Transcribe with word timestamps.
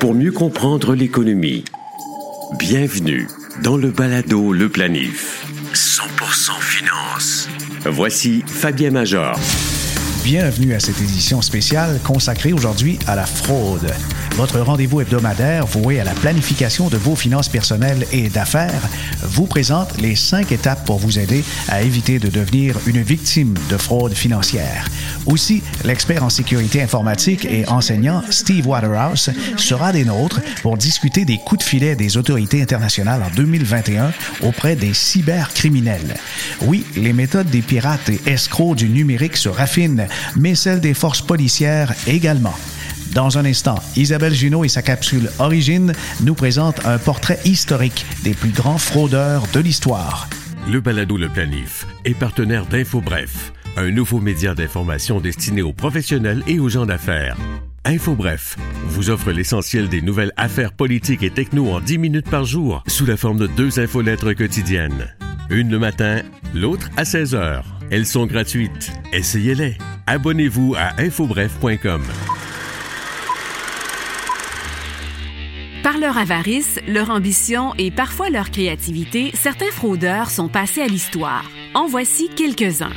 pour 0.00 0.14
mieux 0.14 0.32
comprendre 0.32 0.94
l'économie. 0.94 1.64
Bienvenue 2.58 3.28
dans 3.62 3.76
le 3.76 3.90
balado 3.90 4.52
Le 4.52 4.68
Planif. 4.68 5.46
100% 5.72 6.60
finance. 6.60 7.48
Voici 7.84 8.42
Fabien 8.46 8.90
Major. 8.90 9.38
Bienvenue 10.24 10.74
à 10.74 10.80
cette 10.80 11.00
édition 11.00 11.42
spéciale 11.42 12.00
consacrée 12.02 12.52
aujourd'hui 12.52 12.98
à 13.06 13.14
la 13.14 13.26
fraude. 13.26 13.86
Votre 14.36 14.58
rendez-vous 14.58 15.00
hebdomadaire 15.00 15.64
voué 15.64 16.00
à 16.00 16.04
la 16.04 16.12
planification 16.12 16.88
de 16.88 16.96
vos 16.96 17.14
finances 17.14 17.48
personnelles 17.48 18.04
et 18.10 18.28
d'affaires 18.28 18.82
vous 19.22 19.46
présente 19.46 20.00
les 20.00 20.16
cinq 20.16 20.50
étapes 20.50 20.84
pour 20.84 20.98
vous 20.98 21.20
aider 21.20 21.44
à 21.68 21.82
éviter 21.82 22.18
de 22.18 22.28
devenir 22.28 22.76
une 22.86 23.00
victime 23.00 23.54
de 23.70 23.76
fraude 23.76 24.12
financière. 24.12 24.88
Aussi, 25.26 25.62
l'expert 25.84 26.24
en 26.24 26.30
sécurité 26.30 26.82
informatique 26.82 27.44
et 27.44 27.64
enseignant 27.68 28.24
Steve 28.30 28.66
Waterhouse 28.66 29.30
sera 29.56 29.92
des 29.92 30.04
nôtres 30.04 30.40
pour 30.62 30.76
discuter 30.76 31.24
des 31.24 31.38
coups 31.38 31.64
de 31.64 31.68
filet 31.68 31.94
des 31.94 32.16
autorités 32.16 32.60
internationales 32.60 33.22
en 33.22 33.32
2021 33.36 34.12
auprès 34.42 34.74
des 34.74 34.94
cybercriminels. 34.94 36.16
Oui, 36.62 36.84
les 36.96 37.12
méthodes 37.12 37.50
des 37.50 37.62
pirates 37.62 38.08
et 38.08 38.20
escrocs 38.26 38.76
du 38.76 38.88
numérique 38.88 39.36
se 39.36 39.48
raffinent 39.48 40.08
mais 40.34 40.56
celle 40.56 40.80
des 40.80 40.94
forces 40.94 41.22
policières 41.22 41.94
également. 42.08 42.54
Dans 43.14 43.38
un 43.38 43.44
instant, 43.44 43.76
Isabelle 43.94 44.34
Junot 44.34 44.64
et 44.64 44.68
sa 44.68 44.82
capsule 44.82 45.30
Origine 45.38 45.92
nous 46.24 46.34
présentent 46.34 46.84
un 46.84 46.98
portrait 46.98 47.38
historique 47.44 48.04
des 48.24 48.34
plus 48.34 48.50
grands 48.50 48.76
fraudeurs 48.76 49.44
de 49.52 49.60
l'histoire. 49.60 50.28
Le 50.68 50.80
balado 50.80 51.16
Le 51.16 51.28
Planif 51.28 51.86
est 52.04 52.14
partenaire 52.14 52.66
d'InfoBref, 52.66 53.52
un 53.76 53.92
nouveau 53.92 54.18
média 54.20 54.56
d'information 54.56 55.20
destiné 55.20 55.62
aux 55.62 55.72
professionnels 55.72 56.42
et 56.48 56.58
aux 56.58 56.68
gens 56.68 56.86
d'affaires. 56.86 57.36
InfoBref 57.84 58.56
vous 58.86 59.10
offre 59.10 59.30
l'essentiel 59.30 59.88
des 59.88 60.02
nouvelles 60.02 60.32
affaires 60.36 60.72
politiques 60.72 61.22
et 61.22 61.30
techno 61.30 61.70
en 61.70 61.80
10 61.80 61.98
minutes 61.98 62.30
par 62.30 62.44
jour 62.44 62.82
sous 62.88 63.06
la 63.06 63.16
forme 63.16 63.38
de 63.38 63.46
deux 63.46 63.78
infolettres 63.78 64.34
quotidiennes. 64.34 65.14
Une 65.50 65.70
le 65.70 65.78
matin, 65.78 66.22
l'autre 66.52 66.90
à 66.96 67.04
16 67.04 67.36
heures. 67.36 67.66
Elles 67.92 68.06
sont 68.06 68.26
gratuites. 68.26 68.90
Essayez-les. 69.12 69.76
Abonnez-vous 70.08 70.74
à 70.76 71.00
infobref.com. 71.00 72.02
Par 75.84 75.98
leur 75.98 76.16
avarice, 76.16 76.80
leur 76.88 77.10
ambition 77.10 77.74
et 77.76 77.90
parfois 77.90 78.30
leur 78.30 78.50
créativité, 78.50 79.30
certains 79.34 79.70
fraudeurs 79.70 80.30
sont 80.30 80.48
passés 80.48 80.80
à 80.80 80.86
l'histoire. 80.86 81.44
En 81.74 81.86
voici 81.86 82.30
quelques-uns. 82.34 82.94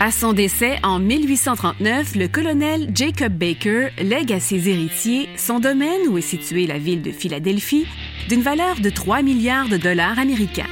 À 0.00 0.10
son 0.10 0.32
décès 0.32 0.80
en 0.82 0.98
1839, 0.98 2.16
le 2.16 2.26
colonel 2.26 2.90
Jacob 2.92 3.32
Baker 3.34 3.90
lègue 4.02 4.32
à 4.32 4.40
ses 4.40 4.68
héritiers 4.68 5.28
son 5.36 5.60
domaine 5.60 6.08
où 6.08 6.18
est 6.18 6.22
située 6.22 6.66
la 6.66 6.78
ville 6.78 7.02
de 7.02 7.12
Philadelphie 7.12 7.86
d'une 8.28 8.42
valeur 8.42 8.80
de 8.80 8.90
3 8.90 9.22
milliards 9.22 9.68
de 9.68 9.76
dollars 9.76 10.18
américains. 10.18 10.66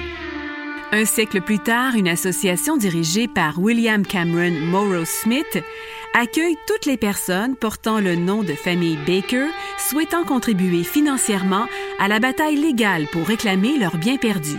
Un 0.91 1.05
siècle 1.05 1.41
plus 1.43 1.61
tard, 1.61 1.95
une 1.95 2.09
association 2.09 2.77
dirigée 2.77 3.29
par 3.29 3.61
William 3.61 4.05
Cameron 4.05 4.59
Morrow 4.67 5.05
Smith 5.05 5.63
accueille 6.15 6.57
toutes 6.67 6.87
les 6.87 6.97
personnes 6.97 7.57
portant 7.57 8.01
le 8.01 8.17
nom 8.17 8.43
de 8.43 8.55
famille 8.55 8.99
Baker 9.07 9.47
souhaitant 9.79 10.25
contribuer 10.25 10.83
financièrement 10.83 11.67
à 11.99 12.09
la 12.09 12.19
bataille 12.19 12.57
légale 12.57 13.07
pour 13.13 13.27
réclamer 13.27 13.79
leurs 13.79 13.97
biens 13.97 14.17
perdus. 14.17 14.59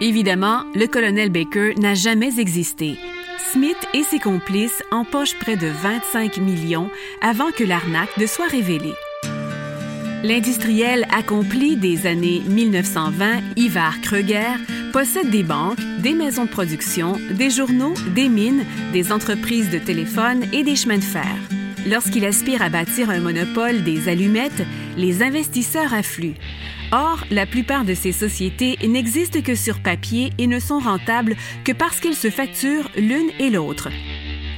Évidemment, 0.00 0.64
le 0.74 0.86
colonel 0.86 1.30
Baker 1.30 1.74
n'a 1.78 1.94
jamais 1.94 2.38
existé. 2.38 2.96
Smith 3.52 3.78
et 3.94 4.02
ses 4.02 4.18
complices 4.18 4.82
empochent 4.90 5.38
près 5.38 5.56
de 5.56 5.66
25 5.66 6.38
millions 6.38 6.90
avant 7.20 7.50
que 7.50 7.64
l'arnaque 7.64 8.16
ne 8.16 8.26
soit 8.26 8.48
révélée. 8.48 8.94
L'industriel 10.24 11.06
accompli 11.16 11.76
des 11.76 12.08
années 12.08 12.42
1920, 12.48 13.40
Ivar 13.54 14.00
Kruger, 14.00 14.56
possède 14.92 15.30
des 15.30 15.44
banques, 15.44 15.78
des 16.00 16.12
maisons 16.12 16.44
de 16.44 16.50
production, 16.50 17.16
des 17.30 17.50
journaux, 17.50 17.94
des 18.16 18.28
mines, 18.28 18.64
des 18.92 19.12
entreprises 19.12 19.70
de 19.70 19.78
téléphone 19.78 20.42
et 20.52 20.64
des 20.64 20.74
chemins 20.74 20.98
de 20.98 21.04
fer. 21.04 21.36
Lorsqu'il 21.86 22.24
aspire 22.24 22.62
à 22.62 22.68
bâtir 22.68 23.10
un 23.10 23.20
monopole 23.20 23.84
des 23.84 24.08
allumettes, 24.08 24.66
les 24.96 25.22
investisseurs 25.22 25.94
affluent. 25.94 26.34
Or, 26.90 27.24
la 27.30 27.46
plupart 27.46 27.84
de 27.84 27.94
ces 27.94 28.12
sociétés 28.12 28.76
n'existent 28.88 29.40
que 29.40 29.54
sur 29.54 29.78
papier 29.78 30.32
et 30.38 30.48
ne 30.48 30.58
sont 30.58 30.80
rentables 30.80 31.36
que 31.64 31.72
parce 31.72 32.00
qu'elles 32.00 32.14
se 32.16 32.30
facturent 32.30 32.90
l'une 32.96 33.30
et 33.38 33.50
l'autre. 33.50 33.88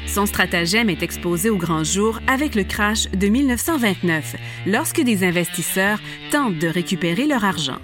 Son 0.07 0.27
stratagème 0.27 0.91
est 0.91 1.03
exposé 1.03 1.51
au 1.51 1.57
grand 1.57 1.85
jour 1.85 2.21
avec 2.27 2.55
le 2.55 2.65
crash 2.65 3.09
de 3.11 3.29
1929, 3.29 4.37
lorsque 4.67 5.01
des 5.01 5.25
investisseurs 5.25 6.01
tentent 6.31 6.59
de 6.59 6.69
récupérer 6.69 7.27
leur 7.27 7.45
argent. 7.45 7.79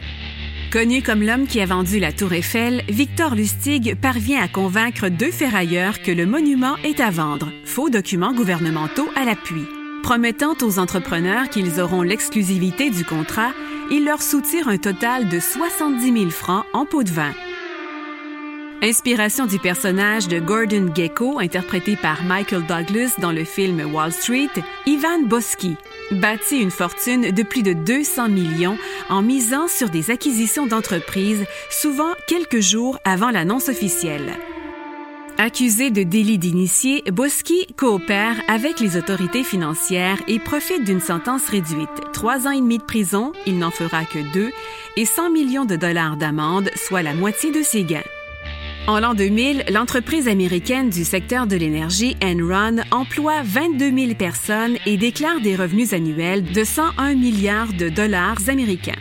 Connu 0.72 1.00
comme 1.00 1.22
l'homme 1.22 1.46
qui 1.46 1.60
a 1.60 1.66
vendu 1.66 2.00
la 2.00 2.12
tour 2.12 2.32
Eiffel, 2.32 2.82
Victor 2.88 3.34
Lustig 3.34 3.94
parvient 3.94 4.42
à 4.42 4.48
convaincre 4.48 5.08
deux 5.08 5.30
ferrailleurs 5.30 6.02
que 6.02 6.10
le 6.10 6.26
monument 6.26 6.76
est 6.84 7.00
à 7.00 7.10
vendre, 7.10 7.50
faux 7.64 7.88
documents 7.88 8.32
gouvernementaux 8.32 9.08
à 9.14 9.24
l'appui. 9.24 9.62
Promettant 10.02 10.54
aux 10.62 10.78
entrepreneurs 10.78 11.48
qu'ils 11.48 11.80
auront 11.80 12.02
l'exclusivité 12.02 12.90
du 12.90 13.04
contrat, 13.04 13.52
il 13.90 14.04
leur 14.04 14.22
soutire 14.22 14.68
un 14.68 14.78
total 14.78 15.28
de 15.28 15.38
70 15.38 16.12
000 16.12 16.30
francs 16.30 16.64
en 16.72 16.84
pot 16.84 17.04
de 17.04 17.10
vin. 17.10 17.32
Inspiration 18.82 19.46
du 19.46 19.58
personnage 19.58 20.28
de 20.28 20.38
Gordon 20.38 20.92
Gekko, 20.94 21.38
interprété 21.38 21.96
par 21.96 22.22
Michael 22.24 22.66
Douglas 22.66 23.14
dans 23.18 23.32
le 23.32 23.44
film 23.44 23.80
Wall 23.92 24.12
Street, 24.12 24.50
Ivan 24.84 25.22
Boski 25.24 25.76
bâtit 26.10 26.58
une 26.58 26.70
fortune 26.70 27.30
de 27.32 27.42
plus 27.42 27.62
de 27.62 27.72
200 27.72 28.28
millions 28.28 28.76
en 29.08 29.22
misant 29.22 29.66
sur 29.66 29.88
des 29.88 30.10
acquisitions 30.10 30.66
d'entreprises, 30.66 31.46
souvent 31.70 32.12
quelques 32.28 32.60
jours 32.60 32.98
avant 33.04 33.30
l'annonce 33.30 33.70
officielle. 33.70 34.34
Accusé 35.38 35.90
de 35.90 36.02
délit 36.02 36.38
d'initié, 36.38 37.02
Boski 37.10 37.66
coopère 37.76 38.36
avec 38.46 38.78
les 38.80 38.98
autorités 38.98 39.42
financières 39.42 40.20
et 40.28 40.38
profite 40.38 40.84
d'une 40.84 41.00
sentence 41.00 41.48
réduite. 41.48 41.88
Trois 42.12 42.46
ans 42.46 42.52
et 42.52 42.60
demi 42.60 42.78
de 42.78 42.84
prison, 42.84 43.32
il 43.46 43.58
n'en 43.58 43.70
fera 43.70 44.04
que 44.04 44.32
deux, 44.32 44.50
et 44.96 45.06
100 45.06 45.30
millions 45.30 45.64
de 45.64 45.76
dollars 45.76 46.16
d'amende, 46.16 46.70
soit 46.74 47.02
la 47.02 47.14
moitié 47.14 47.52
de 47.52 47.62
ses 47.62 47.84
gains. 47.84 48.02
En 48.88 49.00
l'an 49.00 49.14
2000, 49.14 49.64
l'entreprise 49.72 50.28
américaine 50.28 50.90
du 50.90 51.02
secteur 51.02 51.48
de 51.48 51.56
l'énergie 51.56 52.16
Enron 52.22 52.76
emploie 52.92 53.42
22 53.42 53.90
000 53.90 54.14
personnes 54.14 54.76
et 54.86 54.96
déclare 54.96 55.40
des 55.40 55.56
revenus 55.56 55.92
annuels 55.92 56.44
de 56.44 56.62
101 56.62 57.16
milliards 57.16 57.72
de 57.72 57.88
dollars 57.88 58.38
américains. 58.46 58.94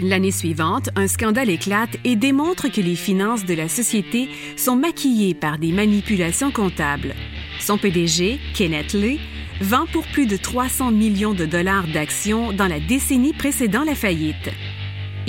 L'année 0.00 0.32
suivante, 0.32 0.90
un 0.96 1.06
scandale 1.06 1.50
éclate 1.50 1.98
et 2.04 2.16
démontre 2.16 2.66
que 2.66 2.80
les 2.80 2.96
finances 2.96 3.44
de 3.44 3.54
la 3.54 3.68
société 3.68 4.28
sont 4.56 4.74
maquillées 4.74 5.34
par 5.34 5.58
des 5.58 5.70
manipulations 5.70 6.50
comptables. 6.50 7.14
Son 7.60 7.78
PDG, 7.78 8.40
Kenneth 8.54 8.92
Lee, 8.92 9.20
vend 9.60 9.86
pour 9.92 10.04
plus 10.08 10.26
de 10.26 10.36
300 10.36 10.90
millions 10.90 11.34
de 11.34 11.46
dollars 11.46 11.86
d'actions 11.86 12.52
dans 12.52 12.66
la 12.66 12.80
décennie 12.80 13.34
précédant 13.34 13.84
la 13.84 13.94
faillite. 13.94 14.50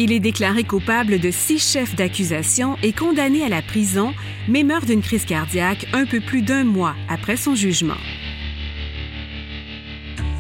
Il 0.02 0.14
est 0.14 0.22
déclaré 0.22 0.64
coupable 0.64 1.20
de 1.20 1.30
six 1.30 1.60
chefs 1.60 1.94
d'accusation 1.94 2.78
et 2.82 2.94
condamné 2.94 3.44
à 3.44 3.50
la 3.50 3.62
prison, 3.62 4.14
mais 4.48 4.64
meurt 4.64 4.86
d'une 4.86 5.02
crise 5.02 5.26
cardiaque 5.26 5.88
un 5.92 6.06
peu 6.06 6.22
plus 6.22 6.42
d'un 6.42 6.64
mois 6.64 6.96
après 7.10 7.36
son 7.36 7.54
jugement. 7.54 8.00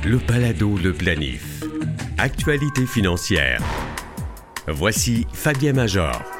Le 0.05 0.17
Palado 0.17 0.77
Le 0.77 0.93
Planif. 0.93 1.65
Actualité 2.17 2.85
financière. 2.85 3.61
Voici 4.69 5.27
Fabien 5.33 5.73
Major. 5.73 6.38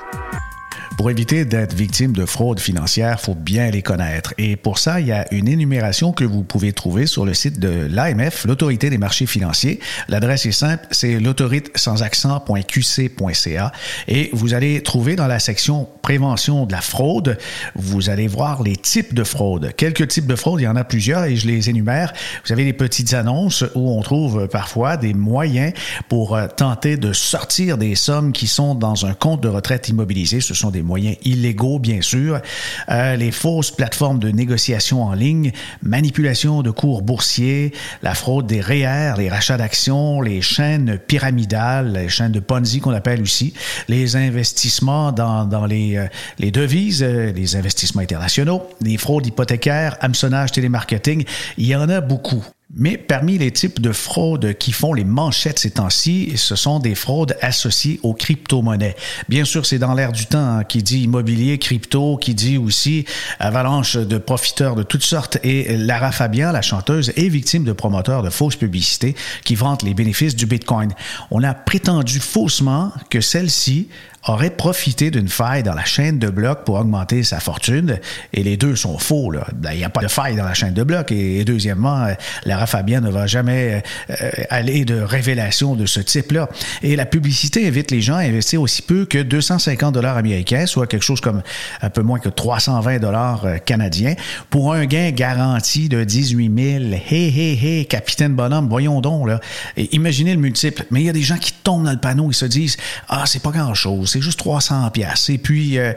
Pour 1.00 1.10
éviter 1.10 1.46
d'être 1.46 1.74
victime 1.74 2.12
de 2.12 2.26
fraude 2.26 2.60
financière, 2.60 3.22
faut 3.22 3.34
bien 3.34 3.72
les 3.72 3.82
connaître. 3.82 4.34
Et 4.38 4.58
pour 4.58 4.78
ça, 4.78 5.00
il 5.00 5.08
y 5.08 5.14
a 5.14 5.34
une 5.34 5.48
énumération 5.48 6.12
que 6.12 6.26
vous 6.26 6.44
pouvez 6.44 6.74
trouver 6.74 7.06
sur 7.06 7.26
le 7.26 7.34
site 7.34 7.58
de 7.58 7.88
l'AMF, 7.90 8.44
l'Autorité 8.44 8.90
des 8.90 8.98
marchés 8.98 9.26
financiers. 9.26 9.80
L'adresse 10.10 10.46
est 10.46 10.52
simple, 10.52 10.86
c'est 10.92 11.22
l'autorité 11.22 11.72
sans 11.76 12.04
accent.qc.ca. 12.04 13.72
Et 14.10 14.30
vous 14.34 14.54
allez 14.54 14.84
trouver 14.84 15.16
dans 15.16 15.28
la 15.28 15.40
section 15.40 15.88
prévention 16.02 16.66
de 16.66 16.74
la 16.74 16.82
fraude, 16.82 17.38
vous 17.76 18.10
allez 18.10 18.28
voir 18.28 18.62
les 18.62 18.76
types 18.76 19.14
de 19.14 19.24
fraude. 19.24 19.72
Quelques 19.78 20.10
types 20.10 20.28
de 20.28 20.36
fraude, 20.36 20.60
il 20.60 20.66
y 20.66 20.68
en 20.68 20.76
a 20.76 20.84
plusieurs 20.84 21.24
et 21.24 21.38
je 21.38 21.48
les 21.48 21.70
énumère. 21.70 22.12
Vous 22.46 22.52
avez 22.52 22.66
des 22.66 22.74
petites 22.74 23.14
annonces 23.14 23.64
où 23.74 23.90
on 23.90 24.02
trouve 24.02 24.50
parfois 24.50 24.98
des 24.98 25.14
moyens 25.14 25.72
pour 26.10 26.36
euh, 26.36 26.48
tenter 26.48 26.98
de 26.98 27.14
sortir 27.14 27.78
des 27.78 27.96
sommes 27.96 28.34
qui 28.34 28.48
sont 28.48 28.76
dans 28.76 29.06
un 29.06 29.14
compte 29.14 29.40
de 29.40 29.48
retraite 29.48 29.88
immobilisé. 29.88 30.42
Ce 30.42 30.54
sont 30.54 30.72
des 30.72 30.89
moyens 30.90 31.18
illégaux, 31.24 31.80
bien 31.80 32.02
sûr, 32.02 32.42
euh, 32.90 33.16
les 33.16 33.32
fausses 33.32 33.72
plateformes 33.72 34.20
de 34.20 34.30
négociation 34.30 35.04
en 35.04 35.14
ligne, 35.14 35.52
manipulation 35.84 36.64
de 36.64 36.72
cours 36.72 37.02
boursiers, 37.02 37.72
la 38.02 38.16
fraude 38.16 38.48
des 38.48 38.60
REER, 38.60 39.14
les 39.18 39.30
rachats 39.30 39.58
d'actions, 39.58 40.22
les 40.22 40.42
chaînes 40.42 40.98
pyramidales, 40.98 41.94
les 41.94 42.10
chaînes 42.10 42.32
de 42.32 42.40
Ponzi 42.40 42.80
qu'on 42.80 42.92
appelle 42.92 43.22
aussi, 43.22 43.54
les 43.88 44.16
investissements 44.16 45.12
dans, 45.12 45.46
dans 45.46 45.66
les, 45.66 45.96
euh, 45.96 46.08
les 46.40 46.52
devises, 46.52 47.04
euh, 47.04 47.32
les 47.32 47.56
investissements 47.56 48.02
internationaux, 48.02 48.64
les 48.82 48.98
fraudes 48.98 49.28
hypothécaires, 49.28 49.96
hameçonnage 50.02 50.52
télémarketing, 50.52 51.24
il 51.58 51.68
y 51.68 51.76
en 51.76 51.88
a 51.88 52.02
beaucoup. 52.02 52.44
Mais 52.76 52.98
parmi 52.98 53.40
les 53.40 53.50
types 53.50 53.82
de 53.82 53.92
fraudes 53.92 54.54
qui 54.54 54.72
font 54.74 54.94
les 54.94 55.04
manchettes 55.04 55.58
ces 55.58 55.72
temps-ci, 55.72 56.34
ce 56.36 56.56
sont 56.56 56.78
des 56.78 56.94
fraudes 56.94 57.36
associées 57.42 58.00
aux 58.04 58.14
crypto-monnaies. 58.14 58.96
Bien 59.28 59.44
sûr, 59.44 59.66
c'est 59.66 59.80
dans 59.80 59.96
l'air 59.96 60.12
du 60.12 60.28
temps 60.28 60.60
hein, 60.60 60.64
qui 60.64 60.84
dit 60.84 61.02
immobilier, 61.02 61.58
crypto, 61.58 62.18
qui 62.18 62.36
dit 62.36 62.60
aussi 62.60 63.06
avalanche 63.40 63.98
de 63.98 64.20
profiteurs 64.20 64.76
de 64.76 64.84
toutes 64.84 65.04
sortes. 65.04 65.40
Et 65.44 65.78
Lara 65.78 66.12
Fabian, 66.12 66.52
la 66.52 66.62
chanteuse, 66.62 67.12
est 67.16 67.28
victime 67.28 67.64
de 67.64 67.74
promoteurs 67.74 68.22
de 68.22 68.30
fausses 68.30 68.56
publicités 68.56 69.16
qui 69.44 69.56
vantent 69.56 69.82
les 69.82 69.96
bénéfices 69.96 70.36
du 70.36 70.46
Bitcoin. 70.46 70.94
On 71.32 71.42
a 71.42 71.56
prétendu 71.56 72.20
faussement 72.20 72.92
que 73.10 73.20
celle-ci 73.20 73.88
aurait 74.28 74.50
profité 74.50 75.12
d'une 75.12 75.30
faille 75.30 75.64
dans 75.64 75.74
la 75.74 75.86
chaîne 75.86 76.20
de 76.20 76.30
blocs 76.30 76.64
pour 76.66 76.76
augmenter 76.76 77.24
sa 77.24 77.40
fortune. 77.40 78.00
Et 78.34 78.44
les 78.44 78.58
deux 78.58 78.76
sont 78.76 78.98
faux. 78.98 79.32
Ben, 79.54 79.72
il 79.72 79.78
n'y 79.78 79.84
a 79.84 79.90
pas 79.90 80.02
de 80.02 80.08
faille 80.08 80.36
dans 80.36 80.44
la 80.44 80.54
chaîne 80.54 80.74
de 80.74 80.84
blocs. 80.84 81.12
Et, 81.12 81.44
deuxièmement, 81.46 82.04
euh, 82.04 82.14
Lara 82.60 82.68
Fabian 82.68 83.02
ne 83.02 83.10
va 83.10 83.26
jamais 83.26 83.82
euh, 84.10 84.30
aller 84.50 84.84
de 84.84 85.00
révélation 85.00 85.76
de 85.76 85.86
ce 85.86 86.02
type-là. 86.02 86.50
Et 86.84 86.96
la 86.96 87.06
publicité 87.06 87.66
invite 87.68 87.92
les 87.92 88.02
gens 88.02 88.16
à 88.16 88.24
investir 88.24 88.62
aussi 88.62 88.82
peu 88.82 89.06
que 89.06 89.22
250 89.22 89.94
dollars 89.94 90.18
américains, 90.18 90.66
soit 90.66 90.86
quelque 90.86 91.06
chose 91.06 91.22
comme 91.22 91.42
un 91.82 91.90
peu 91.90 92.02
moins 92.02 92.20
que 92.20 92.30
320 92.30 93.00
dollars 93.00 93.46
euh, 93.46 93.58
canadiens, 93.58 94.16
pour 94.50 94.74
un 94.74 94.86
gain 94.86 95.12
garanti 95.12 95.88
de 95.88 96.04
18 96.04 96.82
000. 96.82 97.02
Hé, 97.10 97.28
hé, 97.30 97.80
hé, 97.80 97.86
capitaine 97.86 98.34
bonhomme, 98.34 98.68
voyons 98.68 99.00
donc. 99.00 99.28
Là. 99.28 99.40
imaginez 99.78 100.34
le 100.34 100.42
multiple. 100.42 100.86
Mais 100.92 101.02
il 101.02 101.06
y 101.06 101.10
a 101.10 101.14
des 101.14 101.22
gens 101.22 101.38
qui 101.38 101.54
tombent 101.54 101.86
dans 101.86 101.92
le 101.92 101.98
panneau 101.98 102.30
et 102.30 102.34
se 102.34 102.46
disent, 102.46 102.76
ah, 103.08 103.24
c'est 103.26 103.42
pas 103.42 103.52
grand-chose 103.52 104.10
c'est 104.10 104.22
juste 104.22 104.40
300 104.40 104.90
pièces. 104.92 105.30
Et 105.30 105.38
puis, 105.38 105.78
euh, 105.78 105.94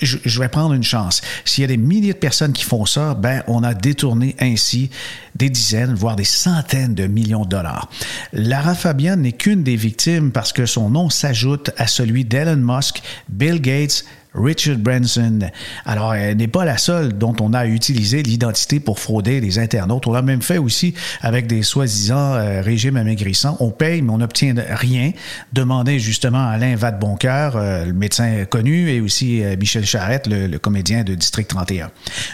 je, 0.00 0.40
vais 0.40 0.48
prendre 0.48 0.72
une 0.72 0.82
chance. 0.82 1.20
S'il 1.44 1.62
y 1.62 1.64
a 1.64 1.68
des 1.68 1.76
milliers 1.76 2.12
de 2.12 2.18
personnes 2.18 2.52
qui 2.52 2.64
font 2.64 2.86
ça, 2.86 3.14
ben, 3.14 3.42
on 3.48 3.62
a 3.62 3.74
détourné 3.74 4.36
ainsi 4.40 4.90
des 5.34 5.50
dizaines, 5.50 5.94
voire 5.94 6.05
des 6.14 6.24
centaines 6.24 6.94
de 6.94 7.06
millions 7.06 7.44
de 7.44 7.48
dollars. 7.48 7.90
Lara 8.32 8.74
Fabian 8.74 9.16
n'est 9.16 9.32
qu'une 9.32 9.64
des 9.64 9.76
victimes 9.76 10.30
parce 10.30 10.52
que 10.52 10.66
son 10.66 10.90
nom 10.90 11.10
s'ajoute 11.10 11.70
à 11.76 11.88
celui 11.88 12.24
d'Elon 12.24 12.56
Musk, 12.58 13.02
Bill 13.28 13.60
Gates, 13.60 14.04
Richard 14.36 14.76
Branson. 14.76 15.38
Alors, 15.84 16.14
elle 16.14 16.36
n'est 16.36 16.48
pas 16.48 16.64
la 16.64 16.78
seule 16.78 17.12
dont 17.12 17.34
on 17.40 17.52
a 17.54 17.66
utilisé 17.66 18.22
l'identité 18.22 18.80
pour 18.80 19.00
frauder 19.00 19.40
les 19.40 19.58
internautes. 19.58 20.06
On 20.06 20.12
l'a 20.12 20.22
même 20.22 20.42
fait 20.42 20.58
aussi 20.58 20.94
avec 21.20 21.46
des 21.46 21.62
soi-disant 21.62 22.34
euh, 22.34 22.60
régimes 22.62 22.96
amaigrissants. 22.96 23.56
On 23.60 23.70
paye, 23.70 24.02
mais 24.02 24.12
on 24.12 24.18
n'obtient 24.18 24.54
rien. 24.70 25.12
Demandez 25.52 25.98
justement 25.98 26.46
Alain 26.48 26.76
Vadeboncoeur, 26.76 27.56
euh, 27.56 27.84
le 27.86 27.92
médecin 27.92 28.44
connu, 28.44 28.90
et 28.90 29.00
aussi 29.00 29.42
euh, 29.42 29.56
Michel 29.56 29.86
Charette, 29.86 30.26
le, 30.26 30.46
le, 30.46 30.58
comédien 30.58 31.04
de 31.04 31.14
District 31.14 31.48
31. 31.48 31.90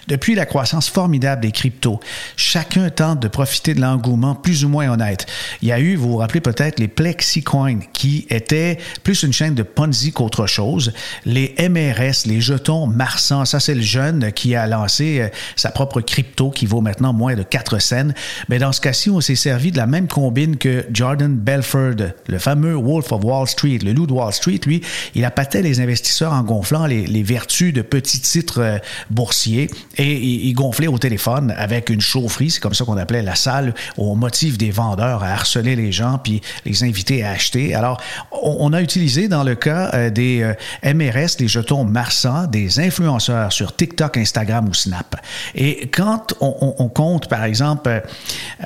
Depuis 0.08 0.34
la 0.34 0.46
croissance 0.46 0.88
formidable 0.88 1.42
des 1.42 1.52
cryptos, 1.52 2.00
chacun 2.36 2.90
tente 2.90 3.20
de 3.20 3.28
profiter 3.28 3.74
de 3.74 3.80
l'engouement 3.80 4.34
plus 4.34 4.64
ou 4.64 4.68
moins 4.68 4.90
honnête. 4.90 5.26
Il 5.60 5.68
y 5.68 5.72
a 5.72 5.78
eu, 5.78 5.96
vous 5.96 6.12
vous 6.12 6.16
rappelez 6.16 6.40
peut-être, 6.40 6.78
les 6.78 6.88
PlexiCoin, 6.88 7.80
qui 7.92 8.26
étaient 8.30 8.78
plus 9.02 9.22
une 9.22 9.32
chaîne 9.32 9.54
de 9.54 9.62
Ponzi 9.62 10.12
qu'autre 10.12 10.46
chose. 10.46 10.92
Les 11.24 11.54
MR 11.58 11.91
les 12.26 12.40
jetons 12.40 12.86
Marsan. 12.86 13.44
Ça, 13.44 13.60
c'est 13.60 13.74
le 13.74 13.82
jeune 13.82 14.32
qui 14.32 14.54
a 14.54 14.66
lancé 14.66 15.20
euh, 15.20 15.28
sa 15.56 15.70
propre 15.70 16.00
crypto 16.00 16.50
qui 16.50 16.66
vaut 16.66 16.80
maintenant 16.80 17.12
moins 17.12 17.34
de 17.34 17.42
4 17.42 17.78
cents. 17.78 18.12
Mais 18.48 18.58
dans 18.58 18.72
ce 18.72 18.80
cas-ci, 18.80 19.10
on 19.10 19.20
s'est 19.20 19.34
servi 19.34 19.72
de 19.72 19.76
la 19.76 19.86
même 19.86 20.08
combine 20.08 20.56
que 20.56 20.86
Jordan 20.92 21.34
Belford, 21.34 22.12
le 22.26 22.38
fameux 22.38 22.74
Wolf 22.74 23.12
of 23.12 23.24
Wall 23.24 23.46
Street, 23.46 23.78
le 23.82 23.92
loup 23.92 24.06
de 24.06 24.12
Wall 24.12 24.32
Street. 24.32 24.60
Lui, 24.66 24.82
il 25.14 25.24
appâtait 25.24 25.62
les 25.62 25.80
investisseurs 25.80 26.32
en 26.32 26.42
gonflant 26.42 26.86
les, 26.86 27.22
vertus 27.22 27.72
de 27.72 27.82
petits 27.82 28.20
titres 28.20 28.60
euh, 28.60 28.78
boursiers 29.10 29.70
et 29.96 30.12
il, 30.18 30.52
gonflait 30.54 30.88
au 30.88 30.98
téléphone 30.98 31.54
avec 31.56 31.88
une 31.88 32.00
chaufferie, 32.00 32.50
c'est 32.50 32.60
comme 32.60 32.74
ça 32.74 32.84
qu'on 32.84 32.96
appelait 32.96 33.22
la 33.22 33.36
salle, 33.36 33.74
au 33.96 34.14
motif 34.16 34.58
des 34.58 34.70
vendeurs 34.70 35.22
à 35.22 35.28
harceler 35.28 35.76
les 35.76 35.92
gens 35.92 36.18
puis 36.18 36.42
les 36.64 36.82
inviter 36.84 37.22
à 37.22 37.30
acheter. 37.30 37.74
Alors, 37.74 38.00
on, 38.32 38.72
a 38.72 38.82
utilisé 38.82 39.28
dans 39.28 39.44
le 39.44 39.54
cas 39.54 39.90
euh, 39.94 40.10
des 40.10 40.52
MRS, 40.82 41.36
des 41.38 41.48
jetons 41.48 41.81
marchands 41.84 42.46
des 42.46 42.80
influenceurs 42.80 43.52
sur 43.52 43.74
TikTok, 43.74 44.16
Instagram 44.16 44.68
ou 44.68 44.74
Snap. 44.74 45.16
Et 45.54 45.88
quand 45.88 46.34
on, 46.40 46.88
compte, 46.88 47.28
par 47.28 47.44
exemple, 47.44 48.02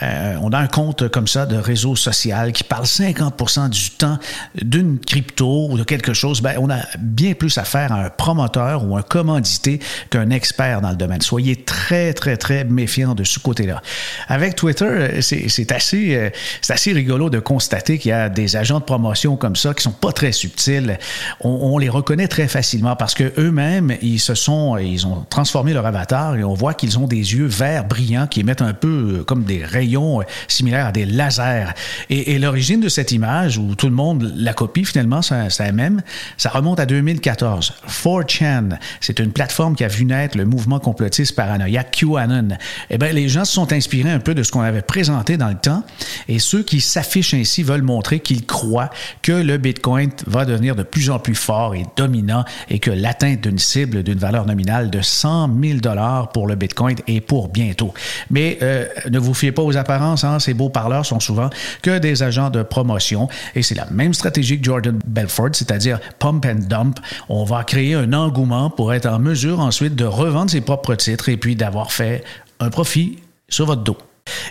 euh, 0.02 0.36
on 0.42 0.50
a 0.52 0.58
un 0.58 0.66
compte 0.66 1.08
comme 1.08 1.28
ça 1.28 1.46
de 1.46 1.56
réseau 1.56 1.96
social 1.96 2.52
qui 2.52 2.64
parle 2.64 2.84
50% 2.84 3.68
du 3.68 3.90
temps 3.90 4.18
d'une 4.60 4.98
crypto 4.98 5.68
ou 5.70 5.78
de 5.78 5.84
quelque 5.84 6.12
chose, 6.12 6.40
ben, 6.40 6.56
on 6.58 6.70
a 6.70 6.80
bien 6.98 7.34
plus 7.34 7.58
à 7.58 7.64
faire 7.64 7.92
à 7.92 8.04
un 8.04 8.10
promoteur 8.10 8.84
ou 8.84 8.96
un 8.96 9.02
commandité 9.02 9.80
qu'un 10.10 10.30
expert 10.30 10.80
dans 10.80 10.90
le 10.90 10.96
domaine. 10.96 11.20
Soyez 11.20 11.56
très, 11.56 12.12
très, 12.12 12.36
très 12.36 12.64
méfiants 12.64 13.14
de 13.14 13.24
ce 13.24 13.38
côté-là. 13.38 13.82
Avec 14.28 14.56
Twitter, 14.56 15.20
c'est 15.20 15.72
assez, 15.72 16.16
euh, 16.16 16.30
c'est 16.60 16.72
assez 16.72 16.92
rigolo 16.92 17.30
de 17.30 17.38
constater 17.38 17.98
qu'il 17.98 18.10
y 18.10 18.12
a 18.12 18.28
des 18.28 18.56
agents 18.56 18.80
de 18.80 18.84
promotion 18.84 19.36
comme 19.36 19.56
ça 19.56 19.74
qui 19.74 19.82
sont 19.82 19.92
pas 19.92 20.12
très 20.12 20.32
subtils. 20.32 20.98
On 21.40 21.78
les 21.78 21.88
reconnaît 21.88 22.28
très 22.28 22.48
facilement 22.48 22.95
parce 22.98 23.14
que 23.14 23.32
eux-mêmes, 23.38 23.96
ils 24.02 24.18
se 24.18 24.34
sont, 24.34 24.76
ils 24.78 25.06
ont 25.06 25.24
transformé 25.28 25.72
leur 25.72 25.86
avatar 25.86 26.36
et 26.36 26.44
on 26.44 26.54
voit 26.54 26.74
qu'ils 26.74 26.98
ont 26.98 27.06
des 27.06 27.34
yeux 27.34 27.46
verts 27.46 27.84
brillants 27.86 28.26
qui 28.26 28.40
émettent 28.40 28.62
un 28.62 28.74
peu 28.74 29.18
euh, 29.18 29.24
comme 29.24 29.44
des 29.44 29.64
rayons 29.64 30.20
euh, 30.20 30.24
similaires 30.48 30.86
à 30.86 30.92
des 30.92 31.06
lasers. 31.06 31.72
Et, 32.10 32.38
l'origine 32.38 32.80
de 32.80 32.88
cette 32.88 33.12
image, 33.12 33.58
où 33.58 33.74
tout 33.74 33.88
le 33.88 33.94
monde 33.94 34.32
la 34.36 34.52
copie 34.52 34.84
finalement, 34.84 35.22
ça, 35.22 35.48
ça 35.50 35.70
même, 35.72 36.02
ça 36.36 36.50
remonte 36.50 36.80
à 36.80 36.86
2014. 36.86 37.72
4chan, 37.88 38.78
c'est 39.00 39.18
une 39.18 39.32
plateforme 39.32 39.74
qui 39.74 39.84
a 39.84 39.88
vu 39.88 40.04
naître 40.04 40.36
le 40.36 40.44
mouvement 40.44 40.78
complotiste 40.78 41.34
paranoïaque 41.34 41.90
QAnon. 41.92 42.48
Eh 42.90 42.98
bien, 42.98 43.12
les 43.12 43.28
gens 43.28 43.44
se 43.44 43.52
sont 43.52 43.72
inspirés 43.72 44.10
un 44.10 44.20
peu 44.20 44.34
de 44.34 44.42
ce 44.42 44.52
qu'on 44.52 44.60
avait 44.60 44.82
présenté 44.82 45.36
dans 45.36 45.48
le 45.48 45.56
temps 45.56 45.82
et 46.28 46.38
ceux 46.38 46.62
qui 46.62 46.80
s'affichent 46.80 47.34
ainsi 47.34 47.62
veulent 47.62 47.82
montrer 47.82 48.20
qu'ils 48.20 48.44
croient 48.46 48.90
que 49.22 49.32
le 49.32 49.58
Bitcoin 49.58 50.10
va 50.26 50.44
devenir 50.44 50.76
de 50.76 50.82
plus 50.82 51.10
en 51.10 51.18
plus 51.18 51.34
fort 51.34 51.74
et 51.74 51.84
dominant 51.96 52.44
et 52.68 52.78
que 52.78 52.85
l'atteinte 52.90 53.40
d'une 53.42 53.58
cible 53.58 54.02
d'une 54.02 54.18
valeur 54.18 54.46
nominale 54.46 54.90
de 54.90 55.00
100 55.00 55.50
000 55.62 55.78
dollars 55.80 56.32
pour 56.32 56.46
le 56.46 56.54
Bitcoin 56.54 56.96
est 57.06 57.20
pour 57.20 57.48
bientôt. 57.48 57.92
Mais 58.30 58.58
euh, 58.62 58.86
ne 59.10 59.18
vous 59.18 59.34
fiez 59.34 59.52
pas 59.52 59.62
aux 59.62 59.76
apparences, 59.76 60.24
hein, 60.24 60.38
ces 60.38 60.54
beaux 60.54 60.68
parleurs 60.68 61.06
sont 61.06 61.20
souvent 61.20 61.50
que 61.82 61.98
des 61.98 62.22
agents 62.22 62.50
de 62.50 62.62
promotion 62.62 63.28
et 63.54 63.62
c'est 63.62 63.74
la 63.74 63.86
même 63.90 64.14
stratégie 64.14 64.58
que 64.58 64.64
Jordan 64.64 64.98
Belfort, 65.06 65.50
c'est-à-dire 65.52 66.00
pump 66.18 66.46
and 66.46 66.66
dump. 66.68 66.98
On 67.28 67.44
va 67.44 67.64
créer 67.64 67.94
un 67.94 68.12
engouement 68.12 68.70
pour 68.70 68.92
être 68.92 69.06
en 69.06 69.18
mesure 69.18 69.60
ensuite 69.60 69.94
de 69.94 70.04
revendre 70.04 70.50
ses 70.50 70.60
propres 70.60 70.94
titres 70.94 71.28
et 71.28 71.36
puis 71.36 71.56
d'avoir 71.56 71.92
fait 71.92 72.24
un 72.60 72.70
profit 72.70 73.18
sur 73.48 73.66
votre 73.66 73.82
dos. 73.82 73.98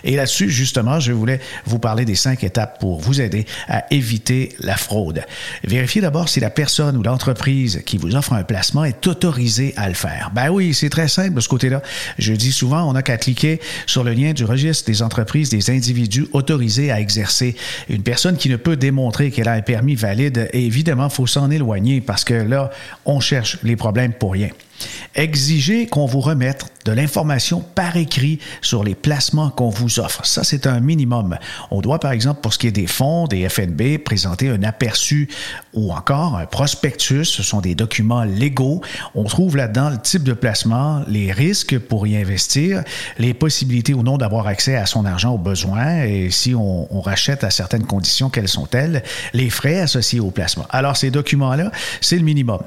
Et 0.04 0.16
là-dessus, 0.16 0.50
justement, 0.50 1.00
je 1.00 1.12
voulais 1.12 1.40
vous 1.64 1.78
parler 1.78 2.04
des 2.04 2.14
cinq 2.14 2.44
étapes 2.44 2.78
pour 2.80 3.00
vous 3.00 3.20
aider 3.20 3.46
à 3.68 3.84
éviter 3.90 4.54
la 4.60 4.76
fraude. 4.76 5.22
Vérifiez 5.64 6.00
d'abord 6.00 6.28
si 6.28 6.40
la 6.40 6.50
personne 6.50 6.96
ou 6.96 7.02
l'entreprise 7.02 7.82
qui 7.84 7.98
vous 7.98 8.14
offre 8.16 8.32
un 8.32 8.44
placement 8.44 8.84
est 8.84 9.06
autorisée 9.06 9.74
à 9.76 9.88
le 9.88 9.94
faire. 9.94 10.30
Ben 10.34 10.50
oui, 10.50 10.74
c'est 10.74 10.90
très 10.90 11.08
simple 11.08 11.34
de 11.34 11.40
ce 11.40 11.48
côté-là. 11.48 11.82
Je 12.18 12.32
dis 12.32 12.52
souvent, 12.52 12.88
on 12.88 12.92
n'a 12.92 13.02
qu'à 13.02 13.16
cliquer 13.16 13.60
sur 13.86 14.04
le 14.04 14.12
lien 14.12 14.32
du 14.32 14.44
registre 14.44 14.86
des 14.86 15.02
entreprises 15.02 15.50
des 15.50 15.70
individus 15.70 16.26
autorisés 16.32 16.90
à 16.90 17.00
exercer. 17.00 17.56
Une 17.88 18.02
personne 18.02 18.36
qui 18.36 18.48
ne 18.48 18.56
peut 18.56 18.76
démontrer 18.76 19.30
qu'elle 19.30 19.48
a 19.48 19.52
un 19.52 19.62
permis 19.62 19.94
valide, 19.94 20.48
évidemment, 20.52 21.08
faut 21.08 21.26
s'en 21.26 21.50
éloigner 21.50 22.00
parce 22.00 22.24
que 22.24 22.34
là, 22.34 22.70
on 23.04 23.20
cherche 23.20 23.58
les 23.62 23.76
problèmes 23.76 24.12
pour 24.12 24.32
rien. 24.32 24.48
Exiger 25.14 25.86
qu'on 25.86 26.06
vous 26.06 26.20
remette 26.20 26.72
de 26.84 26.92
l'information 26.92 27.64
par 27.74 27.96
écrit 27.96 28.38
sur 28.60 28.84
les 28.84 28.94
placements 28.94 29.50
qu'on 29.50 29.70
vous 29.70 29.98
offre. 29.98 30.24
Ça, 30.24 30.44
c'est 30.44 30.66
un 30.66 30.80
minimum. 30.80 31.36
On 31.70 31.80
doit, 31.80 31.98
par 31.98 32.12
exemple, 32.12 32.40
pour 32.40 32.52
ce 32.52 32.58
qui 32.58 32.66
est 32.66 32.72
des 32.72 32.86
fonds, 32.86 33.26
des 33.26 33.48
FNB, 33.48 33.98
présenter 33.98 34.48
un 34.48 34.62
aperçu 34.62 35.28
ou 35.74 35.92
encore 35.92 36.36
un 36.36 36.46
prospectus. 36.46 37.24
Ce 37.24 37.42
sont 37.42 37.60
des 37.60 37.74
documents 37.74 38.24
légaux. 38.24 38.82
On 39.14 39.24
trouve 39.24 39.56
là-dedans 39.56 39.90
le 39.90 39.98
type 39.98 40.22
de 40.22 40.32
placement, 40.32 41.02
les 41.08 41.32
risques 41.32 41.78
pour 41.78 42.06
y 42.06 42.16
investir, 42.16 42.84
les 43.18 43.34
possibilités 43.34 43.94
ou 43.94 44.02
non 44.02 44.18
d'avoir 44.18 44.46
accès 44.46 44.76
à 44.76 44.86
son 44.86 45.04
argent 45.04 45.32
au 45.32 45.38
besoin 45.38 46.04
et 46.04 46.30
si 46.30 46.54
on, 46.54 46.94
on 46.94 47.00
rachète 47.00 47.42
à 47.42 47.50
certaines 47.50 47.86
conditions, 47.86 48.30
quelles 48.30 48.48
sont-elles, 48.48 49.02
les 49.32 49.50
frais 49.50 49.80
associés 49.80 50.20
au 50.20 50.30
placement. 50.30 50.66
Alors, 50.70 50.96
ces 50.96 51.10
documents-là, 51.10 51.70
c'est 52.00 52.16
le 52.16 52.22
minimum. 52.22 52.60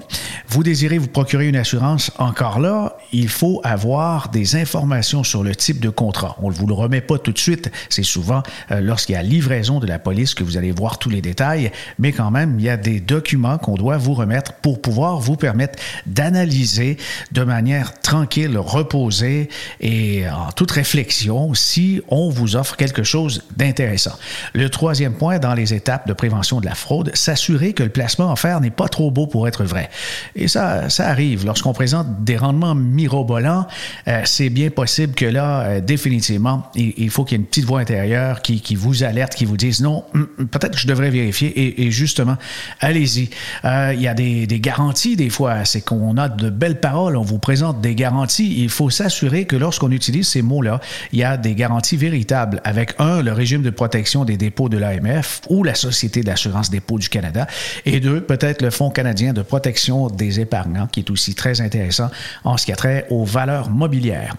Vous 0.50 0.64
désirez 0.64 0.98
vous 0.98 1.08
procurer 1.08 1.48
une 1.48 1.56
assurance 1.56 2.12
encore 2.18 2.60
là, 2.60 2.89
il 3.12 3.28
faut 3.28 3.60
avoir 3.64 4.30
des 4.30 4.56
informations 4.56 5.24
sur 5.24 5.44
le 5.44 5.56
type 5.56 5.80
de 5.80 5.90
contrat. 5.90 6.38
On 6.42 6.50
ne 6.50 6.54
vous 6.54 6.68
le 6.68 6.74
remet 6.74 7.02
pas 7.02 7.18
tout 7.18 7.32
de 7.32 7.38
suite. 7.38 7.70
C'est 7.90 8.04
souvent 8.04 8.44
euh, 8.72 8.82
lorsqu'il 8.82 9.14
y 9.14 9.18
a 9.18 9.24
livraison 9.24 9.80
de 9.80 9.88
la 9.88 10.00
police 10.00 10.34
que 10.34 10.44
vous 10.44 10.58
allez 10.58 10.72
voir 10.72 10.98
tous 10.98 11.10
les 11.10 11.22
détails, 11.22 11.72
mais 11.98 12.12
quand 12.12 12.32
même, 12.32 12.56
il 12.60 12.66
y 12.66 12.70
a 12.70 12.78
des 12.78 13.00
documents 13.00 13.58
qu'on 13.58 13.76
doit 13.76 13.98
vous 13.98 14.14
remettre 14.14 14.54
pour 14.54 14.82
pouvoir 14.82 15.20
vous 15.20 15.36
permettre 15.36 15.80
d'analyser 16.06 16.98
de 17.32 17.44
manière 17.44 18.00
tranquille, 18.00 18.58
reposée 18.58 19.50
et 19.82 20.24
en 20.30 20.52
toute 20.52 20.72
réflexion 20.72 21.54
si 21.54 22.02
on 22.08 22.30
vous 22.30 22.56
offre 22.56 22.76
quelque 22.76 23.04
chose 23.04 23.44
d'intéressant. 23.58 24.18
Le 24.54 24.70
troisième 24.70 25.14
point 25.14 25.40
dans 25.40 25.54
les 25.54 25.74
étapes 25.74 26.08
de 26.08 26.14
prévention 26.14 26.62
de 26.62 26.66
la 26.66 26.76
fraude, 26.76 27.12
s'assurer 27.14 27.74
que 27.74 27.84
le 27.84 27.90
placement 27.90 28.32
offert 28.32 28.62
n'est 28.62 28.70
pas 28.70 28.88
trop 28.88 29.12
beau 29.12 29.28
pour 29.28 29.48
être 29.48 29.64
vrai. 29.64 29.90
Et 30.36 30.48
ça, 30.48 30.90
ça 30.90 31.08
arrive 31.08 31.46
lorsqu'on 31.46 31.74
présente 31.74 31.90
présente 31.90 32.24
des 32.24 32.38
rendements 32.38 32.76
mirobolants, 33.00 33.66
euh, 34.08 34.22
c'est 34.26 34.50
bien 34.50 34.70
possible 34.70 35.14
que 35.14 35.26
là, 35.26 35.62
euh, 35.62 35.82
définitivement, 35.82 36.70
il, 36.76 37.10
faut 37.10 37.24
qu'il 37.24 37.38
y 37.38 37.40
ait 37.40 37.42
une 37.42 37.48
petite 37.48 37.66
voix 37.66 37.80
intérieure 37.80 38.42
qui, 38.42 38.76
vous 38.76 39.04
alerte, 39.04 39.36
qui 39.36 39.46
vous 39.46 39.58
dise 39.58 39.82
non, 39.82 40.04
hum, 40.14 40.28
hum, 40.38 40.48
peut-être 40.48 40.74
que 40.74 40.80
je 40.80 40.88
devrais 40.88 41.10
vérifier. 41.10 41.82
Et, 41.82 41.92
justement, 41.92 42.38
allez-y. 42.80 43.30
Euh, 43.66 43.94
il 43.96 44.02
y 44.02 44.08
a 44.08 44.14
des, 44.14 44.48
des 44.48 44.60
garanties 44.60 45.16
des 45.16 45.30
fois. 45.30 45.66
C'est 45.66 45.82
qu'on 45.82 46.18
a 46.18 46.30
de 46.30 46.50
belles 46.50 46.80
paroles, 46.80 47.16
on 47.16 47.24
vous 47.24 47.40
présente 47.40 47.82
des 47.82 47.96
garanties. 47.96 48.62
Il 48.62 48.70
faut 48.70 48.90
s'assurer 48.90 49.46
que 49.46 49.56
lorsqu'on 49.56 49.92
utilise 49.92 50.28
ces 50.28 50.42
mots-là, 50.42 50.80
il 51.12 51.20
y 51.20 51.24
a 51.24 51.38
des 51.38 51.56
garanties 51.56 51.98
véritables 51.98 52.62
avec 52.64 52.94
un, 53.00 53.22
le 53.22 53.32
régime 53.32 53.62
de 53.62 53.70
protection 53.70 54.26
des 54.26 54.38
dépôts 54.38 54.70
de 54.70 54.78
l'AMF 54.78 55.42
ou 55.50 55.64
la 55.64 55.76
Société 55.76 56.22
d'assurance 56.22 56.70
dépôt 56.70 56.98
du 56.98 57.10
Canada, 57.10 57.48
et 57.86 58.00
deux, 58.00 58.22
peut-être 58.22 58.62
le 58.62 58.70
Fonds 58.70 58.90
canadien 58.90 59.34
de 59.34 59.42
protection 59.42 60.08
des 60.08 60.40
épargnants, 60.40 60.88
qui 60.88 61.02
est 61.02 61.10
aussi 61.10 61.36
très 61.36 61.62
intéressant 61.62 62.10
en 62.44 62.58
ce 62.58 62.66
qui 62.66 62.72
a 62.72 62.76
trait 62.76 62.89
aux 63.10 63.26
valeurs 63.26 63.70
mobilières. 63.70 64.36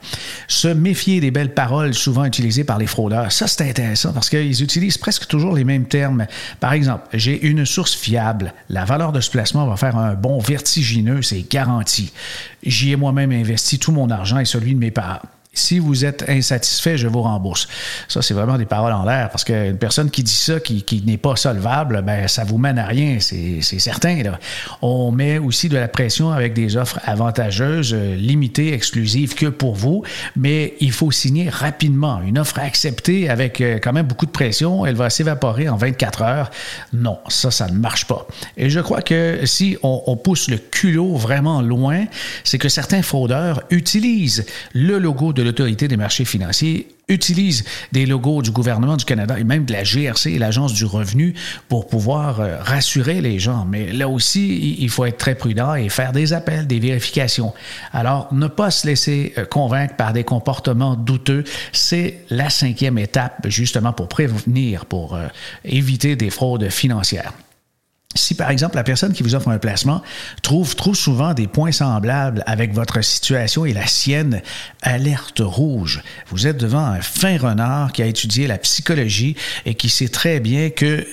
Se 0.48 0.68
méfier 0.68 1.20
des 1.20 1.30
belles 1.30 1.54
paroles 1.54 1.94
souvent 1.94 2.24
utilisées 2.24 2.64
par 2.64 2.78
les 2.78 2.86
fraudeurs, 2.86 3.32
ça 3.32 3.46
c'est 3.46 3.68
intéressant 3.68 4.12
parce 4.12 4.30
qu'ils 4.30 4.62
utilisent 4.62 4.98
presque 4.98 5.26
toujours 5.26 5.54
les 5.54 5.64
mêmes 5.64 5.86
termes. 5.86 6.26
Par 6.60 6.72
exemple, 6.72 7.06
j'ai 7.14 7.46
une 7.46 7.64
source 7.64 7.94
fiable, 7.94 8.52
la 8.68 8.84
valeur 8.84 9.12
de 9.12 9.20
ce 9.20 9.30
placement 9.30 9.66
va 9.66 9.76
faire 9.76 9.96
un 9.96 10.14
bond 10.14 10.38
vertigineux, 10.38 11.22
c'est 11.22 11.44
garanti. 11.50 12.12
J'y 12.62 12.92
ai 12.92 12.96
moi-même 12.96 13.32
investi 13.32 13.78
tout 13.78 13.92
mon 13.92 14.10
argent 14.10 14.38
et 14.38 14.44
celui 14.44 14.74
de 14.74 14.80
mes 14.80 14.90
parents. 14.90 15.20
Si 15.52 15.80
vous 15.80 16.04
êtes 16.04 16.28
insatisfait, 16.28 16.96
je 16.96 17.08
vous 17.08 17.22
rembourse. 17.22 17.66
Ça, 18.06 18.22
c'est 18.22 18.34
vraiment 18.34 18.56
des 18.56 18.66
paroles 18.66 18.92
en 18.92 19.04
l'air 19.04 19.30
parce 19.30 19.42
qu'une 19.42 19.78
personne 19.78 20.08
qui 20.08 20.22
dit 20.22 20.32
ça, 20.32 20.60
qui, 20.60 20.84
qui 20.84 21.02
n'est 21.02 21.16
pas 21.16 21.34
solvable, 21.34 22.02
ben, 22.02 22.28
ça 22.28 22.44
vous 22.44 22.56
mène 22.56 22.78
à 22.78 22.86
rien, 22.86 23.18
c'est 23.18 23.60
certain. 23.60 24.22
On 24.80 25.10
met 25.10 25.38
aussi 25.38 25.68
de 25.68 25.76
la 25.76 25.88
pression 25.88 26.30
avec 26.30 26.54
des 26.54 26.76
offres 26.76 27.00
avantageuses, 27.04 27.92
euh, 27.94 28.14
limitées, 28.14 28.72
exclusives 28.72 29.34
que 29.34 29.46
pour 29.46 29.74
vous, 29.74 30.04
mais 30.36 30.74
il 30.78 30.92
faut 30.92 31.10
signer 31.10 31.48
rapidement. 31.48 32.20
Une 32.20 32.38
offre 32.38 32.60
acceptée 32.60 33.28
avec 33.28 33.60
euh, 33.60 33.80
quand 33.82 33.92
même 33.92 34.06
beaucoup 34.06 34.26
de 34.26 34.30
pression, 34.30 34.86
elle 34.86 34.94
va 34.94 35.10
s'évaporer 35.10 35.68
en 35.68 35.76
24 35.76 36.22
heures. 36.22 36.50
Non, 36.92 37.18
ça, 37.26 37.50
ça 37.50 37.66
ne 37.66 37.76
marche 37.76 38.06
pas. 38.06 38.28
Et 38.56 38.70
je 38.70 38.78
crois 38.78 39.02
que 39.02 39.40
si 39.46 39.76
on, 39.82 40.00
on 40.06 40.16
pousse 40.16 40.48
le 40.48 40.58
culot 40.58 41.16
vraiment 41.16 41.60
loin, 41.60 42.04
c'est 42.44 42.58
que 42.58 42.68
certains 42.68 43.02
fraudeurs 43.02 43.62
utilisent 43.70 44.46
le 44.74 45.00
logo 45.00 45.32
de 45.32 45.39
l'autorité 45.42 45.88
des 45.88 45.96
marchés 45.96 46.24
financiers 46.24 46.88
utilise 47.10 47.64
des 47.92 48.06
logos 48.06 48.42
du 48.42 48.50
gouvernement 48.50 48.96
du 48.96 49.04
Canada 49.04 49.38
et 49.38 49.44
même 49.44 49.64
de 49.64 49.72
la 49.72 49.82
GRC, 49.82 50.38
l'Agence 50.38 50.72
du 50.72 50.84
revenu, 50.84 51.34
pour 51.68 51.86
pouvoir 51.88 52.40
euh, 52.40 52.56
rassurer 52.60 53.20
les 53.20 53.38
gens. 53.38 53.66
Mais 53.68 53.92
là 53.92 54.08
aussi, 54.08 54.76
il 54.78 54.88
faut 54.88 55.04
être 55.04 55.18
très 55.18 55.34
prudent 55.34 55.74
et 55.74 55.88
faire 55.88 56.12
des 56.12 56.32
appels, 56.32 56.66
des 56.66 56.78
vérifications. 56.78 57.52
Alors, 57.92 58.32
ne 58.32 58.46
pas 58.46 58.70
se 58.70 58.86
laisser 58.86 59.34
euh, 59.38 59.44
convaincre 59.44 59.96
par 59.96 60.12
des 60.12 60.24
comportements 60.24 60.94
douteux, 60.94 61.44
c'est 61.72 62.18
la 62.30 62.48
cinquième 62.48 62.98
étape 62.98 63.46
justement 63.48 63.92
pour 63.92 64.08
prévenir, 64.08 64.86
pour 64.86 65.14
euh, 65.14 65.26
éviter 65.64 66.16
des 66.16 66.30
fraudes 66.30 66.68
financières. 66.70 67.32
Si 68.16 68.34
par 68.34 68.50
exemple 68.50 68.74
la 68.74 68.82
personne 68.82 69.12
qui 69.12 69.22
vous 69.22 69.36
offre 69.36 69.48
un 69.48 69.58
placement 69.58 70.02
trouve 70.42 70.74
trop 70.74 70.94
souvent 70.94 71.32
des 71.32 71.46
points 71.46 71.70
semblables 71.70 72.42
avec 72.44 72.74
votre 72.74 73.04
situation 73.04 73.64
et 73.64 73.72
la 73.72 73.86
sienne, 73.86 74.42
alerte 74.82 75.40
rouge. 75.40 76.02
Vous 76.28 76.48
êtes 76.48 76.56
devant 76.56 76.84
un 76.84 77.00
fin 77.00 77.38
renard 77.38 77.92
qui 77.92 78.02
a 78.02 78.06
étudié 78.06 78.48
la 78.48 78.58
psychologie 78.58 79.36
et 79.64 79.74
qui 79.74 79.88
sait 79.88 80.08
très 80.08 80.40
bien 80.40 80.70
que 80.70 81.06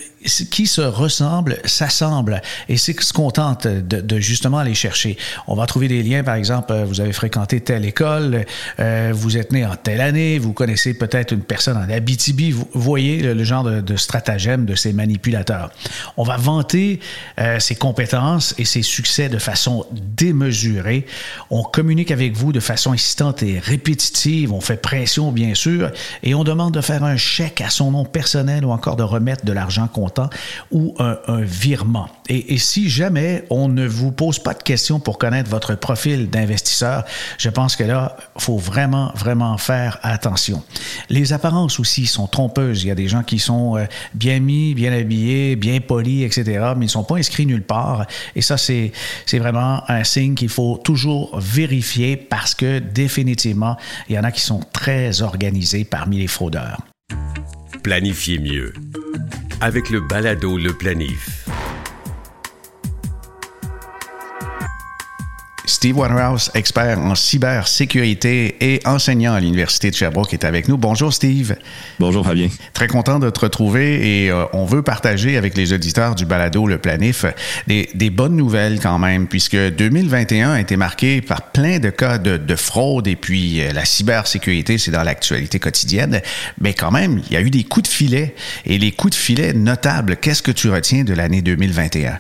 qui 0.50 0.68
se 0.68 0.82
ressemble 0.82 1.58
s'assemble. 1.66 2.42
Et 2.70 2.78
c'est 2.78 3.00
ce 3.02 3.14
qu'on 3.14 3.32
tente 3.32 3.68
de, 3.68 4.20
justement 4.20 4.58
aller 4.58 4.74
chercher. 4.74 5.18
On 5.48 5.56
va 5.56 5.66
trouver 5.66 5.88
des 5.88 6.04
liens, 6.04 6.24
par 6.24 6.36
exemple, 6.36 6.72
euh, 6.74 6.86
vous 6.86 7.02
avez 7.02 7.14
fréquenté 7.14 7.62
telle 7.62 7.86
école, 7.86 8.46
euh, 8.80 9.12
vous 9.14 9.38
êtes 9.38 9.52
né 9.52 9.66
en 9.66 9.76
telle 9.76 10.02
année, 10.02 10.40
vous 10.40 10.54
connaissez 10.54 10.94
peut-être 10.94 11.34
une 11.34 11.42
personne 11.42 11.78
en 11.78 11.90
Abitibi. 11.90 12.52
Vous 12.52 12.68
voyez 12.74 13.22
le, 13.22 13.44
genre 13.44 13.64
de, 13.64 13.96
stratagème 13.96 14.66
de 14.66 14.76
ces 14.76 14.94
manipulateurs. 14.94 15.72
On 16.18 16.24
va 16.24 16.38
vanter 16.38 17.00
euh, 17.40 17.60
ses 17.60 17.76
compétences 17.76 18.54
et 18.58 18.66
ses 18.66 18.82
succès 18.82 19.30
de 19.30 19.38
façon 19.38 19.86
démesurée. 19.92 21.06
On 21.50 21.64
communique 21.64 22.12
avec 22.12 22.36
vous 22.36 22.52
de 22.52 22.60
façon 22.60 22.92
insistante 22.92 23.44
et 23.44 23.60
répétitive. 23.60 24.52
On 24.54 24.62
fait 24.62 24.78
pression, 24.78 25.32
bien 25.32 25.54
sûr, 25.54 25.92
et 26.24 26.36
on 26.36 26.44
demande 26.44 26.74
de 26.74 26.82
faire 26.82 27.04
un 27.04 27.18
chèque 27.18 27.62
à 27.62 27.70
son 27.70 27.92
nom 27.92 28.06
personnel 28.06 28.66
ou 28.66 28.72
encore 28.72 28.96
de 28.96 29.04
remettre 29.04 29.46
de 29.46 29.54
l'argent 29.54 29.88
comptant 30.18 30.30
ou 30.72 30.96
un, 31.00 31.18
virement. 31.42 32.10
Et, 32.30 32.58
si 32.58 32.90
jamais 32.90 33.46
on 33.50 33.70
ne 33.70 33.88
vous 33.88 34.12
pose 34.12 34.40
pas 34.40 34.54
de 34.54 34.64
questions 34.64 35.00
pour 35.00 35.18
connaître 35.18 35.50
votre 35.50 35.76
profil 35.76 36.30
d'investisseur, 36.30 37.04
je 37.38 37.50
pense 37.50 37.76
que 37.76 37.84
là, 37.84 38.18
il 38.36 38.42
faut 38.42 38.58
vraiment, 38.58 39.12
vraiment 39.16 39.58
faire 39.58 40.00
attention. 40.04 40.64
Les 41.10 41.34
apparences 41.34 41.80
aussi 41.80 42.06
sont 42.06 42.28
trompeuses. 42.28 42.84
Il 42.84 42.88
y 42.88 42.92
a 42.92 42.96
des 42.96 43.08
gens 43.08 43.24
qui 43.24 43.40
sont 43.40 43.78
euh, 43.78 43.86
bien 44.14 44.40
mis, 44.40 44.74
bien 44.74 44.92
habillés, 44.92 45.56
bien 45.56 45.80
polis, 45.80 46.24
etc., 46.24 46.74
mais 46.76 46.86
ils 46.86 46.88
ne 46.88 46.92
sont 46.92 47.04
pas 47.04 47.16
inscrits 47.16 47.46
nulle 47.46 47.64
part. 47.64 48.06
Et 48.36 48.42
ça, 48.42 48.58
c'est 48.58 48.92
vraiment 49.34 49.84
un 49.90 50.04
signe 50.04 50.36
qu'il 50.36 50.50
faut 50.50 50.80
toujours 50.84 51.40
vérifier 51.40 52.18
parce 52.18 52.56
que 52.56 52.80
définitivement, 52.80 53.78
il 54.10 54.16
y 54.16 54.20
en 54.20 54.24
a 54.24 54.32
qui 54.32 54.42
sont 54.42 54.62
très 54.74 55.22
organisés 55.22 55.86
parmi 55.86 56.18
les 56.18 56.28
fraudeurs. 56.28 56.80
Planifiez 57.88 58.38
mieux 58.38 58.74
avec 59.62 59.90
le 59.90 60.02
balado 60.02 60.58
Le 60.58 60.74
Planif. 60.74 61.48
Steve 65.68 65.98
Waterhouse, 65.98 66.50
expert 66.54 66.98
en 66.98 67.14
cybersécurité 67.14 68.56
et 68.62 68.80
enseignant 68.86 69.34
à 69.34 69.40
l'Université 69.42 69.92
de 69.92 69.96
Sherbrooke, 69.96 70.34
est 70.34 70.46
avec 70.46 70.70
nous. 70.70 70.78
Bonjour 70.78 71.14
Steve. 71.14 71.56
Bonjour 72.00 72.26
Fabien. 72.26 72.48
Très 72.74 72.88
content 72.88 73.20
de 73.20 73.30
te 73.30 73.42
retrouver 73.42 74.24
et 74.24 74.32
euh, 74.32 74.46
on 74.54 74.66
veut 74.66 74.82
partager 74.82 75.38
avec 75.38 75.58
les 75.58 75.74
auditeurs 75.74 76.16
du 76.16 76.26
balado 76.26 76.68
Le 76.68 76.78
Planif 76.78 77.26
des, 77.68 77.90
des, 77.94 78.10
bonnes 78.10 78.38
nouvelles 78.38 78.80
quand 78.80 78.98
même, 78.98 79.28
puisque 79.28 79.58
2021 79.58 80.54
a 80.54 80.62
été 80.62 80.78
marqué 80.78 81.22
par 81.22 81.52
plein 81.52 81.80
de 81.80 81.90
cas 81.90 82.18
de, 82.18 82.38
de 82.38 82.56
fraude 82.56 83.08
et 83.08 83.18
puis 83.18 83.62
euh, 83.62 83.74
la 83.74 83.84
cybersécurité, 83.84 84.78
c'est 84.78 84.92
dans 84.92 85.04
l'actualité 85.04 85.60
quotidienne. 85.60 86.22
Mais 86.62 86.74
quand 86.74 86.92
même, 86.92 87.22
il 87.28 87.34
y 87.34 87.36
a 87.36 87.42
eu 87.42 87.50
des 87.50 87.66
coups 87.66 87.90
de 87.90 87.94
filet 87.94 88.36
et 88.66 88.78
les 88.78 88.94
coups 88.94 89.12
de 89.12 89.20
filet 89.20 89.54
notables. 89.54 90.16
Qu'est-ce 90.16 90.42
que 90.42 90.52
tu 90.52 90.70
retiens 90.70 91.04
de 91.04 91.14
l'année 91.14 91.42
2021? 91.42 92.20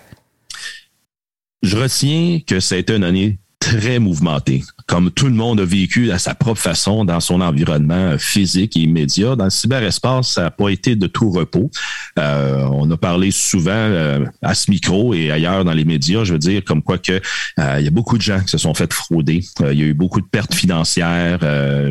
Je 1.67 1.75
retiens 1.75 2.39
que 2.47 2.62
ça 2.62 2.75
a 2.75 2.93
une 2.95 3.03
année 3.03 3.39
très 3.59 4.00
mouvementée 4.00 4.63
comme 4.88 5.12
tout 5.12 5.25
le 5.27 5.34
monde 5.34 5.60
a 5.60 5.65
vécu 5.65 6.12
à 6.12 6.17
sa 6.17 6.34
propre 6.34 6.62
façon 6.62 7.03
dans 7.03 7.20
son 7.20 7.41
environnement 7.41 8.17
physique 8.17 8.77
et 8.77 8.79
immédiat. 8.79 9.36
Dans 9.36 9.44
le 9.44 9.50
cyberespace, 9.50 10.29
ça 10.34 10.44
n'a 10.44 10.51
pas 10.51 10.70
été 10.70 10.96
de 10.96 11.08
tout 11.08 11.29
repos. 11.29 11.70
Euh, 12.17 12.65
on 12.72 12.89
a 12.89 12.98
parlé 12.98 13.32
souvent 13.32 13.72
euh, 13.74 14.25
à 14.41 14.56
ce 14.56 14.72
micro 14.72 15.13
et 15.13 15.29
ailleurs 15.29 15.65
dans 15.65 15.74
les 15.74 15.84
médias, 15.84 16.24
je 16.24 16.34
veux 16.34 16.39
dire, 16.39 16.63
comme 16.63 16.82
quoi 16.82 16.98
que 16.98 17.22
euh, 17.60 17.75
il 17.79 17.84
y 17.84 17.88
a 17.88 17.91
beaucoup 17.91 18.17
de 18.17 18.22
gens 18.22 18.39
qui 18.39 18.48
se 18.48 18.58
sont 18.58 18.74
fait 18.74 18.91
frauder. 18.91 19.44
il 19.60 19.79
y 19.79 19.84
a 19.84 19.86
eu 19.86 19.94
beaucoup 19.94 20.22
de 20.22 20.25
pertes 20.25 20.53
financières. 20.53 21.39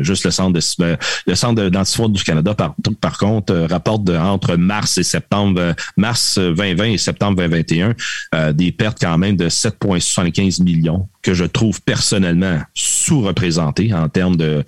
juste 0.03 0.25
le 0.25 0.31
centre 0.31 0.53
de 0.53 0.97
le 1.27 1.35
centre 1.35 1.69
d'antifraude 1.69 2.13
du 2.13 2.23
Canada, 2.23 2.55
par, 2.55 2.75
par 2.99 3.17
contre, 3.19 3.53
rapporte 3.69 4.03
de, 4.03 4.15
entre 4.15 4.55
mars 4.55 4.97
et 4.97 5.03
septembre, 5.03 5.75
mars 5.97 6.39
2020 6.39 6.85
et 6.85 6.97
septembre 6.97 7.37
2021, 7.37 8.53
des 8.53 8.71
pertes 8.71 8.97
quand 8.99 9.17
même 9.17 9.35
de 9.35 9.49
7,75 9.49 10.63
millions 10.63 11.07
que 11.21 11.33
je 11.33 11.43
trouve 11.43 11.81
personnellement 11.81 12.59
sous-représenté 12.87 13.93
en 13.93 14.09
termes 14.09 14.37
de, 14.37 14.63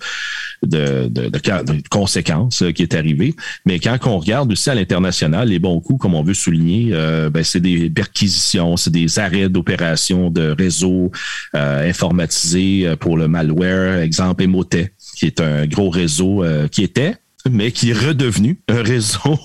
conséquences 1.90 2.62
euh, 2.62 2.72
qui 2.72 2.82
est 2.82 2.94
arrivé. 2.94 3.34
Mais 3.64 3.78
quand 3.78 3.98
on 4.06 4.18
regarde 4.18 4.52
aussi 4.52 4.68
à 4.70 4.74
l'international, 4.74 5.48
les 5.48 5.58
bons 5.58 5.80
coups, 5.80 6.00
comme 6.00 6.14
on 6.14 6.22
veut 6.22 6.34
souligner, 6.34 6.90
euh, 6.92 7.30
ben, 7.30 7.42
c'est 7.42 7.60
des 7.60 7.88
perquisitions, 7.90 8.76
c'est 8.76 8.90
des 8.90 9.18
arrêts 9.18 9.48
d'opérations 9.48 10.30
de 10.30 10.54
réseaux 10.56 11.10
euh, 11.54 11.88
informatisés 11.88 12.94
pour 13.00 13.16
le 13.16 13.28
malware, 13.28 14.00
exemple 14.00 14.42
Emotet, 14.42 14.92
qui 15.16 15.26
est 15.26 15.40
un 15.40 15.66
gros 15.66 15.90
réseau 15.90 16.44
qui 16.70 16.82
était 16.82 17.16
mais 17.48 17.72
qui 17.72 17.90
est 17.90 17.98
redevenu 17.98 18.60
un 18.68 18.82
réseau 18.82 19.38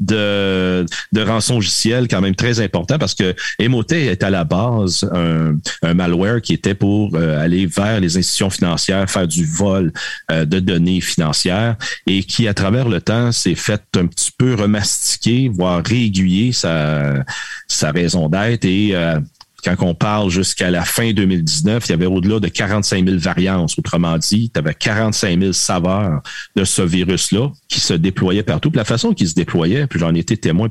de, 0.00 0.86
de 1.12 1.20
rançongiciel 1.20 2.08
quand 2.08 2.20
même 2.20 2.34
très 2.34 2.60
important 2.60 2.98
parce 2.98 3.14
que 3.14 3.34
Emotet 3.58 4.06
est 4.06 4.22
à 4.22 4.30
la 4.30 4.44
base 4.44 5.08
un, 5.12 5.56
un 5.82 5.94
malware 5.94 6.40
qui 6.40 6.54
était 6.54 6.74
pour 6.74 7.14
euh, 7.14 7.42
aller 7.42 7.66
vers 7.66 8.00
les 8.00 8.16
institutions 8.16 8.50
financières, 8.50 9.10
faire 9.10 9.28
du 9.28 9.44
vol 9.44 9.92
euh, 10.30 10.44
de 10.44 10.60
données 10.60 11.00
financières 11.00 11.76
et 12.06 12.22
qui, 12.22 12.48
à 12.48 12.54
travers 12.54 12.88
le 12.88 13.00
temps, 13.00 13.32
s'est 13.32 13.54
fait 13.54 13.82
un 13.96 14.06
petit 14.06 14.30
peu 14.36 14.54
remastiquer, 14.54 15.48
voire 15.48 15.82
réaiguiller 15.84 16.52
sa, 16.52 17.24
sa 17.68 17.90
raison 17.90 18.28
d'être 18.28 18.64
et 18.64 18.90
euh, 18.94 19.18
quand 19.64 19.76
on 19.80 19.94
parle 19.94 20.30
jusqu'à 20.30 20.70
la 20.70 20.84
fin 20.84 21.12
2019, 21.12 21.86
il 21.86 21.90
y 21.90 21.92
avait 21.92 22.06
au-delà 22.06 22.40
de 22.40 22.48
45 22.48 23.04
000 23.06 23.18
variances. 23.18 23.78
Autrement 23.78 24.18
dit, 24.18 24.50
tu 24.52 24.58
avais 24.58 24.74
45 24.74 25.40
000 25.40 25.52
saveurs 25.52 26.22
de 26.56 26.64
ce 26.64 26.82
virus-là 26.82 27.50
qui 27.68 27.80
se 27.80 27.94
déployait 27.94 28.42
partout. 28.42 28.70
Puis 28.70 28.78
la 28.78 28.84
façon 28.84 29.12
qu'il 29.12 29.28
se 29.28 29.34
déployait, 29.34 29.86
puis 29.86 30.00
j'en 30.00 30.14
étais 30.14 30.36
témoin 30.36 30.68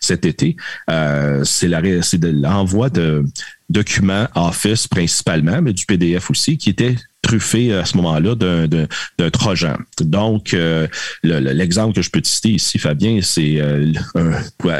cet 0.00 0.26
été, 0.26 0.56
euh, 0.90 1.44
c'est 1.44 1.68
l'envoi 1.68 2.90
de 2.90 3.24
documents 3.68 4.28
Office 4.34 4.86
principalement, 4.86 5.62
mais 5.62 5.72
du 5.72 5.86
PDF 5.86 6.30
aussi, 6.30 6.58
qui 6.58 6.70
était 6.70 6.96
truffé 7.26 7.74
à 7.74 7.84
ce 7.84 7.96
moment-là 7.96 8.34
d'un 8.36 9.30
trojan. 9.30 9.76
Donc, 10.00 10.54
euh, 10.54 10.86
l'exemple 11.22 11.94
que 11.94 12.02
je 12.02 12.10
peux 12.10 12.20
te 12.20 12.28
citer 12.28 12.50
ici, 12.50 12.78
Fabien, 12.78 13.18
c'est 13.20 13.56
euh, 13.60 13.92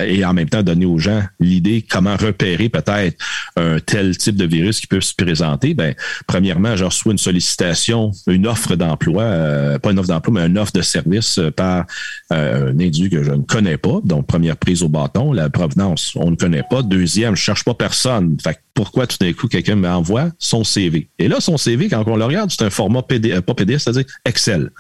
et 0.06 0.24
en 0.24 0.32
même 0.32 0.48
temps 0.48 0.62
donner 0.62 0.86
aux 0.86 0.98
gens 0.98 1.22
l'idée 1.40 1.84
comment 1.88 2.16
repérer 2.16 2.68
peut-être 2.68 3.16
un 3.56 3.80
tel 3.80 4.16
type 4.16 4.36
de 4.36 4.44
virus 4.44 4.80
qui 4.80 4.86
peut 4.86 5.00
se 5.00 5.14
présenter. 5.14 5.74
Ben, 5.74 5.94
premièrement, 6.28 6.76
je 6.76 6.84
reçois 6.84 7.12
une 7.12 7.18
sollicitation, 7.18 8.12
une 8.28 8.46
offre 8.46 8.76
d'emploi, 8.76 9.24
euh, 9.24 9.78
pas 9.80 9.90
une 9.90 9.98
offre 9.98 10.08
d'emploi, 10.08 10.34
mais 10.34 10.46
une 10.46 10.58
offre 10.58 10.72
de 10.72 10.82
service 10.82 11.40
par 11.56 11.86
un 12.30 12.68
individu 12.68 13.11
que 13.11 13.23
je 13.23 13.30
ne 13.30 13.42
connais 13.42 13.76
pas. 13.76 14.00
Donc, 14.04 14.26
première 14.26 14.56
prise 14.56 14.83
au 14.83 14.88
bâton, 14.88 15.33
la 15.33 15.49
provenance, 15.49 16.12
on 16.16 16.30
ne 16.30 16.37
connaît 16.37 16.64
pas. 16.68 16.83
Deuxième, 16.83 17.37
je 17.37 17.42
cherche 17.42 17.64
pas 17.64 17.75
personne. 17.75 18.37
Fait 18.42 18.59
pourquoi 18.75 19.06
tout 19.06 19.16
d'un 19.18 19.33
coup 19.33 19.49
quelqu'un 19.49 19.75
m'envoie 19.75 20.28
son 20.38 20.62
CV? 20.62 21.09
Et 21.18 21.28
là, 21.28 21.40
son 21.40 21.56
CV, 21.56 21.88
quand 21.88 22.04
on 22.06 22.16
le 22.16 22.25
regarde, 22.25 22.50
c'est 22.50 22.62
un 22.62 22.71
format 22.71 23.02
PDF, 23.02 23.40
pas 23.40 23.54
PDF, 23.54 23.80
c'est-à-dire 23.83 24.04
Excel. 24.25 24.71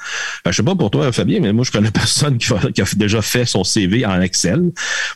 Je 0.44 0.52
je 0.52 0.56
sais 0.56 0.62
pas 0.62 0.74
pour 0.74 0.90
toi, 0.90 1.10
Fabien, 1.12 1.40
mais 1.40 1.52
moi, 1.52 1.64
je 1.64 1.72
connais 1.72 1.90
personne 1.92 2.36
qui, 2.36 2.52
a 2.52 2.84
déjà 2.96 3.22
fait 3.22 3.46
son 3.46 3.64
CV 3.64 4.04
en 4.04 4.20
Excel 4.20 4.72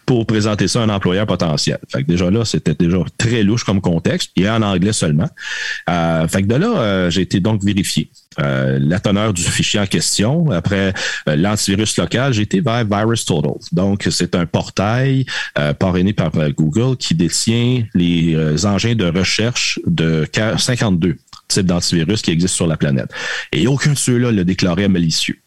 pour 0.06 0.24
présenter 0.26 0.66
ça 0.66 0.80
à 0.80 0.84
un 0.84 0.88
employeur 0.88 1.26
potentiel. 1.26 1.78
Fait 1.88 2.02
que 2.02 2.08
déjà 2.08 2.30
là, 2.30 2.44
c'était 2.44 2.74
déjà 2.74 2.98
très 3.18 3.42
louche 3.42 3.64
comme 3.64 3.82
contexte, 3.82 4.30
et 4.36 4.48
en 4.48 4.62
anglais 4.62 4.92
seulement. 4.92 5.28
Euh, 5.90 6.26
fait 6.26 6.42
que 6.42 6.48
de 6.48 6.54
là, 6.54 6.78
euh, 6.78 7.10
j'ai 7.10 7.22
été 7.22 7.40
donc 7.40 7.62
vérifié. 7.62 8.10
Euh, 8.38 8.78
la 8.80 9.00
teneur 9.00 9.34
du 9.34 9.42
fichier 9.42 9.80
en 9.80 9.86
question. 9.86 10.50
Après 10.50 10.94
l'antivirus 11.26 11.96
local, 11.98 12.32
j'ai 12.32 12.42
été 12.42 12.60
vers 12.60 12.84
Virus 12.84 13.24
Total. 13.24 13.52
Donc, 13.72 14.06
c'est 14.10 14.34
un 14.34 14.46
portail 14.46 15.26
parrainé 15.78 16.12
par 16.12 16.30
Google 16.50 16.96
qui 16.96 17.14
détient 17.14 17.84
les 17.94 18.64
engins 18.64 18.94
de 18.94 19.06
recherche 19.06 19.80
de 19.84 20.28
52 20.32 21.16
type 21.48 21.66
d'antivirus 21.66 22.22
qui 22.22 22.30
existe 22.30 22.54
sur 22.54 22.68
la 22.68 22.76
planète. 22.76 23.10
Et 23.52 23.66
aucun 23.66 23.92
de 23.92 23.98
ceux-là 23.98 24.30
l'a 24.30 24.44
déclaré 24.44 24.86
malicieux. 24.86 25.38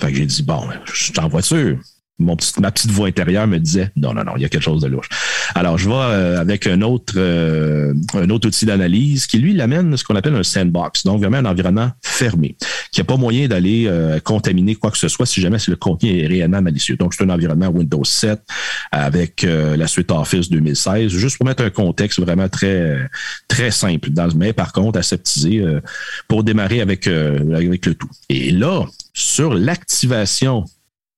Fait 0.00 0.10
que 0.10 0.18
j'ai 0.18 0.26
dit, 0.26 0.42
bon, 0.42 0.68
je 0.84 1.04
suis 1.04 1.20
en 1.20 1.28
voiture 1.28 1.78
mon 2.18 2.36
ma 2.58 2.70
petite 2.70 2.90
voix 2.90 3.08
intérieure 3.08 3.46
me 3.46 3.58
disait 3.58 3.90
non, 3.96 4.14
non, 4.14 4.24
non, 4.24 4.34
il 4.36 4.42
y 4.42 4.44
a 4.44 4.48
quelque 4.48 4.62
chose 4.62 4.82
de 4.82 4.88
louche. 4.88 5.08
Alors, 5.54 5.78
je 5.78 5.88
vais 5.88 5.94
euh, 5.94 6.40
avec 6.40 6.66
un 6.66 6.82
autre, 6.82 7.14
euh, 7.16 7.94
un 8.14 8.28
autre 8.30 8.48
outil 8.48 8.66
d'analyse 8.66 9.26
qui, 9.26 9.38
lui, 9.38 9.54
l'amène 9.54 9.96
ce 9.96 10.02
qu'on 10.02 10.16
appelle 10.16 10.34
un 10.34 10.42
sandbox, 10.42 11.04
donc 11.04 11.20
vraiment 11.20 11.38
un 11.38 11.44
environnement 11.44 11.90
fermé, 12.02 12.56
qui 12.90 13.00
n'a 13.00 13.04
pas 13.04 13.16
moyen 13.16 13.46
d'aller 13.46 13.84
euh, 13.86 14.18
contaminer 14.18 14.74
quoi 14.74 14.90
que 14.90 14.98
ce 14.98 15.06
soit 15.06 15.26
si 15.26 15.40
jamais 15.40 15.58
le 15.68 15.76
contenu 15.76 16.18
est 16.18 16.26
réellement 16.26 16.60
malicieux. 16.60 16.96
Donc, 16.96 17.14
c'est 17.14 17.22
un 17.22 17.30
environnement 17.30 17.68
Windows 17.68 18.04
7 18.04 18.40
avec 18.90 19.42
la 19.42 19.86
suite 19.86 20.10
Office 20.10 20.50
2016, 20.50 21.10
juste 21.10 21.36
pour 21.36 21.46
mettre 21.46 21.62
un 21.62 21.70
contexte 21.70 22.20
vraiment 22.20 22.48
très, 22.48 23.08
très 23.48 23.70
simple. 23.70 24.10
Dans, 24.10 24.28
mais 24.36 24.52
par 24.52 24.72
contre, 24.72 24.98
aseptisé 24.98 25.64
pour 26.28 26.44
démarrer 26.44 26.80
avec, 26.80 27.06
avec 27.06 27.86
le 27.86 27.94
tout. 27.94 28.10
Et 28.28 28.50
là, 28.50 28.84
sur 29.12 29.54
l'activation 29.54 30.64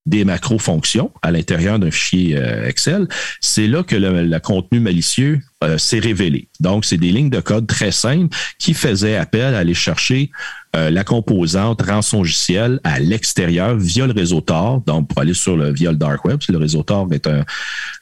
des 0.07 0.23
macro-fonctions 0.23 1.11
à 1.21 1.31
l'intérieur 1.31 1.79
d'un 1.79 1.91
fichier 1.91 2.37
euh, 2.37 2.67
Excel, 2.67 3.07
c'est 3.41 3.67
là 3.67 3.83
que 3.83 3.95
le, 3.95 4.39
contenu 4.39 4.79
malicieux 4.79 5.41
euh, 5.63 5.77
s'est 5.77 5.99
révélé. 5.99 6.47
Donc, 6.61 6.85
c'est 6.85 6.97
des 6.97 7.11
lignes 7.11 7.29
de 7.29 7.41
code 7.41 7.67
très 7.67 7.91
simples 7.91 8.35
qui 8.57 8.73
faisaient 8.73 9.17
appel 9.17 9.53
à 9.53 9.59
aller 9.59 9.73
chercher 9.73 10.31
euh, 10.75 10.89
la 10.89 11.03
composante 11.03 11.81
rançongiciel 11.81 12.79
à 12.85 12.99
l'extérieur 12.99 13.75
via 13.75 14.07
le 14.07 14.13
réseau 14.13 14.39
Tor, 14.39 14.81
donc 14.87 15.09
pour 15.09 15.21
aller 15.21 15.33
sur 15.33 15.57
le 15.57 15.73
via 15.73 15.91
le 15.91 15.97
dark 15.97 16.23
web. 16.23 16.39
Le 16.47 16.57
réseau 16.57 16.83
Tor 16.83 17.07
est 17.11 17.27
un, 17.27 17.43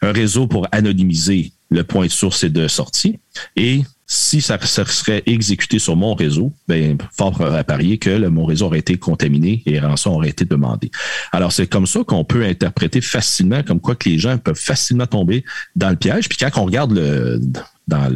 réseau 0.01 0.47
pour 0.47 0.67
anonymiser 0.71 1.53
le 1.71 1.83
point 1.83 2.05
de 2.05 2.11
source 2.11 2.43
et 2.43 2.49
de 2.49 2.67
sortie. 2.67 3.17
Et 3.55 3.81
si 4.07 4.41
ça, 4.41 4.59
serait 4.61 5.23
exécuté 5.25 5.79
sur 5.79 5.95
mon 5.95 6.13
réseau, 6.13 6.53
ben, 6.67 6.97
fort 7.17 7.41
à 7.41 7.63
parier 7.63 7.97
que 7.97 8.27
mon 8.27 8.45
réseau 8.45 8.67
aurait 8.67 8.79
été 8.79 8.97
contaminé 8.97 9.63
et 9.65 9.79
rançon 9.79 10.11
aurait 10.11 10.29
été 10.29 10.45
demandé. 10.45 10.91
Alors, 11.31 11.51
c'est 11.51 11.67
comme 11.67 11.87
ça 11.87 12.01
qu'on 12.05 12.23
peut 12.23 12.45
interpréter 12.45 13.01
facilement 13.01 13.63
comme 13.63 13.79
quoi 13.79 13.95
que 13.95 14.07
les 14.07 14.19
gens 14.19 14.37
peuvent 14.37 14.55
facilement 14.55 15.07
tomber 15.07 15.43
dans 15.75 15.89
le 15.89 15.95
piège. 15.95 16.29
Puis 16.29 16.37
quand 16.37 16.51
on 16.61 16.65
regarde 16.65 16.91
le, 16.91 17.39
dans 17.87 18.11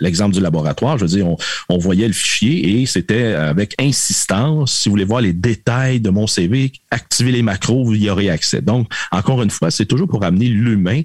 l'exemple 0.00 0.34
du 0.34 0.40
laboratoire, 0.40 0.98
je 0.98 1.04
veux 1.04 1.10
dire, 1.10 1.26
on, 1.68 1.78
voyait 1.78 2.06
le 2.06 2.12
fichier 2.12 2.80
et 2.80 2.86
c'était 2.86 3.34
avec 3.34 3.74
insistance, 3.80 4.72
si 4.72 4.88
vous 4.88 4.94
voulez 4.94 5.04
voir 5.04 5.20
les 5.20 5.32
détails 5.32 6.00
de 6.00 6.10
mon 6.10 6.26
CV, 6.26 6.72
activer 6.90 7.32
les 7.32 7.42
macros, 7.42 7.84
vous 7.84 7.94
y 7.94 8.10
aurez 8.10 8.30
accès. 8.30 8.60
Donc, 8.60 8.88
encore 9.12 9.42
une 9.42 9.50
fois, 9.50 9.70
c'est 9.70 9.86
toujours 9.86 10.08
pour 10.08 10.24
amener 10.24 10.48
l'humain 10.48 11.02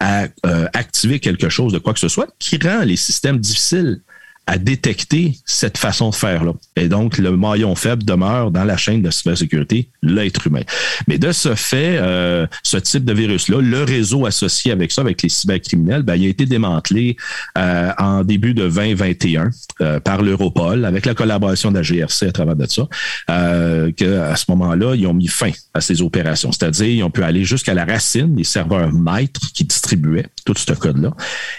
à 0.00 0.26
euh, 0.46 0.66
activer 0.72 1.20
quelque 1.20 1.48
chose 1.48 1.72
de 1.72 1.78
quoi 1.78 1.92
que 1.92 2.00
ce 2.00 2.08
soit 2.08 2.28
qui 2.38 2.58
rend 2.62 2.80
les 2.84 2.96
systèmes 2.96 3.38
difficiles 3.38 4.00
à 4.46 4.58
détecter 4.58 5.38
cette 5.46 5.78
façon 5.78 6.10
de 6.10 6.14
faire-là. 6.14 6.52
Et 6.76 6.88
donc, 6.88 7.16
le 7.16 7.34
maillon 7.36 7.74
faible 7.74 8.04
demeure 8.04 8.50
dans 8.50 8.64
la 8.64 8.76
chaîne 8.76 9.00
de 9.00 9.10
cybersécurité, 9.10 9.88
l'être 10.02 10.46
humain. 10.46 10.62
Mais 11.08 11.16
de 11.16 11.32
ce 11.32 11.54
fait, 11.54 11.96
euh, 11.98 12.46
ce 12.62 12.76
type 12.76 13.06
de 13.06 13.14
virus-là, 13.14 13.60
le 13.62 13.82
réseau 13.84 14.26
associé 14.26 14.70
avec 14.70 14.92
ça, 14.92 15.00
avec 15.00 15.22
les 15.22 15.30
cybercriminels, 15.30 16.02
ben, 16.02 16.16
il 16.16 16.26
a 16.26 16.28
été 16.28 16.44
démantelé 16.44 17.16
euh, 17.56 17.90
en 17.98 18.22
début 18.22 18.52
de 18.52 18.68
2021 18.68 19.50
euh, 19.80 19.98
par 20.00 20.20
l'Europol, 20.20 20.84
avec 20.84 21.06
la 21.06 21.14
collaboration 21.14 21.70
de 21.70 21.78
la 21.78 21.82
GRC 21.82 22.26
à 22.26 22.32
travers 22.32 22.56
de 22.56 22.66
ça, 22.66 22.86
euh, 23.30 23.92
qu'à 23.92 24.36
ce 24.36 24.44
moment-là, 24.50 24.94
ils 24.94 25.06
ont 25.06 25.14
mis 25.14 25.28
fin 25.28 25.52
à 25.72 25.80
ces 25.80 26.02
opérations. 26.02 26.52
C'est-à-dire, 26.52 26.86
ils 26.86 27.02
ont 27.02 27.10
pu 27.10 27.22
aller 27.22 27.44
jusqu'à 27.44 27.72
la 27.72 27.86
racine 27.86 28.34
des 28.34 28.44
serveurs 28.44 28.92
maîtres 28.92 29.52
qui 29.54 29.64
distribuaient 29.64 30.26
tout 30.44 30.54
ce 30.54 30.72
code-là. 30.74 31.12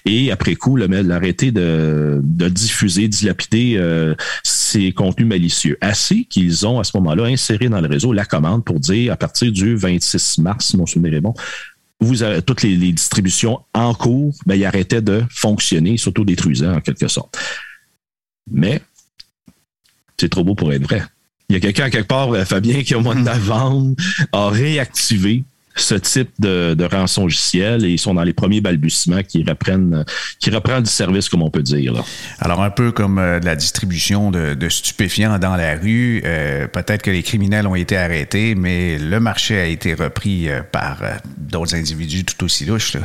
Et 0.06 0.32
après 0.32 0.54
coup, 0.54 0.76
l'arrêté 0.76 1.52
de, 1.52 2.22
de 2.24 2.48
diffuser 2.48 2.75
diffuser, 2.76 3.08
dilapider 3.08 3.78
euh, 3.78 4.16
ces 4.44 4.92
contenus 4.92 5.28
malicieux. 5.28 5.78
Assez 5.80 6.26
qu'ils 6.26 6.68
ont 6.68 6.80
à 6.80 6.84
ce 6.84 6.98
moment-là 6.98 7.26
inséré 7.26 7.70
dans 7.70 7.80
le 7.80 7.88
réseau 7.88 8.12
la 8.12 8.26
commande 8.26 8.66
pour 8.66 8.80
dire 8.80 9.14
à 9.14 9.16
partir 9.16 9.52
du 9.52 9.76
26 9.76 10.40
mars, 10.40 10.74
mon 10.74 10.86
souvenir 10.86 11.14
est 11.14 11.22
bon, 11.22 11.34
vous 12.02 12.24
avez, 12.24 12.42
toutes 12.42 12.64
les, 12.64 12.76
distributions 12.76 13.62
en 13.74 13.94
cours, 13.94 14.34
ben, 14.46 14.56
ils 14.56 14.66
arrêtaient 14.66 15.02
de 15.02 15.24
fonctionner, 15.30 15.96
s'auto-détruisant 15.96 16.76
en 16.76 16.82
quelque 16.82 17.08
sorte. 17.08 17.38
Mais 18.52 18.82
c'est 20.20 20.30
trop 20.30 20.44
beau 20.44 20.56
pour 20.56 20.74
être 20.74 20.84
vrai. 20.84 21.02
Il 21.48 21.54
y 21.54 21.56
a 21.56 21.60
quelqu'un 21.60 21.90
quelque 21.90 22.08
part, 22.08 22.32
euh, 22.34 22.44
Fabien, 22.44 22.84
qui 22.84 22.96
au 22.96 23.02
mois 23.02 23.16
de 23.16 23.22
novembre 23.22 23.96
a 24.34 24.50
réactivé 24.50 25.46
ce 25.76 25.96
type 25.96 26.30
de, 26.40 26.74
de 26.74 26.86
rançon 26.86 27.24
logiciel 27.24 27.86
et 27.86 27.90
ils 27.90 28.00
sont 28.00 28.14
dans 28.14 28.24
les 28.24 28.34
premiers 28.34 28.62
balbutiements 28.62 29.24
qui 29.24 29.44
reprennent, 29.44 30.06
qui 30.40 30.50
reprennent 30.50 30.84
du 30.84 30.90
service, 30.90 31.30
comme 31.30 31.44
on 31.44 31.50
peut 31.50 31.64
dire. 31.64 31.94
Alors, 32.40 32.62
un 32.64 32.70
peu 32.70 32.92
comme 32.92 33.20
euh, 33.20 33.40
la 33.42 33.56
distribution 33.56 34.32
de, 34.32 34.70
stupéfiants 34.70 35.38
dans 35.38 35.56
la 35.56 35.76
rue, 35.76 36.22
euh, 36.26 36.68
peut-être 36.68 37.02
que 37.02 37.12
les 37.12 37.24
criminels 37.24 37.68
ont 37.68 37.76
été 37.76 37.98
arrêtés, 37.98 38.56
mais 38.56 38.98
le 38.98 39.20
marché 39.20 39.60
a 39.60 39.66
été 39.66 39.94
repris 39.94 40.50
euh, 40.50 40.62
par 40.64 41.02
d'autres 41.38 41.76
individus 41.76 42.26
tout 42.26 42.44
aussi 42.46 42.66
louches. 42.66 42.98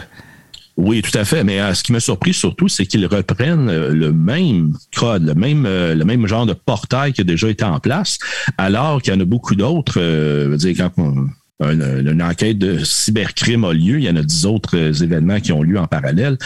Oui, 0.76 1.02
tout 1.02 1.16
à 1.18 1.24
fait. 1.24 1.44
Mais 1.44 1.74
ce 1.74 1.83
qui 1.83 1.92
m'a 1.92 2.00
surpris 2.00 2.33
surtout, 2.33 2.68
c'est 2.68 2.87
qu'ils 2.87 3.04
reprennent 3.04 3.70
le 3.70 4.12
même 4.12 4.72
code, 4.96 5.26
le 5.26 5.35
même, 5.35 5.64
le 5.64 6.02
même 6.04 6.26
genre 6.26 6.46
de 6.46 6.54
portail 6.54 7.12
qui 7.12 7.20
a 7.20 7.24
déjà 7.24 7.50
été 7.50 7.64
en 7.64 7.80
place, 7.80 8.18
alors 8.56 9.02
qu'il 9.02 9.12
y 9.12 9.16
en 9.16 9.20
a 9.20 9.24
beaucoup 9.26 9.54
d'autres. 9.54 9.98
Euh, 9.98 10.56
dire, 10.56 10.76
quand 10.78 10.92
on, 10.96 11.28
une, 11.61 12.23
enquête 12.23 12.59
de 12.59 12.83
cybercrime 12.85 13.64
a 13.64 13.73
lieu. 13.73 13.99
Il 13.99 14.05
y 14.05 14.11
en 14.11 14.16
a 14.16 14.23
dix 14.23 14.46
autres 14.46 14.77
euh, 14.77 14.92
événements 14.92 15.40
qui 15.40 15.53
ont 15.53 15.62
lieu 15.62 15.79
en 15.79 15.87
parallèle. 15.87 16.38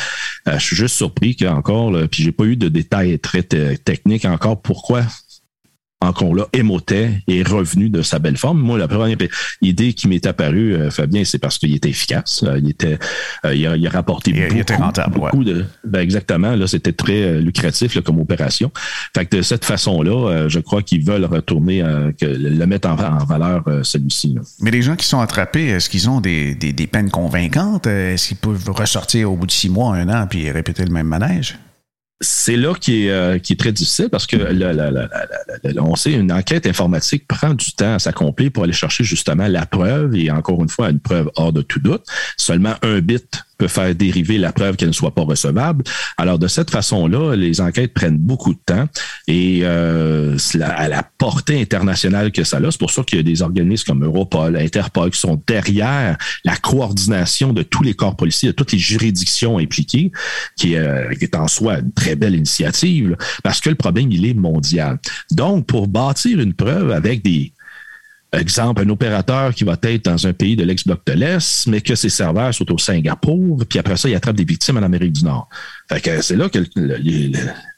Euh, 0.48 0.58
je 0.58 0.64
suis 0.64 0.76
juste 0.76 0.96
surpris 0.96 1.36
qu'encore, 1.36 1.96
puis 2.10 2.22
j'ai 2.22 2.32
pas 2.32 2.44
eu 2.44 2.56
de 2.56 2.68
détails 2.68 3.18
très 3.18 3.42
techniques 3.42 4.24
encore 4.24 4.60
pourquoi? 4.60 5.04
Encore 6.04 6.34
là, 6.34 6.46
Emotet 6.52 7.22
est 7.26 7.46
revenu 7.46 7.88
de 7.90 8.02
sa 8.02 8.18
belle 8.18 8.36
forme. 8.36 8.60
Moi, 8.60 8.78
la 8.78 8.88
première 8.88 9.16
idée 9.62 9.92
qui 9.92 10.08
m'est 10.08 10.26
apparue, 10.26 10.74
euh, 10.74 10.90
Fabien, 10.90 11.24
c'est 11.24 11.38
parce 11.38 11.58
qu'il 11.58 11.74
était 11.74 11.90
efficace. 11.90 12.44
Euh, 12.46 12.58
il 12.58 12.70
était, 12.70 12.98
euh, 13.44 13.54
il, 13.54 13.86
a, 13.86 13.90
rapporté 13.90 14.32
beaucoup, 15.12 15.44
de, 15.44 15.64
ben 15.84 16.00
exactement. 16.00 16.56
Là, 16.56 16.66
c'était 16.66 16.92
très 16.92 17.40
lucratif 17.40 18.00
comme 18.00 18.20
opération. 18.20 18.70
Fait 19.14 19.26
que 19.26 19.36
de 19.36 19.42
cette 19.42 19.64
façon-là, 19.64 20.48
je 20.48 20.58
crois 20.58 20.82
qu'ils 20.82 21.04
veulent 21.04 21.24
retourner, 21.24 21.82
que, 22.20 22.26
le 22.26 22.66
mettre 22.66 22.88
en, 22.88 22.96
valeur 22.96 23.64
celui-ci. 23.82 24.36
Mais 24.60 24.70
les 24.70 24.82
gens 24.82 24.96
qui 24.96 25.06
sont 25.06 25.20
attrapés, 25.20 25.66
est-ce 25.66 25.88
qu'ils 25.88 26.10
ont 26.10 26.20
des, 26.20 26.54
des, 26.54 26.72
des 26.72 26.86
peines 26.86 27.10
convaincantes? 27.10 27.86
Est-ce 27.86 28.28
qu'ils 28.28 28.36
peuvent 28.36 28.70
ressortir 28.70 29.30
au 29.30 29.36
bout 29.36 29.46
de 29.46 29.52
six 29.52 29.68
mois, 29.68 29.94
un 29.94 30.08
an, 30.08 30.26
puis 30.28 30.50
répéter 30.50 30.84
le 30.84 30.92
même 30.92 31.06
manège? 31.06 31.56
C'est 32.24 32.56
là 32.56 32.74
qui 32.74 33.06
est, 33.06 33.10
euh, 33.10 33.38
qui 33.38 33.52
est 33.52 33.56
très 33.56 33.72
difficile 33.72 34.08
parce 34.10 34.26
que 34.26 34.36
on 35.78 35.94
sait 35.96 36.12
une 36.12 36.32
enquête 36.32 36.66
informatique 36.66 37.26
prend 37.28 37.54
du 37.54 37.72
temps 37.72 37.94
à 37.94 37.98
s'accomplir 37.98 38.50
pour 38.50 38.64
aller 38.64 38.72
chercher 38.72 39.04
justement 39.04 39.46
la 39.46 39.66
preuve 39.66 40.14
et 40.16 40.30
encore 40.30 40.62
une 40.62 40.68
fois 40.68 40.90
une 40.90 41.00
preuve 41.00 41.30
hors 41.36 41.52
de 41.52 41.62
tout 41.62 41.80
doute. 41.80 42.04
Seulement 42.36 42.74
un 42.82 43.00
bit 43.00 43.44
peut 43.58 43.68
faire 43.68 43.94
dériver 43.94 44.38
la 44.38 44.52
preuve 44.52 44.76
qu'elle 44.76 44.88
ne 44.88 44.94
soit 44.94 45.14
pas 45.14 45.22
recevable. 45.22 45.84
Alors, 46.16 46.38
de 46.38 46.48
cette 46.48 46.70
façon-là, 46.70 47.34
les 47.36 47.60
enquêtes 47.60 47.94
prennent 47.94 48.18
beaucoup 48.18 48.54
de 48.54 48.60
temps 48.64 48.88
et 49.26 49.60
euh, 49.62 50.36
à 50.60 50.88
la 50.88 51.02
portée 51.18 51.60
internationale 51.60 52.32
que 52.32 52.44
ça 52.44 52.58
a, 52.58 52.70
c'est 52.70 52.78
pour 52.78 52.90
ça 52.90 53.02
qu'il 53.02 53.18
y 53.18 53.20
a 53.20 53.24
des 53.24 53.42
organismes 53.42 53.84
comme 53.86 54.04
Europol, 54.04 54.56
Interpol 54.56 55.10
qui 55.10 55.20
sont 55.20 55.40
derrière 55.46 56.16
la 56.44 56.56
coordination 56.56 57.52
de 57.52 57.62
tous 57.62 57.82
les 57.82 57.94
corps 57.94 58.16
policiers, 58.16 58.48
de 58.48 58.54
toutes 58.54 58.72
les 58.72 58.78
juridictions 58.78 59.58
impliquées, 59.58 60.12
qui, 60.56 60.76
euh, 60.76 61.10
est 61.20 61.36
en 61.36 61.48
soi 61.48 61.78
une 61.78 61.92
très 61.92 62.16
belle 62.16 62.34
initiative, 62.34 63.16
parce 63.42 63.60
que 63.60 63.70
le 63.70 63.76
problème, 63.76 64.10
il 64.12 64.26
est 64.26 64.34
mondial. 64.34 64.98
Donc, 65.30 65.66
pour 65.66 65.88
bâtir 65.88 66.40
une 66.40 66.54
preuve 66.54 66.90
avec 66.90 67.22
des 67.22 67.52
exemple, 68.38 68.82
un 68.82 68.88
opérateur 68.88 69.54
qui 69.54 69.64
va 69.64 69.76
être 69.82 70.04
dans 70.04 70.26
un 70.26 70.32
pays 70.32 70.56
de 70.56 70.64
l'ex-bloc 70.64 71.00
de 71.06 71.12
l'Est, 71.12 71.66
mais 71.66 71.80
que 71.80 71.94
ses 71.94 72.08
serveurs 72.08 72.54
sont 72.54 72.70
au 72.72 72.78
Singapour, 72.78 73.62
puis 73.68 73.78
après 73.78 73.96
ça, 73.96 74.08
il 74.08 74.14
attrape 74.14 74.36
des 74.36 74.44
victimes 74.44 74.76
en 74.76 74.82
Amérique 74.82 75.12
du 75.12 75.24
Nord. 75.24 75.48
Fait 75.88 76.00
que 76.00 76.22
c'est 76.22 76.36
là 76.36 76.48
que 76.48 76.58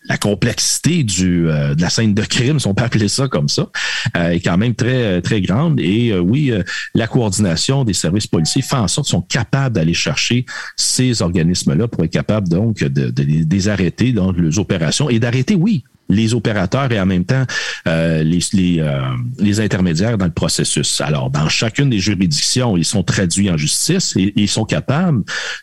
la 0.08 0.18
complexité 0.18 1.02
du, 1.02 1.48
euh, 1.48 1.74
de 1.74 1.82
la 1.82 1.90
scène 1.90 2.14
de 2.14 2.22
crime, 2.22 2.60
si 2.60 2.66
on 2.66 2.74
peut 2.74 2.84
appeler 2.84 3.08
ça 3.08 3.28
comme 3.28 3.48
ça, 3.48 3.68
euh, 4.16 4.30
est 4.30 4.40
quand 4.40 4.56
même 4.56 4.74
très, 4.74 5.20
très 5.20 5.40
grande. 5.40 5.80
Et 5.80 6.10
euh, 6.10 6.20
oui, 6.20 6.52
la 6.94 7.06
coordination 7.06 7.84
des 7.84 7.92
services 7.92 8.26
policiers 8.26 8.62
fait 8.62 8.76
en 8.76 8.88
sorte 8.88 9.08
qu'ils 9.08 9.16
sont 9.16 9.22
capables 9.22 9.74
d'aller 9.74 9.94
chercher 9.94 10.46
ces 10.76 11.22
organismes-là 11.22 11.88
pour 11.88 12.04
être 12.04 12.12
capables 12.12 12.48
donc 12.48 12.78
de, 12.78 13.10
de, 13.10 13.10
de 13.10 13.54
les 13.54 13.68
arrêter 13.68 14.12
dans 14.12 14.32
leurs 14.32 14.58
opérations 14.58 15.10
et 15.10 15.18
d'arrêter, 15.18 15.54
oui, 15.54 15.84
les 16.08 16.34
opérateurs 16.34 16.90
et 16.92 17.00
en 17.00 17.06
même 17.06 17.24
temps 17.24 17.44
euh, 17.86 18.22
les, 18.22 18.40
les, 18.52 18.80
euh, 18.80 19.00
les, 19.38 19.60
intermédiaires 19.60 20.18
dans 20.18 20.26
le 20.26 20.32
processus. 20.32 21.00
Alors, 21.00 21.30
dans 21.30 21.48
chacune 21.48 21.90
des 21.90 21.98
juridictions, 21.98 22.76
ils 22.76 22.84
sont 22.84 23.02
traduits 23.02 23.50
en 23.50 23.56
justice 23.56 24.14
et, 24.16 24.32
ils 24.36 24.48
sont 24.48 24.64
capables 24.64 25.22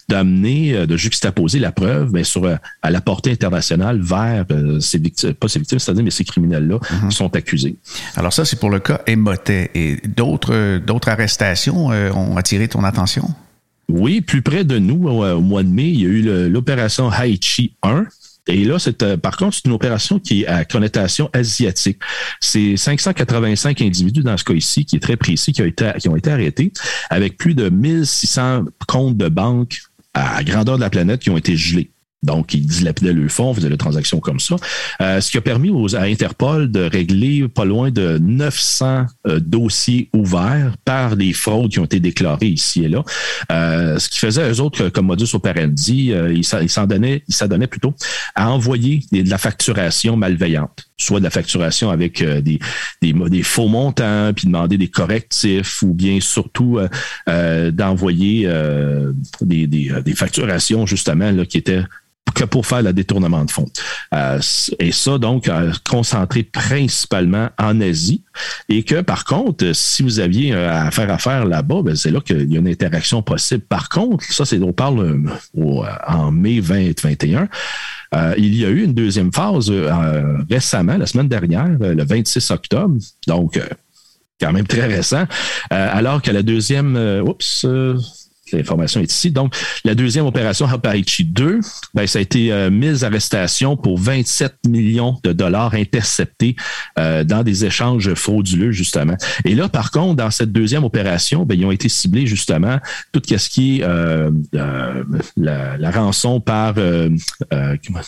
d'amener, 0.09 0.73
euh, 0.73 0.85
de 0.85 0.97
juxtaposer 0.97 1.59
la 1.59 1.71
preuve 1.71 2.11
mais 2.11 2.23
sur 2.23 2.43
à 2.81 2.91
la 2.91 3.01
portée 3.01 3.31
internationale 3.31 4.01
vers 4.01 4.45
ces 4.79 4.97
victimes, 4.97 5.33
pas 5.33 5.47
ces 5.47 5.59
victimes, 5.59 5.79
c'est-à-dire 5.79 6.03
mais 6.03 6.11
ces 6.11 6.25
criminels-là 6.25 6.75
mhm. 6.75 7.09
qui 7.09 7.15
sont 7.15 7.33
accusés. 7.35 7.75
Alors 8.15 8.33
ça, 8.33 8.45
c'est 8.45 8.59
pour 8.59 8.69
le 8.69 8.79
cas 8.79 9.01
Emotet. 9.07 9.71
Et 9.75 9.97
d'autres 10.07 10.79
d'autres 10.79 11.09
arrestations 11.09 11.87
ont 11.87 12.37
attiré 12.37 12.67
ton 12.67 12.83
attention? 12.83 13.29
Oui, 13.89 14.21
plus 14.21 14.41
près 14.41 14.63
de 14.63 14.79
nous, 14.79 15.07
au, 15.07 15.41
mois 15.41 15.63
de 15.63 15.69
mai, 15.69 15.89
il 15.89 16.01
y 16.01 16.05
a 16.05 16.09
eu 16.09 16.49
l'opération 16.49 17.09
Haïti 17.09 17.73
1 17.83 18.05
et 18.47 18.65
là, 18.65 18.77
c'est 18.77 19.01
euh, 19.03 19.15
par 19.15 19.37
contre, 19.37 19.55
c'est 19.55 19.65
une 19.65 19.71
opération 19.71 20.19
qui 20.19 20.41
est 20.41 20.47
à 20.47 20.65
connotation 20.65 21.29
asiatique. 21.33 21.99
C'est 22.41 22.75
585 22.75 23.81
individus 23.81 24.21
dans 24.21 24.35
ce 24.37 24.43
cas 24.43 24.53
ici, 24.53 24.85
qui 24.85 24.97
est 24.97 24.99
très 24.99 25.15
précis, 25.15 25.53
qui, 25.53 25.61
ont 25.61 25.65
été, 25.65 25.91
qui 25.99 26.09
ont 26.09 26.15
été 26.15 26.29
arrêtés, 26.29 26.73
avec 27.09 27.37
plus 27.37 27.55
de 27.55 27.69
1600 27.69 28.65
comptes 28.87 29.17
de 29.17 29.29
banque 29.29 29.79
à 30.13 30.43
grandeur 30.43 30.75
de 30.75 30.81
la 30.81 30.89
planète 30.89 31.21
qui 31.21 31.29
ont 31.29 31.37
été 31.37 31.55
gelés. 31.55 31.92
Donc, 32.23 32.53
ils 32.53 32.65
dilapidaient 32.65 33.13
le 33.13 33.27
fonds, 33.27 33.53
faisaient 33.53 33.69
des 33.69 33.77
transactions 33.77 34.19
comme 34.19 34.39
ça. 34.39 34.55
Euh, 35.01 35.19
ce 35.21 35.29
qui 35.29 35.37
a 35.37 35.41
permis 35.41 35.69
aux, 35.69 35.95
à 35.95 36.03
Interpol 36.03 36.71
de 36.71 36.81
régler 36.81 37.47
pas 37.49 37.65
loin 37.65 37.91
de 37.91 38.17
900 38.17 39.05
euh, 39.27 39.39
dossiers 39.39 40.09
ouverts 40.13 40.75
par 40.85 41.15
les 41.15 41.33
fraudes 41.33 41.71
qui 41.71 41.79
ont 41.79 41.85
été 41.85 41.99
déclarées 41.99 42.47
ici 42.47 42.85
et 42.85 42.89
là. 42.89 43.03
Euh, 43.51 43.99
ce 43.99 44.07
qui 44.07 44.19
faisait 44.19 44.49
eux 44.49 44.61
autres, 44.61 44.89
comme 44.89 45.07
modus 45.07 45.33
operandi, 45.33 46.13
ils 46.31 46.43
s'en 46.43 46.85
donnaient, 46.85 47.23
ils 47.27 47.35
s'adonnaient 47.35 47.67
plutôt 47.67 47.93
à 48.35 48.49
envoyer 48.51 49.01
de 49.11 49.29
la 49.29 49.37
facturation 49.37 50.15
malveillante 50.15 50.85
soit 50.95 51.19
de 51.19 51.25
la 51.25 51.31
facturation 51.31 51.89
avec 51.89 52.23
des, 52.23 52.59
des, 53.01 53.13
des, 53.13 53.43
faux 53.43 53.67
montants, 53.67 54.31
puis 54.33 54.45
demander 54.45 54.77
des 54.77 54.87
correctifs, 54.87 55.81
ou 55.81 55.93
bien 55.93 56.19
surtout 56.21 56.79
d'envoyer 57.27 58.47
des, 59.41 59.67
des, 59.67 59.91
des, 60.01 60.15
facturations 60.15 60.85
justement 60.85 61.31
là, 61.31 61.45
qui 61.45 61.57
étaient 61.57 61.83
que 62.33 62.43
pour 62.43 62.65
faire 62.65 62.81
le 62.81 62.93
détournement 62.93 63.45
de 63.45 63.51
fonds. 63.51 63.69
Euh, 64.13 64.39
et 64.79 64.91
ça, 64.91 65.17
donc, 65.17 65.47
euh, 65.47 65.71
concentré 65.89 66.43
principalement 66.43 67.49
en 67.57 67.79
Asie. 67.81 68.23
Et 68.69 68.83
que, 68.83 69.01
par 69.01 69.25
contre, 69.25 69.71
si 69.73 70.03
vous 70.03 70.19
aviez 70.19 70.53
euh, 70.53 70.71
à 70.71 70.91
faire 70.91 71.11
affaire 71.11 71.45
là-bas, 71.45 71.81
ben, 71.83 71.95
c'est 71.95 72.11
là 72.11 72.19
qu'il 72.21 72.51
y 72.51 72.55
a 72.55 72.59
une 72.59 72.67
interaction 72.67 73.21
possible. 73.21 73.63
Par 73.63 73.89
contre, 73.89 74.23
ça, 74.25 74.45
c'est 74.45 74.61
on 74.63 74.73
parle 74.73 75.21
en 76.07 76.31
mai 76.31 76.61
2021. 76.61 77.49
il 78.37 78.55
y 78.55 78.65
a 78.65 78.69
eu 78.69 78.83
une 78.83 78.93
deuxième 78.93 79.33
phase 79.33 79.71
récemment, 80.49 80.97
la 80.97 81.05
semaine 81.05 81.27
dernière, 81.27 81.67
le 81.79 82.03
26 82.03 82.51
octobre. 82.51 82.95
Donc, 83.27 83.59
quand 84.39 84.53
même 84.53 84.65
très 84.65 84.85
récent. 84.85 85.25
alors 85.69 86.21
que 86.21 86.31
la 86.31 86.43
deuxième... 86.43 86.95
oups 87.25 87.65
L'information 88.53 89.01
est 89.01 89.11
ici. 89.11 89.31
Donc, 89.31 89.55
la 89.83 89.95
deuxième 89.95 90.25
opération 90.25 90.67
Hapaichi 90.67 91.25
2, 91.25 91.59
ben, 91.93 92.07
ça 92.07 92.19
a 92.19 92.21
été 92.21 92.51
euh, 92.51 92.69
mise 92.69 93.03
arrestation 93.03 93.75
pour 93.77 93.97
27 93.99 94.55
millions 94.67 95.17
de 95.23 95.33
dollars 95.33 95.73
interceptés 95.73 96.55
euh, 96.99 97.23
dans 97.23 97.43
des 97.43 97.65
échanges 97.65 98.13
frauduleux, 98.13 98.71
justement. 98.71 99.15
Et 99.45 99.55
là, 99.55 99.69
par 99.69 99.91
contre, 99.91 100.15
dans 100.15 100.31
cette 100.31 100.51
deuxième 100.51 100.83
opération, 100.83 101.45
ben, 101.45 101.57
ils 101.57 101.65
ont 101.65 101.71
été 101.71 101.89
ciblés, 101.89 102.27
justement, 102.27 102.77
tout 103.11 103.21
ce 103.25 103.49
qui 103.49 103.79
est 103.79 103.83
euh, 103.83 104.31
la, 105.37 105.91
rançon 105.91 106.39
par 106.39 106.75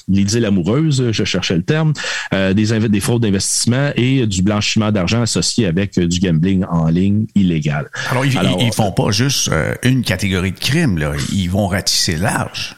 l'idylle 0.07 0.45
amoureuse, 0.45 1.11
je 1.11 1.23
cherchais 1.23 1.55
le 1.55 1.63
terme, 1.63 1.93
des, 2.31 2.53
des 2.89 2.99
fraudes 2.99 3.21
d'investissement 3.21 3.91
et 3.95 4.25
du 4.25 4.41
blanchiment 4.41 4.91
d'argent 4.91 5.21
associé 5.21 5.67
avec 5.67 5.99
du 5.99 6.19
gambling 6.19 6.63
en 6.69 6.87
ligne 6.87 7.27
illégal. 7.35 7.89
Alors, 8.09 8.25
ils, 8.25 8.65
ne 8.67 8.71
font 8.71 8.91
pas 8.91 9.11
juste 9.11 9.51
une 9.83 10.01
catégorie 10.01 10.34
de 10.41 10.59
crime, 10.59 10.97
là. 10.97 11.13
Ils 11.31 11.49
vont 11.49 11.67
ratisser 11.67 12.17
large. 12.17 12.75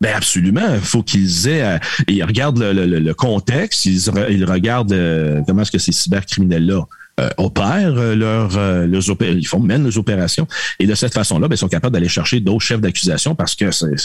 Ben 0.00 0.14
absolument, 0.14 0.74
il 0.74 0.80
faut 0.80 1.02
qu'ils 1.02 1.48
aient, 1.48 1.62
euh, 1.62 1.78
ils 2.06 2.22
regardent 2.22 2.62
le, 2.62 3.12
contexte, 3.14 3.84
ils, 3.84 4.08
ils 4.30 4.44
regardent 4.44 4.92
euh, 4.92 5.42
comment 5.44 5.62
est-ce 5.62 5.72
que 5.72 5.78
ces 5.78 5.90
cybercriminels-là 5.90 6.86
euh, 7.18 7.30
opèrent 7.36 7.94
leurs, 8.14 8.56
leurs 8.86 9.16
ils 9.20 9.46
font 9.46 9.58
mènent 9.58 9.82
leurs 9.82 9.98
opérations 9.98 10.46
et 10.78 10.86
de 10.86 10.94
cette 10.94 11.14
façon-là, 11.14 11.48
ben, 11.48 11.56
ils 11.56 11.58
sont 11.58 11.68
capables 11.68 11.92
d'aller 11.92 12.08
chercher 12.08 12.38
d'autres 12.38 12.64
chefs 12.64 12.80
d'accusation 12.80 13.34
parce 13.34 13.56
que 13.56 13.72
c'est 13.72 13.96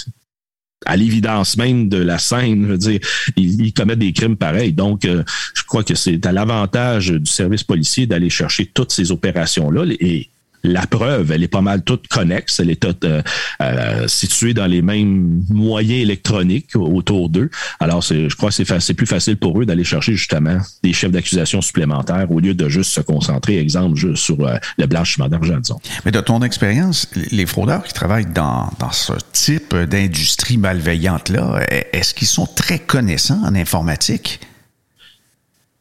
à 0.88 0.98
l'évidence 0.98 1.58
même 1.58 1.90
de 1.90 1.98
la 1.98 2.18
scène, 2.18 2.64
je 2.64 2.72
veux 2.72 2.78
dire, 2.78 3.00
ils, 3.38 3.72
commettent 3.72 4.00
des 4.00 4.12
crimes 4.12 4.36
pareils. 4.36 4.74
Donc, 4.74 5.04
je 5.06 5.64
crois 5.66 5.82
que 5.82 5.96
c'est 5.96 6.26
à 6.26 6.34
l'avantage 6.34 7.10
du 7.12 7.32
service 7.32 7.64
policier 7.64 8.06
d'aller 8.06 8.30
chercher 8.30 8.66
toutes 8.66 8.92
ces 8.92 9.12
opérations-là 9.12 9.86
et 10.02 10.30
la 10.64 10.88
preuve, 10.88 11.32
elle 11.32 11.44
est 11.44 11.50
pas 11.50 11.62
mal 11.62 11.84
toute 11.84 12.08
connexe, 12.08 12.60
elle 12.60 12.70
est 12.70 12.82
toute 12.82 13.04
euh, 13.04 13.22
euh, 13.62 14.08
située 14.08 14.54
dans 14.54 14.66
les 14.66 14.82
mêmes 14.82 15.44
moyens 15.50 16.02
électroniques 16.02 16.76
autour 16.76 17.30
d'eux. 17.30 17.50
Alors, 17.82 18.02
je 18.02 18.34
crois 18.36 18.50
que 18.50 18.64
c'est 18.80 18.94
plus 18.94 19.06
facile 19.06 19.38
pour 19.38 19.62
eux 19.62 19.66
d'aller 19.66 19.84
chercher 19.84 20.14
justement 20.14 20.58
des 20.82 20.94
chefs 20.94 21.12
d'accusation 21.12 21.62
supplémentaires 21.62 22.32
au 22.32 22.40
lieu 22.40 22.54
de 22.54 22.70
juste 22.70 22.92
se 22.92 23.02
concentrer, 23.02 23.60
exemple, 23.60 23.98
juste 23.98 24.24
sur 24.24 24.40
euh, 24.46 24.56
le 24.78 24.86
blanchiment 24.86 25.28
d'argent, 25.28 25.58
disons. 25.58 25.80
Mais 26.06 26.12
de 26.12 26.22
ton 26.22 26.42
expérience, 26.42 27.10
les 27.32 27.46
fraudeurs 27.46 27.84
qui 27.84 27.94
travaillent 27.94 28.32
dans, 28.34 28.72
dans 28.80 28.92
ce 28.92 29.14
type 29.34 29.76
d'industrie 29.76 30.58
malveillante-là, 30.58 31.66
est-ce 31.92 32.14
qu'ils 32.14 32.28
sont 32.28 32.46
très 32.46 32.80
connaissants 32.80 33.42
en 33.44 33.54
informatique? 33.56 34.40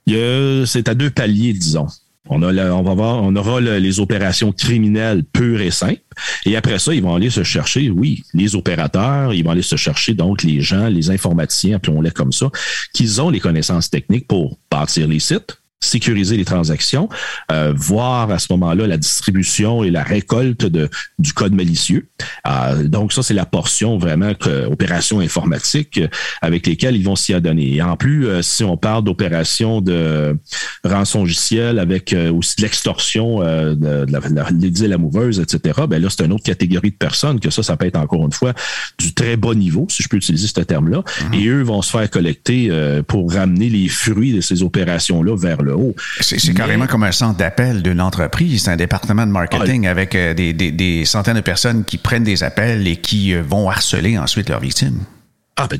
C'est 0.07 0.89
à 0.89 0.95
deux 0.95 1.11
paliers, 1.11 1.53
disons. 1.53 1.87
On, 2.33 2.43
a 2.43 2.71
on 2.71 2.83
va 2.83 2.95
voir, 2.95 3.23
on 3.23 3.35
aura 3.37 3.61
les 3.61 4.01
opérations 4.01 4.53
criminelles 4.53 5.23
pures 5.25 5.61
et 5.61 5.71
simples. 5.71 6.01
Et 6.47 6.57
après 6.57 6.79
ça, 6.79 6.95
ils 6.95 7.03
vont 7.03 7.15
aller 7.15 7.31
se 7.31 7.43
chercher, 7.43 7.91
oui, 7.91 8.25
les 8.35 8.55
opérateurs, 8.55 9.35
ils 9.35 9.45
vont 9.45 9.51
aller 9.51 9.63
se 9.63 9.77
chercher 9.77 10.15
donc 10.15 10.43
les 10.43 10.61
gens, 10.61 10.89
les 10.89 11.11
informaticiens, 11.11 11.77
appelons-les 11.77 12.11
comme 12.11 12.33
ça, 12.33 12.51
qui 12.93 13.21
ont 13.21 13.31
les 13.31 13.41
connaissances 13.41 13.91
techniques 13.91 14.27
pour 14.27 14.59
bâtir 14.71 15.09
les 15.09 15.21
sites, 15.21 15.62
sécuriser 15.83 16.37
les 16.37 16.45
transactions, 16.45 17.09
euh, 17.51 17.75
voir 17.77 18.31
à 18.31 18.39
ce 18.39 18.47
moment-là 18.53 18.87
la 18.87 18.97
distribution 18.97 19.83
et 19.83 19.91
la 19.91 20.03
récolte 20.03 20.65
de, 20.65 20.89
du 21.19 21.33
code 21.33 21.53
malicieux. 21.53 22.09
Euh, 22.47 22.85
donc 22.85 23.13
ça, 23.13 23.23
c'est 23.23 23.35
la 23.35 23.45
portion 23.45 23.99
vraiment 23.99 24.33
que, 24.35 24.67
opération 24.67 25.21
informatique 25.21 26.01
avec 26.41 26.67
lesquelles 26.67 26.97
ils 26.97 27.05
vont 27.05 27.17
s'y 27.17 27.35
adonner. 27.35 27.75
Et 27.75 27.83
en 27.83 27.97
plus, 27.97 28.27
euh, 28.27 28.43
si 28.43 28.63
on 28.63 28.77
parle 28.77 29.05
d'opérations 29.05 29.81
de 29.81 30.39
rançon 30.85 31.21
logiciel 31.21 31.79
avec 31.81 32.15
aussi 32.33 32.57
de 32.57 32.63
l'extorsion 32.63 33.41
de, 33.41 33.75
de, 33.75 34.13
la, 34.13 34.21
de 34.21 34.93
amoureuse, 34.93 35.41
etc., 35.41 35.81
ben 35.89 36.01
là, 36.01 36.09
c'est 36.11 36.25
une 36.25 36.33
autre 36.33 36.45
catégorie 36.45 36.91
de 36.91 36.97
personnes 36.97 37.41
que 37.41 37.51
ça, 37.51 37.63
ça 37.63 37.77
peut 37.77 37.87
être 37.87 37.97
encore 37.97 38.25
une 38.25 38.33
fois 38.33 38.53
du 38.99 39.15
très 39.15 39.37
bas 39.37 39.55
niveau, 39.55 39.87
si 39.91 40.03
je 40.03 40.09
peux 40.09 40.17
utiliser 40.17 40.47
ce 40.47 40.61
terme-là. 40.61 41.03
Mm-hmm. 41.03 41.41
Et 41.41 41.47
eux 41.49 41.63
vont 41.63 41.83
se 41.83 41.91
faire 41.91 42.09
collecter 42.09 42.71
pour 43.09 43.33
ramener 43.33 43.69
les 43.69 43.89
fruits 43.89 44.33
de 44.33 44.41
ces 44.41 44.63
opérations-là 44.63 45.37
vers 45.37 45.63
le 45.63 45.72
c'est 46.21 46.55
carrément 46.55 46.87
comme 46.87 47.05
un 47.05 47.13
centre 47.13 47.37
d'appel 47.37 47.83
d'une 47.83 48.01
entreprise, 48.01 48.69
un 48.69 48.77
département 48.77 49.27
de 49.27 49.33
marketing 49.33 49.87
ah, 49.87 49.91
avec 49.91 50.15
euh, 50.15 50.35
des, 50.35 51.05
centaines 51.05 51.37
de 51.37 51.41
personnes 51.41 51.85
qui 51.85 51.99
prennent 51.99 52.25
des 52.25 52.43
appels 52.43 52.87
et 52.87 52.97
qui 52.97 53.35
euh, 53.35 53.43
vont 53.43 53.71
harceler 53.71 54.19
ensuite 54.19 54.49
leurs 54.49 54.61
victimes. 54.61 55.01
Ah, 55.57 55.69
ben, 55.69 55.79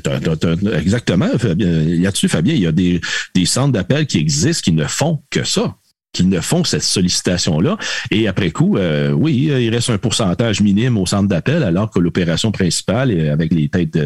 exactement, 0.77 1.29
Fabien, 1.37 1.67
il 1.67 2.59
y 2.59 2.67
a 2.67 2.71
des, 2.71 3.01
des 3.33 3.45
centres 3.45 3.71
d'appel 3.71 4.05
qui 4.05 4.19
existent 4.19 4.61
qui 4.63 4.71
ne 4.71 4.85
font 4.85 5.21
que 5.31 5.43
ça? 5.43 5.75
Qu'ils 6.13 6.29
ne 6.29 6.39
font 6.39 6.63
cette 6.63 6.83
sollicitation-là. 6.83 7.77
Et 8.11 8.27
après 8.27 8.51
coup, 8.51 8.77
euh, 8.77 9.11
oui, 9.11 9.49
il 9.51 9.69
reste 9.69 9.89
un 9.89 9.97
pourcentage 9.97 10.61
minime 10.61 10.97
au 10.97 11.05
centre 11.05 11.27
d'appel, 11.27 11.63
alors 11.63 11.89
que 11.89 11.99
l'opération 11.99 12.51
principale, 12.51 13.29
avec 13.29 13.53
les 13.53 13.67
têtes, 13.67 13.99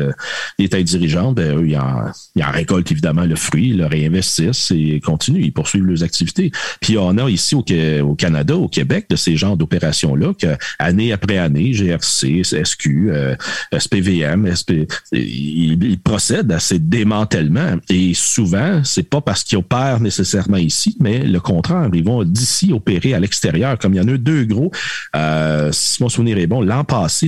les 0.58 0.70
têtes 0.70 0.86
dirigeantes, 0.86 1.36
ben, 1.36 1.58
eux, 1.58 1.68
ils 1.68 1.78
en, 1.78 2.12
ils 2.36 2.44
en, 2.44 2.52
récoltent 2.52 2.92
évidemment 2.92 3.26
le 3.26 3.36
fruit, 3.36 3.70
ils 3.70 3.78
le 3.78 3.86
réinvestissent 3.86 4.72
et 4.72 5.00
continuent, 5.02 5.44
ils 5.44 5.54
poursuivent 5.54 5.86
leurs 5.86 6.04
activités. 6.04 6.52
Puis 6.82 6.98
on 6.98 7.18
a 7.18 7.30
ici 7.30 7.56
au, 7.56 7.66
au 8.04 8.16
Canada, 8.16 8.56
au 8.56 8.68
Québec, 8.68 9.08
de 9.10 9.16
ces 9.16 9.36
genres 9.36 9.58
d'opérations-là, 9.58 10.34
que 10.40 10.56
année 10.80 11.12
après 11.12 11.38
année, 11.38 11.74
GRC, 11.74 12.44
SQ, 12.44 13.10
euh, 13.10 13.36
SPVM, 13.78 14.50
SP, 14.56 14.88
ils, 15.12 15.84
ils, 15.84 16.00
procèdent 16.00 16.52
à 16.52 16.60
ces 16.60 16.80
démantèlements. 16.80 17.78
Et 17.90 18.14
souvent, 18.14 18.82
c'est 18.84 19.10
pas 19.10 19.22
parce 19.22 19.44
qu'ils 19.44 19.58
opèrent 19.58 20.00
nécessairement 20.00 20.58
ici, 20.58 20.96
mais 21.00 21.20
le 21.20 21.40
contraire 21.40 21.90
ils 21.98 22.04
vont 22.04 22.24
d'ici 22.24 22.72
opérer 22.74 23.14
à 23.14 23.20
l'extérieur, 23.20 23.78
comme 23.78 23.94
il 23.94 23.98
y 23.98 24.02
en 24.02 24.08
a 24.08 24.18
deux 24.18 24.46
gros. 24.46 24.72
Euh, 25.16 25.72
si 25.72 26.02
mon 26.02 26.10
souvenir 26.10 26.38
est 26.38 26.48
bon, 26.48 26.62
l'an 26.62 26.84
passé, 26.84 27.28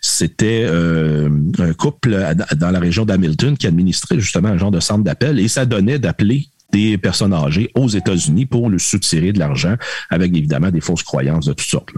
c'était 0.00 0.64
euh, 0.64 1.28
un 1.58 1.72
couple 1.72 2.34
dans 2.56 2.70
la 2.70 2.78
région 2.78 3.04
d'Hamilton 3.04 3.56
qui 3.56 3.66
administrait 3.66 4.20
justement 4.20 4.48
un 4.48 4.58
genre 4.58 4.70
de 4.70 4.80
centre 4.80 5.04
d'appel 5.04 5.38
et 5.38 5.48
ça 5.48 5.66
donnait 5.66 5.98
d'appeler 5.98 6.46
des 6.72 6.98
personnes 6.98 7.34
âgées 7.34 7.70
aux 7.74 7.88
États-Unis 7.88 8.46
pour 8.46 8.70
le 8.70 8.78
soutirer 8.78 9.32
de 9.32 9.38
l'argent 9.38 9.76
avec 10.10 10.34
évidemment 10.34 10.70
des 10.70 10.80
fausses 10.80 11.02
croyances 11.02 11.46
de 11.46 11.52
toutes 11.52 11.68
sortes. 11.68 11.90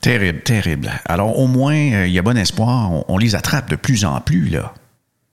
Terrible, 0.00 0.40
terrible. 0.42 0.90
Alors 1.06 1.38
au 1.38 1.46
moins, 1.46 1.92
euh, 1.92 2.06
il 2.08 2.12
y 2.12 2.18
a 2.18 2.22
bon 2.22 2.36
espoir, 2.36 2.90
on, 2.90 3.04
on 3.06 3.18
les 3.18 3.36
attrape 3.36 3.70
de 3.70 3.76
plus 3.76 4.04
en 4.04 4.20
plus 4.20 4.48
là. 4.48 4.74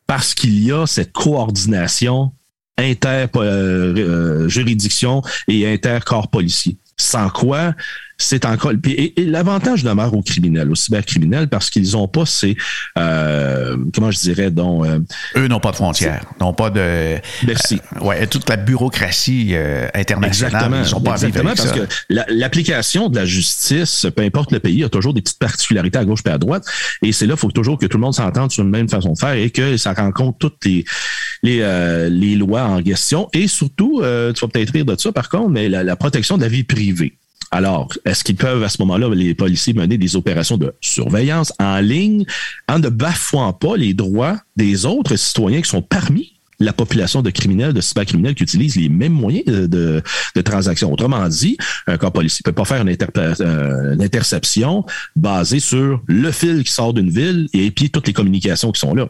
Parce 0.05 0.33
qu'il 0.33 0.63
y 0.63 0.71
a 0.71 0.85
cette 0.85 1.11
coordination 1.11 2.31
inter-juridiction 2.79 5.21
euh, 5.25 5.29
et 5.47 5.71
inter-corps 5.71 6.29
policier. 6.29 6.77
Sans 6.97 7.29
quoi, 7.29 7.75
c'est 8.19 8.45
encore. 8.45 8.73
Et, 8.85 9.13
l'avantage 9.17 9.83
demeure 9.83 10.13
aux 10.13 10.21
criminels, 10.21 10.69
aux 10.69 10.75
cybercriminels, 10.75 11.47
parce 11.47 11.69
qu'ils 11.69 11.93
n'ont 11.93 12.07
pas 12.07 12.25
ces. 12.25 12.55
Euh, 12.97 13.77
comment 13.93 14.11
je 14.11 14.19
dirais 14.19 14.51
donc. 14.51 14.85
Euh, 14.85 14.99
Eux 15.37 15.47
n'ont 15.47 15.59
pas 15.59 15.71
de 15.71 15.77
frontières, 15.77 16.25
n'ont 16.39 16.53
pas 16.53 16.69
de. 16.69 17.17
Merci. 17.47 17.79
Euh, 17.95 18.05
ouais, 18.05 18.27
toute 18.27 18.47
la 18.49 18.57
bureaucratie 18.57 19.51
euh, 19.53 19.87
internationale. 19.93 20.53
Exactement. 20.53 20.79
Ils 20.81 20.85
sont 20.85 21.01
pas 21.01 21.13
exactement 21.13 21.53
parce 21.55 21.71
que 21.71 21.87
l'application 22.09 23.09
de 23.09 23.15
la 23.15 23.25
justice, 23.25 24.05
peu 24.15 24.23
importe 24.23 24.51
le 24.51 24.59
pays, 24.59 24.83
a 24.83 24.89
toujours 24.89 25.13
des 25.13 25.21
petites 25.21 25.39
particularités 25.39 25.97
à 25.97 26.05
gauche 26.05 26.19
et 26.25 26.29
à 26.29 26.37
droite. 26.37 26.65
Et 27.01 27.11
c'est 27.13 27.25
là, 27.25 27.35
il 27.35 27.39
faut 27.39 27.51
toujours 27.51 27.77
que 27.77 27.85
tout 27.85 27.97
le 27.97 28.01
monde 28.01 28.13
s'entende 28.13 28.51
sur 28.51 28.63
une 28.63 28.69
même 28.69 28.89
façon 28.89 29.13
de 29.13 29.17
faire 29.17 29.33
et 29.33 29.49
que 29.49 29.77
ça 29.77 29.93
rencontre 29.93 30.37
toutes 30.37 30.65
les 30.65 30.85
les, 31.43 31.59
euh, 31.61 32.09
les 32.09 32.35
lois 32.35 32.63
en 32.63 32.81
question. 32.81 33.29
Et 33.33 33.47
surtout, 33.47 34.01
euh, 34.03 34.33
tu 34.33 34.41
vas 34.41 34.47
peut-être 34.47 34.71
rire 34.71 34.85
de 34.85 34.95
ça 34.97 35.11
par 35.11 35.29
contre, 35.29 35.49
mais 35.49 35.69
la, 35.69 35.83
la 35.83 35.95
protection 35.95 36.37
de 36.37 36.41
la 36.41 36.49
vie 36.49 36.63
privée. 36.63 37.18
Alors, 37.51 37.91
est-ce 38.05 38.23
qu'ils 38.23 38.35
peuvent 38.35 38.63
à 38.63 38.69
ce 38.69 38.77
moment-là, 38.81 39.09
les 39.13 39.33
policiers, 39.33 39.73
mener 39.73 39.97
des 39.97 40.15
opérations 40.15 40.57
de 40.57 40.73
surveillance 40.81 41.51
en 41.59 41.79
ligne 41.79 42.25
en 42.67 42.79
ne 42.79 42.89
bafouant 42.89 43.53
pas 43.53 43.75
les 43.75 43.93
droits 43.93 44.37
des 44.55 44.85
autres 44.85 45.15
citoyens 45.15 45.61
qui 45.61 45.69
sont 45.69 45.81
parmi 45.81 46.33
la 46.59 46.73
population 46.73 47.21
de 47.21 47.29
criminels, 47.29 47.73
de 47.73 47.81
cybercriminels 47.81 48.35
qui 48.35 48.43
utilisent 48.43 48.75
les 48.75 48.89
mêmes 48.89 49.13
moyens 49.13 49.45
de, 49.45 50.01
de, 50.35 50.41
transaction. 50.41 50.91
Autrement 50.91 51.27
dit, 51.29 51.57
un 51.87 51.97
corps 51.97 52.11
policier 52.11 52.41
ne 52.45 52.51
peut 52.51 52.55
pas 52.55 52.65
faire 52.65 52.81
une, 52.81 52.89
euh, 52.89 53.93
une, 53.93 54.01
interception 54.01 54.85
basée 55.15 55.59
sur 55.59 56.01
le 56.07 56.31
fil 56.31 56.63
qui 56.63 56.71
sort 56.71 56.93
d'une 56.93 57.09
ville 57.09 57.47
et 57.53 57.71
puis 57.71 57.89
toutes 57.89 58.07
les 58.07 58.13
communications 58.13 58.71
qui 58.71 58.79
sont 58.79 58.93
là. 58.93 59.09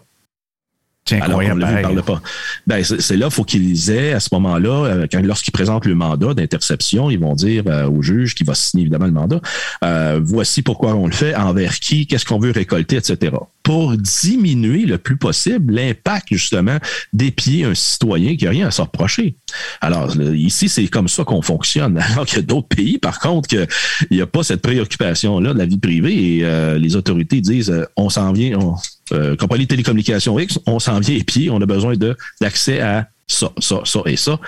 Alors, 1.12 1.40
on 1.40 1.56
ne 1.56 1.82
parle 1.82 2.04
pas. 2.04 2.22
Ben, 2.68 2.84
c'est 2.84 3.18
là, 3.18 3.30
faut 3.30 3.44
qu'ils 3.44 3.90
aient, 3.92 4.14
à 4.14 4.20
ce 4.20 4.30
moment-là, 4.34 4.86
euh, 4.86 5.08
lorsqu'ils 5.24 5.52
présentent 5.52 5.86
le 5.86 5.96
mandat 5.96 6.34
d'interception, 6.34 7.10
ils 7.10 7.20
vont 7.20 7.36
dire 7.36 7.64
euh, 7.68 7.90
au 7.90 8.02
juge 8.02 8.36
qui 8.36 8.44
va 8.44 8.54
signer 8.54 8.84
évidemment 8.84 9.06
le 9.06 9.12
mandat, 9.12 9.42
euh, 9.84 10.20
voici 10.24 10.62
pourquoi 10.62 10.96
on 10.96 11.08
le 11.08 11.14
fait, 11.14 11.36
envers 11.36 11.80
qui, 11.80 12.08
qu'est-ce 12.08 12.26
qu'on 12.26 12.40
veut 12.40 12.52
récolter, 12.52 12.98
etc. 12.98 13.34
Pour 13.64 13.98
diminuer 13.98 14.86
le 14.86 14.98
plus 14.98 15.18
possible 15.18 15.74
l'impact, 15.74 16.28
justement, 16.32 16.78
d'épier 17.14 17.66
un 17.66 17.76
citoyen 17.76 18.36
qui 18.36 18.46
n'a 18.46 18.52
rien 18.52 18.68
à 18.68 18.72
se 18.72 18.82
reprocher. 18.82 19.36
Alors, 19.82 20.16
ici, 20.34 20.70
c'est 20.70 20.88
comme 20.88 21.08
ça 21.08 21.24
qu'on 21.24 21.42
fonctionne. 21.42 21.98
Alors 22.12 22.26
qu'il 22.26 22.38
y 22.38 22.42
a 22.42 22.46
d'autres 22.46 22.68
pays, 22.68 22.98
par 22.98 23.20
contre, 23.20 23.48
qu'il 23.48 23.68
n'y 24.12 24.22
a 24.22 24.28
pas 24.28 24.44
cette 24.44 24.62
préoccupation-là 24.62 25.54
de 25.54 25.58
la 25.58 25.66
vie 25.66 25.78
privée 25.78 26.38
et 26.38 26.80
les 26.80 26.96
autorités 26.96 27.42
disent, 27.42 27.74
on 27.96 28.10
s'en 28.10 28.32
vient, 28.32 28.58
on, 28.60 28.76
euh, 29.12 29.36
compagnie 29.36 29.66
de 29.66 29.70
télécommunications 29.70 30.38
X, 30.40 30.60
on 30.66 30.80
s'en 30.80 31.00
vient 31.00 31.16
et 31.16 31.24
puis 31.24 31.50
on 31.50 31.62
a 31.62 31.66
besoin 31.66 31.96
de 31.96 32.16
d'accès 32.42 32.80
à 32.82 33.10
ça, 33.28 33.52
ça, 33.60 33.82
ça 33.86 34.02
et 34.06 34.16
ça 34.16 34.40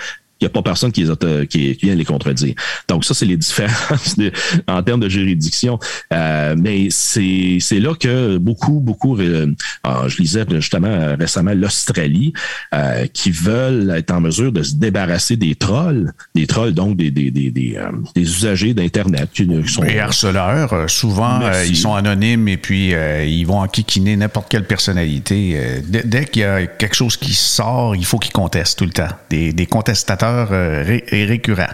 il 0.42 0.46
n'y 0.46 0.50
a 0.50 0.50
pas 0.50 0.62
personne 0.62 0.92
qui, 0.92 1.04
les 1.04 1.46
qui, 1.46 1.76
qui, 1.76 1.86
vient 1.86 1.94
les 1.94 2.04
contredire. 2.04 2.54
Donc 2.88 3.04
ça, 3.04 3.14
c'est 3.14 3.26
les 3.26 3.36
différences 3.36 4.16
de, 4.18 4.32
en 4.66 4.82
termes 4.82 5.00
de 5.00 5.08
juridiction. 5.08 5.78
Euh, 6.12 6.54
mais 6.58 6.88
c'est 6.90 7.80
là 7.80 7.94
que 7.94 8.36
beaucoup, 8.38 8.80
beaucoup, 8.80 9.18
euh, 9.18 9.46
ah, 9.84 10.04
je 10.08 10.18
lisais 10.18 10.44
justement 10.50 11.16
récemment 11.18 11.52
l'Australie, 11.54 12.32
euh, 12.74 13.06
qui 13.12 13.30
veulent 13.30 13.92
être 13.96 14.10
en 14.12 14.20
mesure 14.20 14.52
de 14.52 14.62
se 14.62 14.74
débarrasser 14.74 15.36
des 15.36 15.54
trolls, 15.54 16.12
des 16.34 16.46
trolls 16.46 16.72
donc 16.72 16.96
des, 16.96 17.10
des, 17.10 17.30
des, 17.30 17.50
des, 17.50 17.76
euh, 17.76 17.90
des 18.14 18.22
usagers 18.22 18.74
d'Internet. 18.74 19.30
Qui, 19.32 19.46
sont, 19.66 19.82
Les 19.82 19.98
harceleurs, 19.98 20.72
euh, 20.72 20.88
souvent, 20.88 21.40
ils 21.66 21.76
sont 21.76 21.94
anonymes 21.94 22.48
et 22.48 22.56
puis 22.56 22.92
ils 22.92 23.44
vont 23.44 23.60
enquiquiner 23.60 24.16
n'importe 24.16 24.48
quelle 24.50 24.66
personnalité. 24.66 25.82
dès, 25.86 26.02
dès 26.02 26.24
qu'il 26.24 26.42
y 26.42 26.44
a 26.44 26.66
quelque 26.66 26.94
chose 26.94 27.16
qui 27.16 27.34
sort, 27.34 27.94
il 27.96 28.04
faut 28.04 28.18
qu'ils 28.18 28.32
contestent 28.32 28.78
tout 28.78 28.86
le 28.86 28.92
temps. 28.92 29.08
Des, 29.30 29.52
des 29.52 29.66
contestateurs 29.66 30.31
euh, 30.32 30.82
récurrent. 31.10 31.72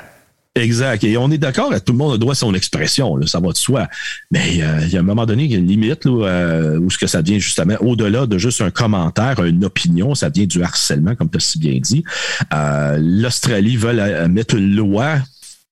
Exact. 0.54 1.04
Et 1.04 1.16
on 1.16 1.30
est 1.30 1.38
d'accord, 1.38 1.72
tout 1.84 1.92
le 1.92 1.98
monde 1.98 2.14
a 2.14 2.18
droit 2.18 2.32
à 2.32 2.34
son 2.34 2.52
expression, 2.54 3.16
ça 3.26 3.38
va 3.38 3.52
de 3.52 3.56
soi. 3.56 3.86
Mais 4.32 4.60
euh, 4.60 4.80
il 4.82 4.88
y 4.88 4.96
a 4.96 5.00
un 5.00 5.04
moment 5.04 5.24
donné, 5.24 5.44
il 5.44 5.52
y 5.52 5.54
a 5.54 5.58
une 5.58 5.68
limite 5.68 6.06
euh, 6.06 6.78
où 6.78 6.90
ce 6.90 6.98
que 6.98 7.06
ça 7.06 7.22
devient 7.22 7.38
justement 7.38 7.76
au-delà 7.80 8.26
de 8.26 8.38
juste 8.38 8.60
un 8.60 8.70
commentaire, 8.70 9.44
une 9.44 9.64
opinion, 9.64 10.14
ça 10.16 10.30
devient 10.30 10.48
du 10.48 10.62
harcèlement, 10.62 11.14
comme 11.14 11.30
tu 11.30 11.36
as 11.36 11.40
si 11.40 11.58
bien 11.58 11.78
dit. 11.80 12.02
L'Australie 12.50 13.76
veut 13.76 14.26
mettre 14.28 14.56
une 14.56 14.74
loi 14.74 15.18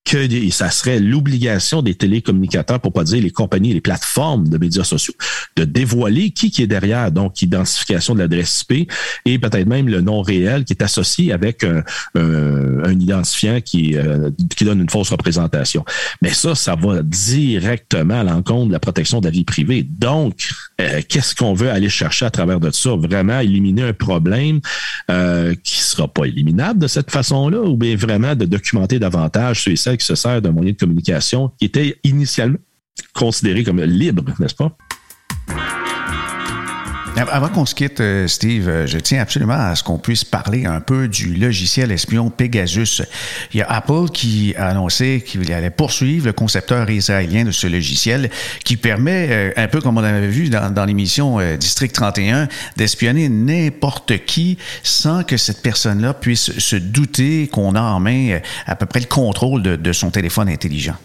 que 0.07 0.49
ça 0.51 0.71
serait 0.71 0.99
l'obligation 0.99 1.81
des 1.81 1.93
télécommunicateurs, 1.93 2.79
pour 2.79 2.93
pas 2.93 3.03
dire 3.03 3.21
les 3.21 3.29
compagnies, 3.29 3.73
les 3.73 3.81
plateformes 3.81 4.47
de 4.47 4.57
médias 4.57 4.85
sociaux, 4.85 5.13
de 5.57 5.65
dévoiler 5.65 6.31
qui, 6.31 6.49
qui 6.49 6.63
est 6.63 6.67
derrière, 6.67 7.11
donc 7.11 7.41
identification 7.41 8.13
de 8.15 8.19
l'adresse 8.19 8.65
IP 8.69 8.89
et 9.25 9.37
peut-être 9.37 9.67
même 9.67 9.89
le 9.89 9.99
nom 9.99 10.21
réel 10.21 10.63
qui 10.63 10.73
est 10.73 10.81
associé 10.81 11.33
avec 11.33 11.65
un, 11.65 11.83
un, 12.15 12.99
identifiant 12.99 13.59
qui, 13.59 13.97
euh, 13.97 14.29
qui 14.55 14.63
donne 14.63 14.79
une 14.79 14.89
fausse 14.89 15.09
représentation. 15.09 15.83
Mais 16.21 16.31
ça, 16.31 16.55
ça 16.55 16.75
va 16.75 17.01
directement 17.03 18.21
à 18.21 18.23
l'encontre 18.23 18.67
de 18.67 18.73
la 18.73 18.79
protection 18.79 19.19
de 19.19 19.25
la 19.25 19.31
vie 19.31 19.43
privée. 19.43 19.83
Donc, 19.83 20.49
euh, 20.79 21.01
qu'est-ce 21.07 21.35
qu'on 21.35 21.53
veut 21.53 21.69
aller 21.69 21.89
chercher 21.89 22.25
à 22.25 22.29
travers 22.29 22.59
de 22.59 22.71
ça? 22.71 22.91
Vraiment 22.95 23.39
éliminer 23.39 23.83
un 23.83 23.93
problème 23.93 24.61
euh, 25.11 25.53
qui 25.63 25.81
sera 25.81 26.07
pas 26.07 26.25
éliminable 26.25 26.79
de 26.79 26.87
cette 26.87 27.11
façon-là 27.11 27.61
ou 27.61 27.75
bien 27.75 27.95
vraiment 27.95 28.35
de 28.35 28.45
documenter 28.45 28.99
davantage 28.99 29.63
ceux 29.63 29.71
et 29.71 29.75
celles 29.75 29.96
qui 29.97 30.05
se 30.05 30.15
sert 30.15 30.41
d'un 30.41 30.51
moyen 30.51 30.71
de 30.71 30.77
communication 30.77 31.51
qui 31.57 31.65
était 31.65 31.99
initialement 32.03 32.59
considéré 33.13 33.63
comme 33.63 33.81
libre, 33.81 34.23
n'est-ce 34.39 34.55
pas? 34.55 34.77
Avant 37.17 37.49
qu'on 37.49 37.65
se 37.65 37.73
quitte, 37.73 37.99
euh, 37.99 38.27
Steve, 38.27 38.69
euh, 38.69 38.85
je 38.85 38.99
tiens 38.99 39.21
absolument 39.21 39.55
à 39.55 39.75
ce 39.75 39.81
qu'on 39.81 39.97
puisse 39.97 40.23
parler 40.23 40.67
un 40.67 40.79
peu 40.81 41.07
du 41.07 41.33
logiciel 41.33 41.91
espion 41.91 42.29
Pegasus. 42.29 43.01
Il 43.53 43.57
y 43.57 43.61
a 43.63 43.71
Apple 43.71 44.09
qui 44.13 44.53
a 44.55 44.67
annoncé 44.67 45.23
qu'il 45.25 45.51
allait 45.51 45.71
poursuivre 45.71 46.27
le 46.27 46.33
concepteur 46.33 46.87
israélien 46.91 47.43
de 47.43 47.49
ce 47.49 47.65
logiciel 47.65 48.29
qui 48.63 48.77
permet, 48.77 49.27
euh, 49.31 49.51
un 49.57 49.67
peu 49.67 49.81
comme 49.81 49.97
on 49.97 50.03
avait 50.03 50.27
vu 50.27 50.49
dans, 50.49 50.85
l'émission 50.85 51.39
District 51.57 51.91
31, 51.91 52.47
d'espionner 52.75 53.29
n'importe 53.29 54.25
qui 54.25 54.59
sans 54.83 55.23
que 55.23 55.37
cette 55.37 55.63
personne-là 55.63 56.13
puisse 56.13 56.59
se 56.59 56.75
douter 56.75 57.47
qu'on 57.47 57.73
a 57.73 57.81
en 57.81 57.99
main 57.99 58.39
à 58.67 58.75
peu 58.75 58.85
près 58.85 58.99
le 58.99 59.07
contrôle 59.07 59.63
de 59.63 59.91
son 59.91 60.11
téléphone 60.11 60.49
intelligent. 60.49 60.95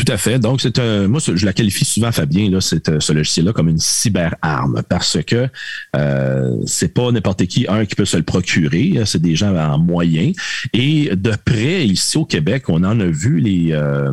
Tout 0.00 0.10
à 0.10 0.16
fait. 0.16 0.38
Donc, 0.38 0.62
c'est 0.62 0.78
un, 0.78 1.08
moi, 1.08 1.20
je 1.20 1.44
la 1.44 1.52
qualifie 1.52 1.84
souvent, 1.84 2.10
Fabien, 2.10 2.50
là, 2.50 2.62
c'est, 2.62 3.00
ce 3.00 3.12
logiciel-là 3.12 3.52
comme 3.52 3.68
une 3.68 3.78
cyberarme 3.78 4.82
parce 4.88 5.18
que 5.26 5.46
euh, 5.94 6.56
c'est 6.64 6.94
pas 6.94 7.12
n'importe 7.12 7.44
qui, 7.44 7.66
un, 7.68 7.84
qui 7.84 7.96
peut 7.96 8.06
se 8.06 8.16
le 8.16 8.22
procurer. 8.22 8.94
C'est 9.04 9.20
des 9.20 9.36
gens 9.36 9.54
en 9.54 9.78
moyen. 9.78 10.32
Et 10.72 11.14
de 11.14 11.32
près, 11.44 11.86
ici 11.86 12.16
au 12.16 12.24
Québec, 12.24 12.70
on 12.70 12.82
en 12.82 12.98
a 12.98 13.04
vu 13.04 13.40
les. 13.40 13.72
Euh, 13.72 14.10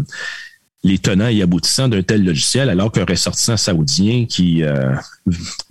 les 0.83 0.99
tenants 0.99 1.27
et 1.27 1.41
aboutissants 1.41 1.89
d'un 1.89 2.03
tel 2.03 2.23
logiciel, 2.23 2.69
alors 2.69 2.91
qu'un 2.91 3.03
ressortissant 3.03 3.57
saoudien 3.57 4.25
qui 4.25 4.63
euh, 4.63 4.93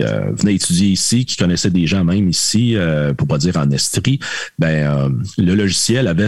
euh, 0.02 0.32
venait 0.32 0.54
étudier 0.54 0.88
ici, 0.88 1.24
qui 1.24 1.36
connaissait 1.36 1.70
des 1.70 1.86
gens 1.86 2.04
même 2.04 2.28
ici, 2.28 2.76
euh, 2.76 3.14
pour 3.14 3.26
pas 3.26 3.38
dire 3.38 3.56
en 3.56 3.70
Estrie, 3.70 4.18
ben 4.58 5.12
le 5.38 5.54
logiciel 5.54 6.08
avait, 6.08 6.26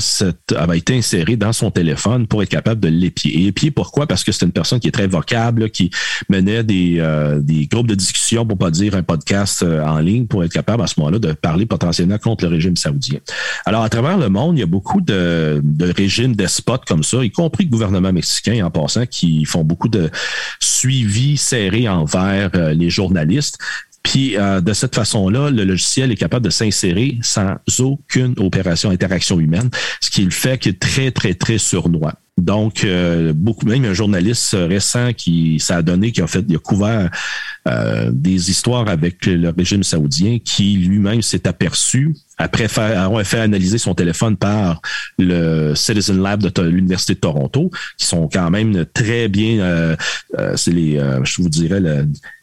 été 0.74 0.96
inséré 0.96 1.36
dans 1.36 1.52
son 1.52 1.70
téléphone 1.70 2.26
pour 2.26 2.42
être 2.42 2.48
capable 2.48 2.80
de 2.80 2.88
l'épier. 2.88 3.38
Et 3.38 3.46
épier 3.46 3.70
pourquoi? 3.70 4.06
Parce 4.06 4.24
que 4.24 4.32
c'est 4.32 4.44
une 4.44 4.52
personne 4.52 4.80
qui 4.80 4.88
est 4.88 4.92
très 4.92 5.06
vocable, 5.06 5.70
qui 5.70 5.90
menait 6.28 6.64
des, 6.64 7.02
des 7.40 7.66
groupes 7.66 7.86
de 7.86 7.94
discussion, 7.94 8.46
pour 8.46 8.58
pas 8.58 8.70
dire 8.70 8.94
un 8.94 9.02
podcast 9.02 9.62
en 9.62 9.98
ligne, 9.98 10.26
pour 10.26 10.44
être 10.44 10.52
capable 10.52 10.82
à 10.82 10.86
ce 10.86 10.94
moment-là 10.98 11.18
de 11.18 11.32
parler 11.32 11.66
potentiellement 11.66 12.18
contre 12.18 12.44
le 12.44 12.50
régime 12.50 12.76
saoudien. 12.76 13.18
Alors 13.66 13.82
à 13.82 13.88
travers 13.88 14.18
le 14.18 14.28
monde, 14.28 14.56
il 14.56 14.60
y 14.60 14.64
a 14.64 14.66
beaucoup 14.66 15.00
de, 15.00 15.60
de 15.62 15.92
régimes 15.92 16.34
despotes 16.34 16.84
comme 16.86 17.02
ça, 17.02 17.24
y 17.24 17.30
compris 17.30 17.64
le 17.64 17.70
gouvernement 17.70 18.12
mexicain 18.12 18.64
en 18.64 18.70
passant, 18.70 19.06
qui 19.06 19.44
font 19.44 19.64
beaucoup 19.64 19.88
de 19.88 20.10
suivi 20.78 21.36
serré 21.36 21.88
envers 21.88 22.50
euh, 22.54 22.72
les 22.74 22.90
journalistes. 22.90 23.58
Puis 24.02 24.36
euh, 24.36 24.60
de 24.60 24.72
cette 24.72 24.94
façon-là, 24.94 25.50
le 25.50 25.64
logiciel 25.64 26.12
est 26.12 26.16
capable 26.16 26.44
de 26.44 26.50
s'insérer 26.50 27.18
sans 27.20 27.56
aucune 27.80 28.34
opération 28.38 28.90
interaction 28.90 29.40
humaine, 29.40 29.70
ce 30.00 30.10
qui 30.10 30.24
le 30.24 30.30
fait 30.30 30.58
qu'il 30.58 30.72
est 30.72 30.80
très, 30.80 31.10
très, 31.10 31.34
très 31.34 31.58
sournois. 31.58 32.14
Donc, 32.38 32.84
euh, 32.84 33.32
beaucoup, 33.34 33.66
même 33.66 33.84
un 33.84 33.94
journaliste 33.94 34.56
récent 34.56 35.12
qui 35.12 35.58
ça 35.58 35.78
a 35.78 35.82
donné, 35.82 36.12
qui 36.12 36.22
a 36.22 36.26
fait, 36.28 36.44
il 36.48 36.54
a 36.54 36.58
couvert 36.58 37.10
des 38.10 38.50
histoires 38.50 38.88
avec 38.88 39.26
le 39.26 39.50
régime 39.50 39.82
saoudien, 39.82 40.38
qui 40.42 40.76
lui-même 40.76 41.20
s'est 41.20 41.46
aperçu 41.46 42.14
après 42.38 42.68
faire, 42.68 43.02
avoir 43.02 43.24
fait 43.24 43.40
analyser 43.40 43.78
son 43.78 43.94
téléphone 43.94 44.36
par 44.36 44.80
le 45.18 45.74
Citizen 45.74 46.22
Lab 46.22 46.40
de 46.40 46.62
l'Université 46.62 47.14
de 47.14 47.20
Toronto, 47.20 47.70
qui 47.96 48.06
sont 48.06 48.28
quand 48.28 48.50
même 48.50 48.86
très 48.94 49.28
bien, 49.28 49.58
euh, 49.60 49.96
euh, 50.38 50.56
c'est 50.56 50.70
les, 50.70 50.98
euh, 50.98 51.22
je 51.24 51.42
vous 51.42 51.48
dirais, 51.48 51.80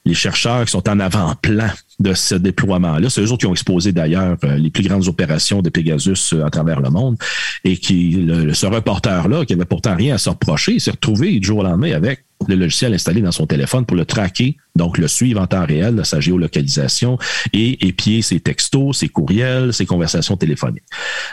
les 0.06 0.14
chercheurs 0.14 0.66
qui 0.66 0.72
sont 0.72 0.88
en 0.90 1.00
avant-plan 1.00 1.70
de 2.00 2.14
ce 2.14 2.36
déploiement-là. 2.36 3.10
C'est 3.10 3.22
eux 3.22 3.32
autres 3.32 3.40
qui 3.40 3.46
ont 3.48 3.54
exposé 3.54 3.94
d'ailleurs 3.94 4.38
les 4.44 4.70
plus 4.70 4.84
grandes 4.84 5.08
opérations 5.08 5.62
de 5.62 5.70
Pegasus 5.70 6.36
à 6.46 6.50
travers 6.50 6.82
le 6.82 6.90
monde 6.90 7.18
et 7.64 7.78
qui, 7.78 8.12
le, 8.12 8.54
ce 8.54 8.66
reporter-là, 8.66 9.46
qui 9.46 9.54
avait 9.54 9.66
pourtant 9.66 9.96
rien 9.96 10.16
à 10.16 10.18
se 10.18 10.30
reprocher, 10.30 10.78
s'est 10.80 10.92
retrouvé 10.92 11.40
du 11.40 11.48
jour 11.48 11.60
au 11.60 11.64
lendemain 11.64 11.94
avec 11.94 12.26
le 12.48 12.56
logiciel 12.56 12.94
installé 12.94 13.22
dans 13.22 13.32
son 13.32 13.46
téléphone 13.46 13.86
pour 13.86 13.98
le 13.98 14.06
traquer, 14.06 14.58
donc 14.76 14.98
le 14.98 15.08
suivre 15.08 15.42
en 15.42 15.48
temps 15.48 15.66
réel, 15.66 16.02
sa 16.04 16.20
géolocalisation 16.20 17.18
et 17.54 17.88
épier 17.88 18.22
ses 18.22 18.40
textos, 18.40 19.00
ses 19.00 19.10
courriels, 19.10 19.74
ses 19.74 19.86
conversations 19.86 20.36
téléphoniques. 20.38 20.84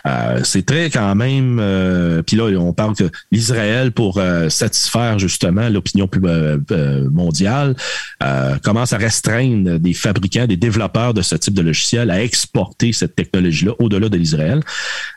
Euh, 0.07 0.40
c'est 0.44 0.64
très 0.64 0.90
quand 0.90 1.14
même, 1.14 1.59
euh, 1.61 2.22
puis 2.22 2.37
là 2.37 2.44
on 2.59 2.72
parle 2.72 2.94
que 2.94 3.11
l'Israël 3.31 3.92
pour 3.92 4.18
euh, 4.18 4.48
satisfaire 4.48 5.18
justement 5.18 5.68
l'opinion 5.68 6.09
mondiale 7.11 7.75
commence 8.62 8.92
à 8.92 8.98
restreindre 8.98 9.79
des 9.79 9.94
fabricants, 9.94 10.46
des 10.46 10.57
développeurs 10.57 11.14
de 11.14 11.22
ce 11.22 11.35
type 11.37 11.55
de 11.55 11.62
logiciel 11.62 12.11
à 12.11 12.22
exporter 12.22 12.92
cette 12.92 13.14
technologie-là 13.16 13.72
au-delà 13.79 14.09
de 14.09 14.16
l'Israël. 14.16 14.61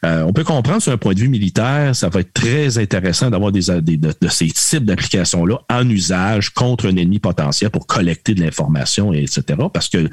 on 0.04 0.34
peut 0.34 0.44
comprendre 0.44 0.82
sur 0.82 0.92
un 0.92 0.98
point 0.98 1.14
de 1.14 1.20
vue 1.20 1.28
militaire, 1.28 1.96
ça 1.96 2.10
va 2.10 2.22
être 2.22 2.34
très 2.34 2.78
intéressant 2.78 3.30
d'avoir 3.30 3.52
des, 3.52 3.62
de, 3.62 3.98
de, 3.98 4.28
ces 4.30 4.48
types 4.48 4.86
d'applications-là 4.86 5.60
en 5.70 5.85
usage 5.90 6.50
contre 6.50 6.88
un 6.88 6.96
ennemi 6.96 7.20
potentiel 7.20 7.70
pour 7.70 7.88
collecter 7.88 8.34
de 8.34 8.42
l'information, 8.42 9.14
etc. 9.14 9.44
Parce 9.74 9.90
que 9.90 10.10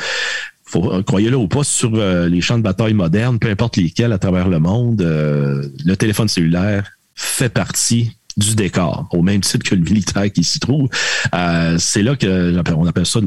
croyez-le 1.07 1.37
ou 1.37 1.49
pas, 1.49 1.65
sur 1.65 1.93
euh, 1.95 2.29
les 2.29 2.41
champs 2.41 2.59
de 2.59 2.63
bataille 2.63 2.95
modernes, 2.95 3.39
peu 3.39 3.49
importe 3.49 3.77
lesquels 3.77 4.13
à 4.13 4.19
travers 4.19 4.49
le 4.49 4.59
monde, 4.59 5.03
euh, 5.03 5.69
le 5.85 5.97
téléphone 5.97 6.29
cellulaire 6.29 6.93
fait 7.15 7.51
partie 7.51 8.17
du 8.37 8.55
décor, 8.55 9.09
au 9.13 9.23
même 9.23 9.41
type 9.41 9.63
que 9.63 9.75
le 9.75 9.83
militaire 9.83 10.31
qui 10.33 10.45
s'y 10.45 10.61
trouve. 10.61 10.89
Euh, 11.35 11.77
c'est 11.79 12.03
là 12.03 12.17
que 12.17 12.61
on 12.75 12.87
appelle 12.87 13.07
ça 13.07 13.21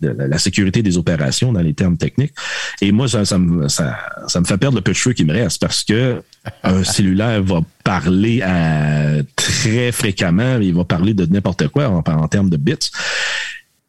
la, 0.00 0.38
sécurité 0.38 0.82
des 0.82 0.98
opérations 0.98 1.52
dans 1.52 1.60
les 1.60 1.74
termes 1.74 1.96
techniques. 1.96 2.32
Et 2.80 2.92
moi, 2.92 3.08
ça, 3.08 3.24
ça, 3.24 3.38
me, 3.38 3.68
ça, 3.68 3.96
me 4.36 4.44
fait 4.44 4.58
perdre 4.58 4.76
le 4.76 4.82
peu 4.82 4.92
de 4.92 4.96
cheveux 4.96 5.14
qui 5.14 5.24
me 5.24 5.32
reste 5.32 5.60
parce 5.60 5.84
que 5.84 6.22
un 6.62 6.84
cellulaire 6.84 7.42
va 7.42 7.60
parler 7.84 8.42
à, 8.42 9.22
très 9.34 9.92
fréquemment, 9.92 10.58
il 10.60 10.74
va 10.74 10.84
parler 10.84 11.14
de 11.14 11.26
n'importe 11.26 11.68
quoi 11.68 11.88
en, 11.88 12.02
en 12.06 12.28
termes 12.28 12.50
de 12.50 12.56
bits. 12.56 12.90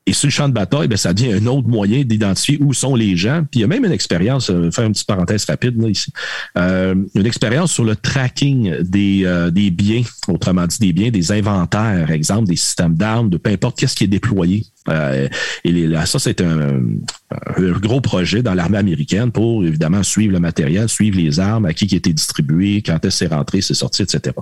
Et 0.07 0.13
sur 0.13 0.27
le 0.27 0.31
champ 0.31 0.47
de 0.47 0.53
bataille, 0.53 0.87
ben, 0.87 0.95
ça 0.95 1.13
devient 1.13 1.33
un 1.33 1.45
autre 1.47 1.67
moyen 1.67 2.01
d'identifier 2.01 2.57
où 2.61 2.73
sont 2.73 2.95
les 2.95 3.17
gens. 3.17 3.41
Puis 3.51 3.59
il 3.59 3.61
y 3.61 3.63
a 3.65 3.67
même 3.67 3.83
une 3.83 3.91
expérience, 3.91 4.49
euh, 4.49 4.71
faire 4.71 4.85
une 4.85 4.93
petite 4.93 5.05
parenthèse 5.05 5.43
rapide 5.43 5.79
là, 5.81 5.89
ici, 5.89 6.13
euh, 6.57 6.95
une 7.13 7.25
expérience 7.25 7.73
sur 7.73 7.83
le 7.83 7.93
tracking 7.97 8.83
des, 8.83 9.23
euh, 9.25 9.51
des 9.51 9.69
biens, 9.69 10.03
autrement 10.29 10.65
dit 10.65 10.79
des 10.79 10.93
biens, 10.93 11.11
des 11.11 11.33
inventaires, 11.33 12.09
exemple 12.09 12.47
des 12.47 12.55
systèmes 12.55 12.95
d'armes, 12.95 13.29
de 13.29 13.35
peu 13.35 13.49
importe 13.49 13.77
qu'est-ce 13.77 13.97
qui 13.97 14.05
est 14.05 14.07
déployé 14.07 14.65
euh, 14.89 15.27
et 15.63 15.71
là, 15.71 16.05
ça, 16.05 16.19
c'est 16.19 16.41
un, 16.41 16.81
gros 17.81 18.01
projet 18.01 18.41
dans 18.41 18.53
l'armée 18.53 18.77
américaine 18.77 19.31
pour 19.31 19.63
évidemment 19.63 20.03
suivre 20.03 20.33
le 20.33 20.39
matériel, 20.39 20.87
suivre 20.87 21.17
les 21.17 21.39
armes, 21.39 21.65
à 21.65 21.73
qui 21.73 21.87
qui 21.87 21.95
été 21.95 22.13
distribué, 22.13 22.81
quand 22.81 23.03
est-ce 23.05 23.17
c'est 23.17 23.27
rentré, 23.27 23.61
c'est 23.61 23.73
sorti, 23.73 24.03
etc. 24.03 24.35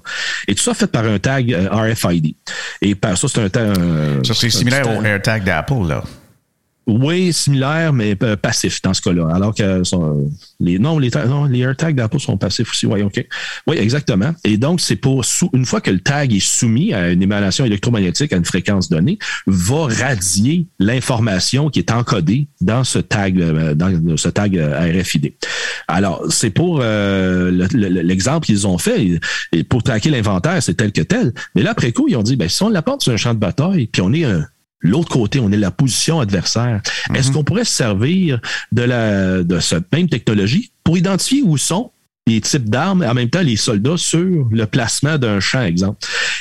Et 0.48 0.56
tout 0.56 0.64
ça 0.64 0.74
fait 0.74 0.88
par 0.88 1.06
un 1.06 1.20
tag 1.20 1.54
euh, 1.54 1.70
RFID. 1.72 2.36
Et 2.82 2.96
par 2.96 3.18
ça, 3.18 3.28
c'est 3.28 3.42
un 3.42 3.50
tag. 3.50 3.76
Ça, 4.24 4.34
c'est 4.34 4.50
similaire 4.50 4.90
au 4.98 5.04
AirTag 5.04 5.44
d'Apple, 5.44 5.88
là. 5.88 6.04
Oui, 6.88 7.34
similaire, 7.34 7.94
mais 7.94 8.16
passif 8.16 8.82
dans 8.82 8.94
ce 8.94 9.02
cas-là. 9.02 9.28
Alors 9.34 9.54
que 9.56 9.82
les 10.60 10.80
non, 10.80 11.00
les, 11.00 11.10
non, 11.28 11.46
les 11.46 11.60
AirTags 11.60 11.96
d'Apple 11.96 12.20
sont 12.20 12.38
passifs 12.38 12.70
aussi. 12.70 12.86
Oui, 12.86 13.02
OK. 13.02 13.26
Oui, 13.68 13.78
exactement. 13.78 14.34
Et 14.44 14.58
donc, 14.58 14.82
c'est 14.82 14.96
pour 14.96 15.24
une 15.54 15.66
fois 15.66 15.82
que 15.82 15.92
le 15.92 16.00
tag 16.00 16.34
est 16.34 16.46
soumis 16.46 16.94
à 16.94 17.10
une 17.10 17.22
émanation 17.22 17.66
électromagnétique 17.66 18.34
à 18.34 18.38
une 18.38 18.46
fréquence 18.46 18.90
donnée, 18.90 19.18
va 19.48 19.88
radier 19.88 20.68
l'information 20.80 21.70
qui 21.70 21.80
est 21.80 21.92
encodée 21.92 22.48
dans 22.62 22.84
ce 22.84 23.00
tag, 23.00 23.40
euh, 23.40 23.74
dans 23.74 24.18
ce 24.18 24.30
tag 24.30 24.58
euh, 24.58 25.02
RFID. 25.02 25.34
Alors, 25.88 26.24
c'est 26.30 26.50
pour 26.50 26.80
euh, 26.82 27.52
l'exemple 27.74 28.46
qu'ils 28.46 28.68
ont 28.68 28.78
fait. 28.78 29.20
Pour 29.70 29.84
traquer 29.84 30.10
l'inventaire, 30.10 30.62
c'est 30.62 30.76
tel 30.76 30.92
que 30.92 31.02
tel. 31.02 31.34
Mais 31.56 31.64
là, 31.64 31.72
après 31.72 31.92
coup, 31.92 32.08
ils 32.08 32.16
ont 32.16 32.24
dit, 32.24 32.36
ben, 32.36 32.50
si 32.50 32.64
on 32.64 32.70
l'apporte 32.70 33.02
sur 33.04 33.14
un 33.14 33.18
champ 33.18 33.34
de 33.34 33.40
bataille, 33.40 33.88
puis 33.88 34.02
on 34.02 34.14
est 34.14 34.26
un 34.26 34.46
L'autre 34.82 35.10
côté, 35.10 35.40
on 35.40 35.52
est 35.52 35.58
la 35.58 35.72
position 35.72 36.20
adversaire. 36.20 36.82
Est-ce 37.14 37.30
mhm. 37.30 37.34
qu'on 37.36 37.44
pourrait 37.44 37.66
se 37.66 37.74
servir 37.74 38.40
de, 38.72 38.84
la, 38.84 39.44
de 39.44 39.60
cette 39.60 39.92
même 39.92 40.10
technologie 40.10 40.72
pour 40.84 40.98
identifier 40.98 41.42
où 41.44 41.58
sont 41.58 41.92
les 42.28 42.42
types 42.42 42.70
d'armes, 42.70 43.04
en 43.08 43.14
même 43.14 43.30
temps 43.30 43.42
les 43.42 43.56
soldats 43.56 43.98
sur 43.98 44.48
le 44.50 44.66
placement 44.66 45.18
d'un 45.18 45.40
champ, 45.40 45.62
exemple? 45.62 46.00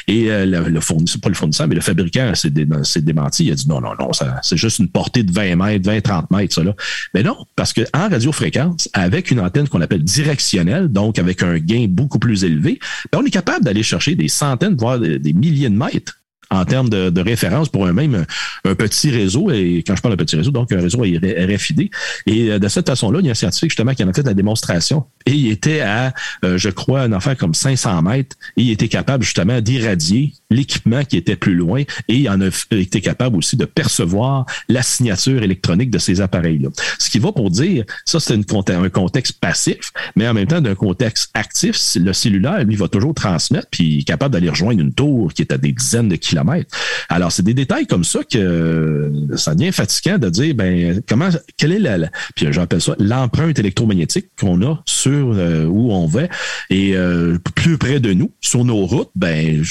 Et 0.09 0.31
euh, 0.31 0.47
le, 0.47 0.81
fournisseur, 0.81 1.21
pas 1.21 1.29
le 1.29 1.35
fournisseur, 1.35 1.69
mais 1.69 1.75
le 1.75 1.81
fabricant 1.81 2.35
s'est 2.35 2.51
démenti. 2.51 3.45
Il 3.45 3.53
a 3.53 3.55
dit 3.55 3.69
non, 3.69 3.81
non, 3.81 3.93
non, 3.99 4.11
c'est 4.43 4.57
juste 4.57 4.79
une 4.79 4.89
portée 4.89 5.23
de 5.23 5.33
20 5.33 5.57
mètres, 5.57 5.87
20, 5.87 6.01
30 6.01 6.31
mètres, 6.31 6.55
ça 6.55 6.65
là. 6.65 6.75
Mais 7.13 7.23
non, 7.23 7.37
parce 7.57 7.73
que 7.73 7.83
en 7.95 8.09
radiofréquence, 8.09 8.89
avec 8.93 9.31
une 9.31 9.41
antenne 9.41 9.69
qu'on 9.69 9.81
appelle 9.81 10.03
directionnelle, 10.03 10.89
donc 10.89 11.19
avec 11.19 11.43
un 11.43 11.59
gain 11.59 11.87
beaucoup 11.89 12.19
plus 12.19 12.45
élevé, 12.45 12.79
ben, 13.13 13.21
on 13.23 13.27
est 13.27 13.31
capable 13.31 13.65
d'aller 13.65 13.83
chercher 13.83 14.15
des 14.15 14.29
centaines, 14.29 14.77
voire 14.77 14.99
des 14.99 15.33
milliers 15.33 15.69
de 15.69 15.77
mètres 15.77 16.19
en 16.51 16.65
termes 16.65 16.89
de, 16.89 17.21
référence 17.21 17.69
pour 17.71 17.87
un 17.87 17.93
même 17.93 18.27
un 18.65 18.75
petit 18.75 19.11
réseau. 19.11 19.51
Et 19.51 19.83
quand 19.87 19.97
je 19.97 20.03
parle 20.03 20.17
de 20.17 20.23
petit 20.23 20.37
réseau, 20.37 20.51
donc 20.51 20.73
un 20.73 20.81
réseau 20.81 21.01
RFID. 21.01 21.91
Et 22.27 22.51
euh, 22.51 22.59
de 22.59 22.69
cette 22.69 22.87
façon-là, 22.87 23.21
il 23.21 23.27
y 23.27 23.29
a 23.29 23.33
un 23.33 23.35
scientifique 23.35 23.71
justement 23.71 23.95
qui 23.95 24.05
en 24.05 24.09
a 24.09 24.13
fait 24.13 24.23
la 24.23 24.35
démonstration. 24.35 25.07
Et 25.27 25.33
il 25.33 25.51
était 25.51 25.81
à, 25.81 26.13
euh, 26.45 26.59
je 26.59 26.69
crois, 26.69 27.03
un 27.03 27.13
affaire 27.13 27.37
comme 27.37 27.55
500 27.55 28.03
mètres. 28.03 28.37
Et 28.57 28.63
il 28.63 28.71
était 28.71 28.89
capable 28.89 29.25
justement 29.25 29.61
d'irradier 29.61 30.35
l'équipement 30.55 31.05
qui 31.05 31.17
était 31.17 31.37
plus 31.37 31.55
loin. 31.55 31.83
Et 32.09 32.29
en 32.29 32.41
a 32.41 32.49
été 32.71 33.01
capable 33.01 33.37
aussi 33.37 33.57
de 33.57 33.65
percevoir 33.65 34.47
la 34.69 34.83
signature 34.83 35.43
électronique 35.43 35.91
de 35.91 35.99
ces 35.99 36.21
appareils-là. 36.21 36.69
Ce 36.99 37.11
qui 37.11 37.19
va 37.19 37.33
pour 37.33 37.51
dire, 37.51 37.85
ça 38.05 38.21
c'est 38.21 38.35
un 38.35 38.89
contexte 38.89 39.39
passif, 39.41 39.93
mais 40.17 40.29
en 40.29 40.35
même 40.35 40.47
temps 40.47 40.61
d'un 40.61 40.75
contexte 40.75 41.31
actif, 41.35 41.79
le 41.97 42.13
cellulaire, 42.13 42.65
lui, 42.65 42.77
va 42.77 42.89
toujours 42.89 43.15
transmettre, 43.15 43.69
puis 43.71 44.01
est 44.01 44.05
capable 44.05 44.33
d'aller 44.33 44.49
rejoindre 44.49 44.81
une 44.81 44.93
tour 44.93 45.33
qui 45.33 45.43
est 45.43 45.53
à 45.53 45.59
des 45.59 45.73
dizaines 45.73 46.09
de 46.09 46.17
kilomètres 46.17 46.75
alors, 47.09 47.33
c'est 47.33 47.43
des 47.43 47.55
détails 47.55 47.87
comme 47.87 48.05
ça 48.05 48.21
que 48.25 49.13
ça 49.37 49.55
devient 49.55 49.73
fatigant 49.73 50.19
de 50.19 50.29
dire, 50.29 50.55
ben, 50.55 51.03
comment, 51.09 51.29
quelle 51.57 51.73
est 51.73 51.79
la, 51.79 52.11
puis 52.35 52.47
j'appelle 52.51 52.81
ça 52.81 52.95
l'empreinte 52.99 53.59
électromagnétique 53.59 54.27
qu'on 54.39 54.61
a 54.63 54.83
sur 54.87 55.33
euh, 55.35 55.67
où 55.67 55.93
on 55.93 56.07
va 56.07 56.23
et 56.71 56.97
euh, 56.97 57.39
plus 57.55 57.79
près 57.79 58.01
de 58.01 58.13
nous, 58.13 58.31
sur 58.41 58.65
nos 58.65 58.85
routes, 58.87 59.11
ben, 59.15 59.63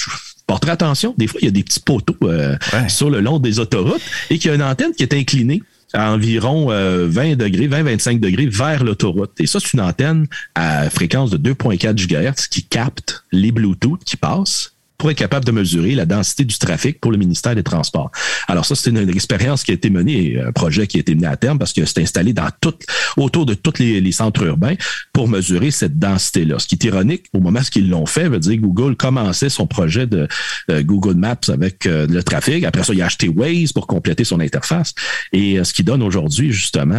porterai 0.54 0.72
attention. 0.72 1.16
Des 1.18 1.26
fois, 1.26 1.39
il 1.42 1.46
y 1.46 1.48
a 1.48 1.52
des 1.52 1.63
petits 1.63 1.80
poteaux 1.80 2.16
euh, 2.24 2.56
sur 2.88 3.10
le 3.10 3.22
long 3.22 3.39
des 3.39 3.58
autoroutes 3.58 4.02
et 4.30 4.38
qu'il 4.38 4.50
y 4.50 4.52
a 4.52 4.56
une 4.56 4.62
antenne 4.62 4.94
qui 4.94 5.02
est 5.02 5.13
inclinée 5.13 5.63
à 5.94 6.12
environ 6.12 6.68
20 6.68 7.36
degrés, 7.36 7.68
20-25 7.68 8.20
degrés 8.20 8.48
vers 8.48 8.84
l'autoroute. 8.84 9.32
Et 9.39 9.48
ça, 9.48 9.60
c'est 9.60 9.74
une 9.74 9.82
antenne 9.82 10.28
à 10.56 10.89
fréquence 10.89 11.32
de 11.32 11.54
2.4 11.54 11.96
GHz 11.96 12.48
qui 12.50 12.63
capte 12.63 13.24
les 13.32 13.52
Bluetooth 13.52 14.04
qui 14.04 14.18
passent 14.18 14.73
capable 15.12 15.46
de 15.46 15.52
mesurer 15.52 15.96
la 15.96 16.06
densité 16.06 16.46
du 16.46 16.58
trafic 16.58 17.00
pour 17.00 17.12
le 17.12 17.18
ministère 17.18 17.56
des 17.56 17.63
Transports. 17.63 18.12
Alors 18.48 18.66
ça, 18.66 18.76
c'est 18.76 18.89
une, 18.89 19.10
expérience 19.10 19.63
qui 19.63 19.72
a 19.72 19.74
été 19.74 19.89
menée, 19.89 20.39
un 20.39 20.52
projet 20.52 20.88
qui 20.88 20.98
a 20.98 21.00
été 21.02 21.13
mené 21.13 21.28
à 21.28 21.38
terme 21.38 21.60
parce 21.60 21.74
que 21.74 21.86
c'est 21.86 22.02
installé 22.02 22.34
dans 22.34 22.48
tout, 22.62 22.74
autour 23.18 23.46
de 23.46 23.54
tous 23.54 23.80
les, 23.80 24.12
centres 24.12 24.44
urbains 24.44 24.76
pour 25.12 25.28
mesurer 25.28 25.72
cette 25.72 25.98
densité-là. 25.98 26.60
Ce 26.60 26.68
qui 26.68 26.76
est 26.76 26.84
ironique, 26.86 27.26
au 27.34 27.39
moment 27.39 27.60
où 27.60 27.80
ils 27.80 27.89
l'ont 27.89 28.06
fait, 28.06 28.30
veut 28.30 28.39
dire 28.39 28.56
que 28.56 28.62
Google 28.62 28.96
commençait 28.96 29.50
son 29.50 29.66
projet 29.66 30.06
de 30.06 30.28
euh, 30.70 30.84
Google 30.84 31.16
Maps 31.16 31.36
avec 31.48 31.86
euh, 31.86 32.06
le 32.08 32.22
trafic. 32.22 32.63
Après 32.63 32.84
ça, 32.84 32.94
il 32.94 33.02
a 33.02 33.06
acheté 33.06 33.28
Waze 33.28 33.72
pour 33.74 33.88
compléter 33.88 34.24
son 34.24 34.39
interface. 34.39 34.94
Et 35.32 35.60
euh, 35.60 35.63
ce 35.63 35.74
qui 35.74 35.84
donne 35.84 36.04
aujourd'hui, 36.04 36.52
justement, 36.52 36.94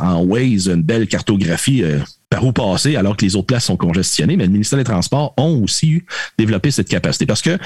en 0.00 0.22
Waze, 0.24 0.68
une 0.68 0.82
belle 0.82 1.06
cartographie 1.06 1.84
par 2.34 2.44
où 2.44 2.52
passer 2.52 2.96
alors 2.96 3.16
que 3.16 3.24
les 3.24 3.36
autres 3.36 3.46
places 3.46 3.66
sont 3.66 3.76
congestionnées. 3.76 4.36
Mais 4.36 4.46
le 4.46 4.50
ministère 4.50 4.76
des 4.76 4.84
Transports 4.84 5.34
ont 5.36 5.62
aussi 5.62 6.02
développé 6.36 6.72
cette 6.72 6.88
capacité 6.88 7.26
parce 7.26 7.42
que 7.42 7.56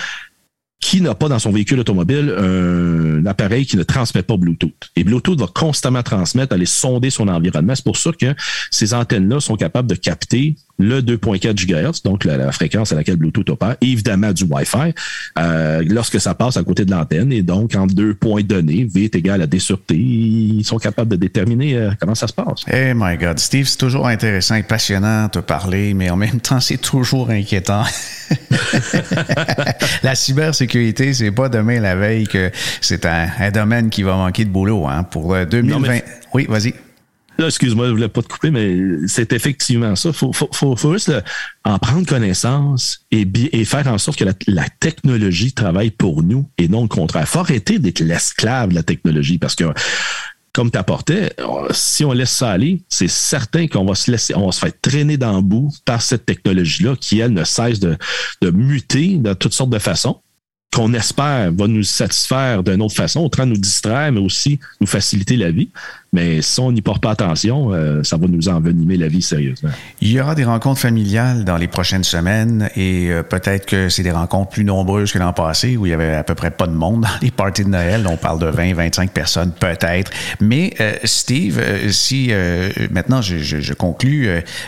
qui 0.81 1.01
n'a 1.01 1.15
pas 1.15 1.29
dans 1.29 1.39
son 1.39 1.51
véhicule 1.51 1.81
automobile 1.81 2.31
un 2.39 3.25
appareil 3.25 3.65
qui 3.65 3.79
ne 3.79 3.83
transmet 3.83 4.23
pas 4.23 4.37
Bluetooth? 4.37 4.91
Et 4.95 5.05
Bluetooth 5.05 5.41
va 5.41 5.47
constamment 5.47 6.03
transmettre, 6.03 6.53
aller 6.53 6.67
sonder 6.67 7.09
son 7.09 7.29
environnement. 7.29 7.75
C'est 7.75 7.85
pour 7.85 7.97
ça 7.97 8.13
que 8.13 8.35
ces 8.71 8.93
antennes-là 8.93 9.41
sont 9.41 9.57
capables 9.57 9.89
de 9.89 9.95
capter 9.95 10.57
le 10.79 11.01
2.4 11.01 11.55
GHz, 11.55 12.03
donc 12.05 12.25
la, 12.25 12.51
fréquence 12.53 12.93
à 12.93 12.95
laquelle 12.95 13.17
Bluetooth 13.17 13.51
opère, 13.51 13.77
et 13.81 13.87
évidemment 13.87 14.33
du 14.33 14.45
Wi-Fi, 14.45 14.95
euh, 15.39 15.83
lorsque 15.87 16.21
ça 16.21 16.35
passe 16.35 16.57
à 16.57 16.63
côté 16.63 16.85
de 16.85 16.91
l'antenne. 16.91 17.33
Et 17.33 17.43
donc, 17.43 17.75
en 17.75 17.87
deux 17.87 18.15
points 18.15 18.43
donnés, 18.43 18.87
V 18.91 19.05
est 19.05 19.15
égal 19.17 19.43
à 19.43 19.47
D 19.47 19.59
sur 19.59 19.83
T, 19.83 19.97
ils 19.97 20.65
sont 20.65 20.79
capables 20.79 21.11
de 21.11 21.17
déterminer 21.17 21.77
euh, 21.77 21.91
comment 21.99 22.15
ça 22.15 22.29
se 22.29 22.33
passe. 22.33 22.65
Hey 22.69 22.95
my 22.95 23.17
God, 23.17 23.39
Steve, 23.39 23.67
c'est 23.67 23.79
toujours 23.79 24.07
intéressant 24.07 24.55
et 24.55 24.63
passionnant 24.63 25.27
de 25.27 25.31
te 25.31 25.39
parler, 25.41 25.95
mais 25.95 26.11
en 26.11 26.17
même 26.17 26.41
temps, 26.41 26.61
c'est 26.61 26.79
toujours 26.79 27.31
inquiétant. 27.31 27.85
la 30.03 30.15
cybersécurité, 30.15 31.13
c'est 31.13 31.31
pas 31.31 31.49
demain 31.49 31.81
la 31.81 31.97
veille 31.97 32.27
que 32.27 32.51
c'est 32.81 33.05
un, 33.07 33.29
domaine 33.53 33.91
qui 33.91 34.03
va 34.03 34.17
manquer 34.17 34.45
de 34.45 34.51
boulot 34.51 34.87
hein, 34.87 35.03
pour 35.03 35.35
2020. 35.35 35.89
Euh, 35.89 35.99
oui, 36.35 36.47
vas-y. 36.49 36.75
Là, 37.39 37.47
excuse-moi, 37.47 37.87
je 37.87 37.93
voulais 37.93 38.09
pas 38.09 38.21
te 38.21 38.27
couper, 38.27 38.51
mais 38.51 39.07
c'est 39.07 39.33
effectivement 39.33 39.95
ça. 39.95 40.13
Faut, 40.13 40.33
faut, 40.33 40.49
faut, 40.53 40.75
faut 40.75 40.93
juste 40.93 41.13
en 41.65 41.79
prendre 41.79 42.05
connaissance 42.05 43.07
et, 43.13 43.25
faire 43.65 43.87
en 43.87 43.99
sorte 43.99 44.19
que 44.19 44.25
la, 44.49 44.69
technologie 44.81 45.53
travaille 45.53 45.93
pour 45.93 46.25
nous 46.25 46.51
et 46.59 46.67
non 46.67 46.83
le 46.83 46.89
contraire. 46.89 47.29
Faut 47.29 47.39
arrêter 47.39 47.79
d'être 47.79 48.01
l'esclave 48.01 48.71
de 48.71 48.75
la 48.75 48.83
technologie 48.83 49.39
parce 49.39 49.55
que 49.55 49.65
comme 50.53 50.73
tu 50.73 50.79
apportais, 50.79 51.33
si 51.71 52.05
on 52.05 52.13
laisse 52.13 52.33
ça 52.33 52.51
aller, 52.51 52.83
c'est 52.89 53.09
certain 53.09 53.69
qu'on 53.69 53.85
va 53.85 53.95
se 53.95 54.11
laisser, 54.11 54.35
on 54.35 54.47
va 54.47 54.53
se 54.53 54.59
faire 54.59 54.73
traîner 54.83 55.17
dans 55.17 55.37
le 55.37 55.43
bout 55.43 55.71
par 55.85 56.03
cette 56.03 56.27
technologie-là 56.27 56.97
qui, 56.97 57.21
elle, 57.21 57.33
ne 57.33 57.45
cesse 57.45 57.79
de, 57.79 57.97
de 58.43 58.51
muter 58.51 59.19
de 59.19 59.33
toutes 59.35 59.53
sortes 59.53 59.71
de 59.71 59.79
façons 59.79 60.21
qu'on 60.75 60.93
espère 60.93 61.53
va 61.53 61.67
nous 61.67 61.83
satisfaire 61.83 62.63
d'une 62.63 62.83
autre 62.83 62.95
façon, 62.95 63.21
autant 63.21 63.47
nous 63.47 63.57
distraire, 63.57 64.13
mais 64.13 64.21
aussi 64.21 64.61
nous 64.81 64.87
faciliter 64.87 65.37
la 65.37 65.51
vie. 65.51 65.71
Mais 66.13 66.41
si 66.41 66.59
on 66.61 66.73
n'y 66.73 66.81
porte 66.81 67.03
pas 67.03 67.11
attention, 67.11 67.73
euh, 67.73 68.03
ça 68.03 68.17
va 68.17 68.27
nous 68.29 68.49
envenimer 68.49 68.97
la 68.97 69.09
vie 69.09 69.21
sérieusement. 69.21 69.69
Il 70.01 70.11
y 70.11 70.21
aura 70.21 70.35
des 70.35 70.45
rencontres 70.45 70.81
familiales 70.81 71.45
dans 71.45 71.59
les 71.59 71.69
prochaines 71.69 72.05
semaines 72.05 72.71
et 72.77 73.09
euh, 73.11 73.23
peut-être 73.23 73.67
que 73.67 73.89
c'est 73.91 74.03
des 74.03 74.11
rencontres 74.11 74.51
plus 74.51 74.65
nombreuses 74.65 75.13
que 75.13 75.19
l'an 75.19 75.35
passé 75.35 75.77
où 75.77 75.85
il 75.85 75.91
y 75.91 75.93
avait 75.93 76.15
à 76.15 76.25
peu 76.25 76.35
près 76.35 76.51
pas 76.51 76.67
de 76.67 76.73
monde 76.73 77.03
dans 77.03 77.09
les 77.21 77.31
parties 77.31 77.65
de 77.65 77.69
Noël. 77.69 78.07
On 78.09 78.17
parle 78.17 78.39
de 78.39 78.47
20, 78.47 78.75
25 78.75 79.11
personnes 79.11 79.53
peut-être. 79.53 80.11
Mais 80.41 80.73
euh, 80.81 80.95
Steve, 81.05 81.61
si 81.91 82.31
maintenant 82.91 83.21
je, 83.21 83.39
je, 83.39 83.61
je 83.61 83.75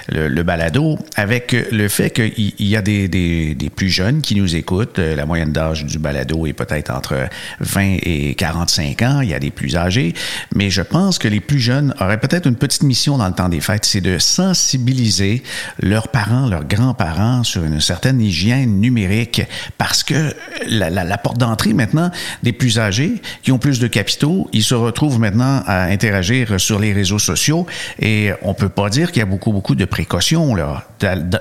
le, 0.09 0.29
le, 0.29 0.43
balado 0.43 0.99
avec 1.17 1.57
le 1.71 1.89
fait 1.89 2.11
qu'il 2.11 2.53
y 2.59 2.77
a 2.77 2.83
des, 2.83 3.09
des, 3.09 3.55
des, 3.55 3.71
plus 3.71 3.89
jeunes 3.89 4.21
qui 4.21 4.35
nous 4.35 4.57
écoutent, 4.57 4.99
la 4.99 5.27
moyenne 5.27 5.53
d'âge 5.53 5.85
du 5.85 5.99
balado 5.99 6.47
est 6.47 6.53
peut-être 6.53 6.91
entre 6.91 7.29
20 7.61 7.99
et 8.03 8.35
45 8.35 9.03
ans, 9.03 9.21
il 9.21 9.31
y 9.31 9.35
a 9.35 9.39
des 9.39 9.51
plus 9.51 9.77
âgés, 9.77 10.15
mais 10.55 10.71
je 10.71 10.83
pense 10.83 11.19
que 11.19 11.30
les 11.31 11.41
plus 11.41 11.61
jeunes 11.61 11.95
auraient 12.01 12.21
peut-être 12.21 12.47
une 12.47 12.57
petite 12.57 12.83
mission 12.83 13.17
dans 13.17 13.27
le 13.27 13.33
temps 13.33 13.49
des 13.49 13.61
fêtes, 13.61 13.85
c'est 13.85 14.01
de 14.01 14.19
sensibiliser 14.19 15.43
leurs 15.79 16.09
parents, 16.09 16.47
leurs 16.49 16.65
grands-parents 16.65 17.45
sur 17.45 17.65
une 17.65 17.81
certaine 17.81 18.21
hygiène 18.21 18.81
numérique, 18.81 19.43
parce 19.79 20.03
que 20.03 20.35
la, 20.67 21.19
porte 21.19 21.39
d'entrée 21.39 21.73
maintenant 21.73 22.11
des 22.43 22.53
plus 22.53 22.79
âgés 22.79 23.23
qui 23.43 23.53
ont 23.53 23.59
plus 23.59 23.79
de 23.79 23.87
capitaux, 23.87 24.49
ils 24.53 24.65
se 24.65 24.75
retrouvent 24.75 25.21
maintenant 25.21 25.63
à 25.67 25.85
interagir 25.85 26.61
sur 26.61 26.79
les 26.79 26.93
réseaux 26.93 27.19
sociaux 27.19 27.67
et 28.01 28.33
on 28.43 28.55
peut 28.55 28.69
pas 28.69 28.91
dire 28.91 29.13
qu'il 29.13 29.21
y 29.21 29.23
a 29.23 29.27
beaucoup 29.27 29.53
beaucoup 29.53 29.75
de 29.75 29.85
précautions 29.85 30.55
là, 30.55 30.85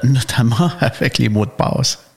notamment 0.03 0.71
avec 0.79 1.17
les 1.17 1.29
mots 1.29 1.45
de 1.45 1.51
passe. 1.51 2.08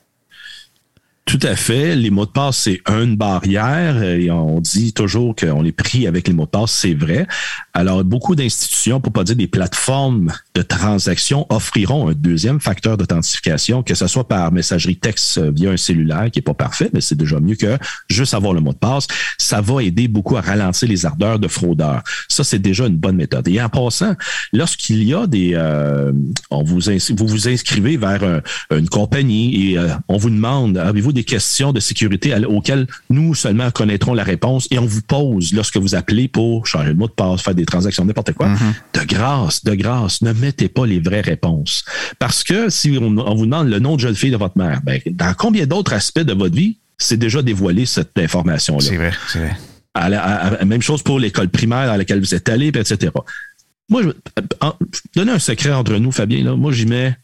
Tout 1.25 1.39
à 1.43 1.55
fait. 1.55 1.95
Les 1.95 2.11
mots 2.11 2.27
de 2.27 2.31
passe, 2.31 2.59
c'est 2.59 2.83
une 2.89 3.17
barrière 3.17 4.03
et 4.03 4.31
on 4.31 4.61
dit 4.61 4.93
toujours 4.93 5.37
qu'on 5.37 5.65
est 5.65 5.73
pris 5.73 6.09
avec 6.09 6.27
les 6.27 6.35
mots 6.35 6.47
de 6.47 6.51
passe, 6.51 6.73
c'est 6.73 6.95
vrai. 6.95 7.29
Alors, 7.75 8.03
beaucoup 8.03 8.35
d'institutions, 8.35 9.01
pour 9.01 9.13
pas 9.13 9.23
dire 9.23 9.37
des 9.37 9.47
plateformes 9.47 10.33
de 10.55 10.63
transaction, 10.63 11.47
offriront 11.49 12.09
un 12.09 12.13
deuxième 12.13 12.61
facteur 12.61 12.97
d'authentification, 12.97 13.85
que 13.85 13.95
ce 13.95 14.09
soit 14.09 14.27
par 14.27 14.51
messagerie 14.51 14.97
texte 14.97 15.39
via 15.39 15.71
un 15.71 15.77
cellulaire, 15.77 16.29
qui 16.31 16.41
est 16.41 16.43
pas 16.43 16.55
parfait, 16.55 16.91
mais 16.93 17.01
c'est 17.01 17.15
déjà 17.15 17.39
mieux 17.39 17.57
que 17.57 17.79
juste 18.11 18.35
avoir 18.35 18.53
le 18.53 18.61
mot 18.61 18.73
de 18.73 18.79
passe. 18.79 19.07
Ça 19.39 19.61
va 19.61 19.83
aider 19.83 20.09
beaucoup 20.09 20.37
à 20.37 20.41
ralentir 20.41 20.89
les 20.89 21.07
ardeurs 21.07 21.39
de 21.39 21.47
fraudeurs. 21.47 22.03
Ça, 22.29 22.43
c'est 22.43 22.59
déjà 22.59 22.87
une 22.87 22.97
bonne 22.97 23.17
méthode. 23.17 23.47
Et 23.47 23.63
en 23.63 23.69
passant, 23.69 24.17
lorsqu'il 24.53 25.05
y 25.05 25.15
a 25.15 25.29
des... 25.29 25.53
Euh, 25.55 26.13
on 26.51 26.65
vous, 26.65 26.81
vous 26.81 27.27
vous 27.27 27.49
inscrivez 27.49 27.97
vers 27.97 28.43
une 28.71 28.89
compagnie 28.89 29.71
et 29.71 29.79
euh, 29.79 29.89
on 30.09 30.17
vous 30.17 30.31
demande, 30.31 30.77
avez-vous 30.77 31.12
des 31.13 31.25
questions 31.25 31.73
de 31.73 31.81
sécurité 31.81 32.35
auxquelles 32.47 32.87
nous 33.11 33.35
seulement 33.35 33.71
connaîtrons 33.71 34.15
la 34.15 34.25
réponse 34.25 34.69
et 34.71 34.79
on 34.79 34.87
vous 34.87 35.03
pose 35.03 35.53
lorsque 35.53 35.77
vous 35.77 35.95
appelez 35.95 36.29
pour 36.29 36.67
changer 36.67 36.89
le 36.89 36.95
mot 36.95 37.07
de 37.07 37.13
passe, 37.13 37.43
faire 37.43 37.55
des 37.55 37.67
transactions, 37.67 38.05
n'importe 38.05 38.33
quoi. 38.33 38.49
Mm-hmm. 38.49 39.01
De 39.01 39.07
grâce, 39.07 39.65
de 39.65 39.75
grâce, 39.75 40.23
ne 40.23 40.33
mettez 40.33 40.69
pas 40.69 40.87
les 40.87 41.01
vraies 41.01 41.21
réponses. 41.21 41.85
Parce 42.19 42.43
que 42.43 42.69
si 42.69 42.97
on, 43.01 43.35
vous 43.35 43.47
demande 43.47 43.69
le 43.69 43.79
nom 43.79 43.97
de 43.97 44.01
jeune 44.01 44.15
fille 44.15 44.31
de 44.31 44.37
votre 44.37 44.59
mère, 44.59 44.81
ben, 44.83 45.01
dans 45.11 45.35
combien 45.35 45.67
d'autres 45.67 45.93
aspects 45.93 46.21
de 46.21 46.33
votre 46.33 46.55
vie, 46.55 46.79
c'est 46.99 47.17
déjà 47.17 47.43
dévoilé 47.43 47.87
cette 47.87 48.17
information-là? 48.19 48.81
C'est 48.87 48.97
vrai, 48.97 49.13
c'est 49.29 49.39
vrai. 49.39 50.65
même 50.65 50.83
chose 50.83 51.03
pour 51.03 51.19
l'école 51.19 51.49
primaire 51.49 51.87
dans 51.87 51.97
laquelle 51.97 52.21
vous 52.21 52.35
êtes 52.35 52.49
allé, 52.49 52.69
etc. 52.69 53.13
Moi, 53.89 54.03
je, 54.03 54.09
donner 55.15 55.33
un 55.33 55.39
secret 55.39 55.73
entre 55.73 55.97
nous, 55.97 56.13
Fabien, 56.13 56.45
là, 56.45 56.57
moi, 56.57 56.73
j'y 56.73 56.87
mets 56.87 57.17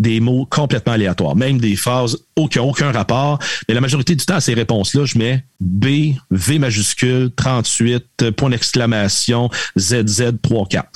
des 0.00 0.18
mots 0.18 0.46
complètement 0.50 0.94
aléatoires, 0.94 1.36
même 1.36 1.58
des 1.58 1.76
phrases 1.76 2.18
aucun, 2.34 2.62
aucun 2.62 2.90
rapport. 2.90 3.38
Mais 3.68 3.74
la 3.74 3.80
majorité 3.80 4.16
du 4.16 4.24
temps, 4.24 4.36
à 4.36 4.40
ces 4.40 4.54
réponses-là, 4.54 5.04
je 5.04 5.18
mets 5.18 5.44
B, 5.60 6.14
V 6.30 6.58
majuscule, 6.58 7.30
38, 7.36 8.30
point 8.32 8.50
d'exclamation, 8.50 9.50
ZZ, 9.78 10.32
3, 10.42 10.66
4 10.66 10.90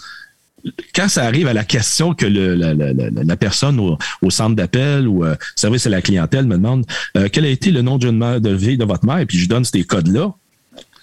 quand 0.95 1.09
ça 1.09 1.25
arrive 1.25 1.47
à 1.47 1.53
la 1.53 1.65
question 1.65 2.15
que 2.15 2.25
le, 2.25 2.55
la, 2.55 2.73
la, 2.73 3.37
personne 3.37 3.79
au, 3.79 3.99
au 4.23 4.31
centre 4.31 4.57
d'appel 4.57 5.07
ou 5.07 5.25
euh, 5.25 5.35
service 5.57 5.87
à 5.87 5.91
la 5.91 6.01
clientèle 6.01 6.47
me 6.47 6.57
demande 6.57 6.87
euh, 7.19 7.29
quel 7.31 7.45
a 7.45 7.49
été 7.49 7.71
le 7.71 7.83
nom 7.83 7.99
d'une 7.99 8.39
de 8.41 8.51
vie 8.51 8.79
de 8.79 8.85
votre 8.85 9.05
mère, 9.05 9.27
puis 9.27 9.39
je 9.39 9.47
donne 9.47 9.65
ces 9.67 9.85
codes-là, 9.85 10.33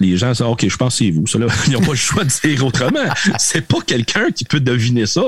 les 0.02 0.18
gens 0.18 0.32
disent 0.32 0.42
OK, 0.42 0.68
je 0.68 0.78
pense 0.78 0.98
que 0.98 1.06
c'est 1.06 1.12
vous. 1.12 1.26
ils 1.68 1.74
n'ont 1.74 1.82
pas 1.82 1.92
le 1.92 1.96
choix 1.96 2.24
de 2.24 2.30
dire 2.30 2.66
autrement. 2.66 3.00
c'est 3.38 3.66
pas 3.68 3.80
quelqu'un 3.86 4.32
qui 4.32 4.46
peut 4.46 4.60
deviner 4.60 5.06
ça 5.06 5.24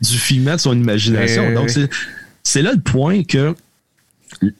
du 0.00 0.18
filament 0.18 0.56
de 0.56 0.60
son 0.60 0.76
imagination. 0.76 1.46
Eh 1.50 1.54
Donc, 1.54 1.70
c'est 1.70 1.88
c'est 2.42 2.62
là 2.62 2.72
le 2.72 2.80
point 2.80 3.24
que 3.24 3.54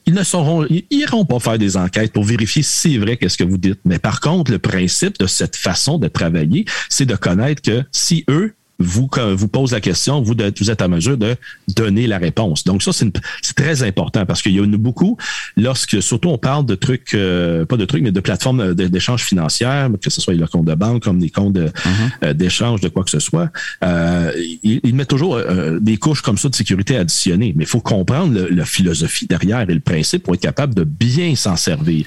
ils 0.07 0.14
ne 0.14 0.23
sauront, 0.23 0.66
ils 0.69 0.85
iront 0.91 1.25
pas 1.25 1.39
faire 1.39 1.59
des 1.59 1.77
enquêtes 1.77 2.12
pour 2.12 2.25
vérifier 2.25 2.62
si 2.62 2.91
c'est 2.91 2.99
vrai 2.99 3.16
qu'est-ce 3.16 3.39
que 3.39 3.45
vous 3.45 3.59
dites. 3.59 3.81
Mais 3.85 3.99
par 3.99 4.21
contre, 4.21 4.51
le 4.51 4.59
principe 4.59 5.19
de 5.19 5.27
cette 5.27 5.57
façon 5.57 5.99
de 5.99 6.09
travailler, 6.09 6.64
c'est 6.89 7.07
de 7.07 7.14
connaître 7.14 7.62
que 7.62 7.85
si 7.93 8.25
eux, 8.29 8.55
vous, 8.79 9.09
vous 9.35 9.49
pose 9.49 9.72
la 9.72 9.81
question, 9.81 10.22
vous, 10.22 10.35
vous 10.59 10.70
êtes 10.70 10.83
à 10.83 10.89
mesure 10.89 11.16
de 11.16 11.37
donner 11.74 12.07
la 12.07 12.18
réponse. 12.18 12.64
Donc 12.64 12.83
ça, 12.83 12.93
c'est 12.93 13.55
très 13.57 13.83
important 13.83 14.24
parce 14.24 14.43
qu'il 14.43 14.53
y 14.53 14.61
en 14.61 14.72
a 14.72 14.76
beaucoup, 14.76 15.16
lorsque 15.57 16.01
surtout 16.03 16.29
on 16.29 16.39
parle 16.39 16.64
de 16.66 16.74
trucs, 16.74 17.14
euh, 17.14 17.64
pas 17.64 17.76
de 17.76 17.85
trucs, 17.85 18.03
mais 18.03 18.12
de 18.12 18.20
plateformes 18.20 18.74
d'échange 18.74 19.24
financières, 19.24 19.91
que 20.03 20.11
ce 20.11 20.20
soit 20.20 20.35
le 20.35 20.47
compte 20.47 20.66
de 20.66 20.74
banque 20.74 21.03
comme 21.03 21.18
des 21.18 21.31
comptes 21.31 21.57
mm-hmm. 21.57 22.11
euh, 22.24 22.33
d'échange, 22.33 22.81
de, 22.81 22.89
quoi 22.89 23.05
que 23.05 23.11
ce 23.11 23.18
soit, 23.18 23.51
euh, 23.85 24.33
ils, 24.62 24.95
mettent 24.95 25.09
toujours 25.09 25.37
euh, 25.37 25.79
des 25.81 25.97
couches 25.97 26.22
comme 26.22 26.39
ça 26.39 26.49
de 26.49 26.55
sécurité 26.55 26.97
additionnées. 26.97 27.53
Mais 27.57 27.64
il 27.64 27.68
faut 27.68 27.81
comprendre 27.81 28.47
la 28.51 28.64
philosophie 28.64 29.26
derrière 29.26 29.68
et 29.68 29.74
le 29.74 29.81
principe 29.81 30.22
pour 30.22 30.35
être 30.35 30.41
capable 30.41 30.74
de 30.74 30.85
bien 30.85 31.35
s'en 31.35 31.57
servir. 31.57 32.07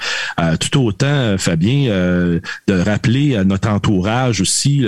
tout 0.59 0.85
autant, 0.85 1.35
Fabien, 1.37 2.39
de 2.67 2.73
rappeler 2.73 3.35
à 3.35 3.43
notre 3.43 3.69
entourage 3.69 4.41
aussi 4.41 4.85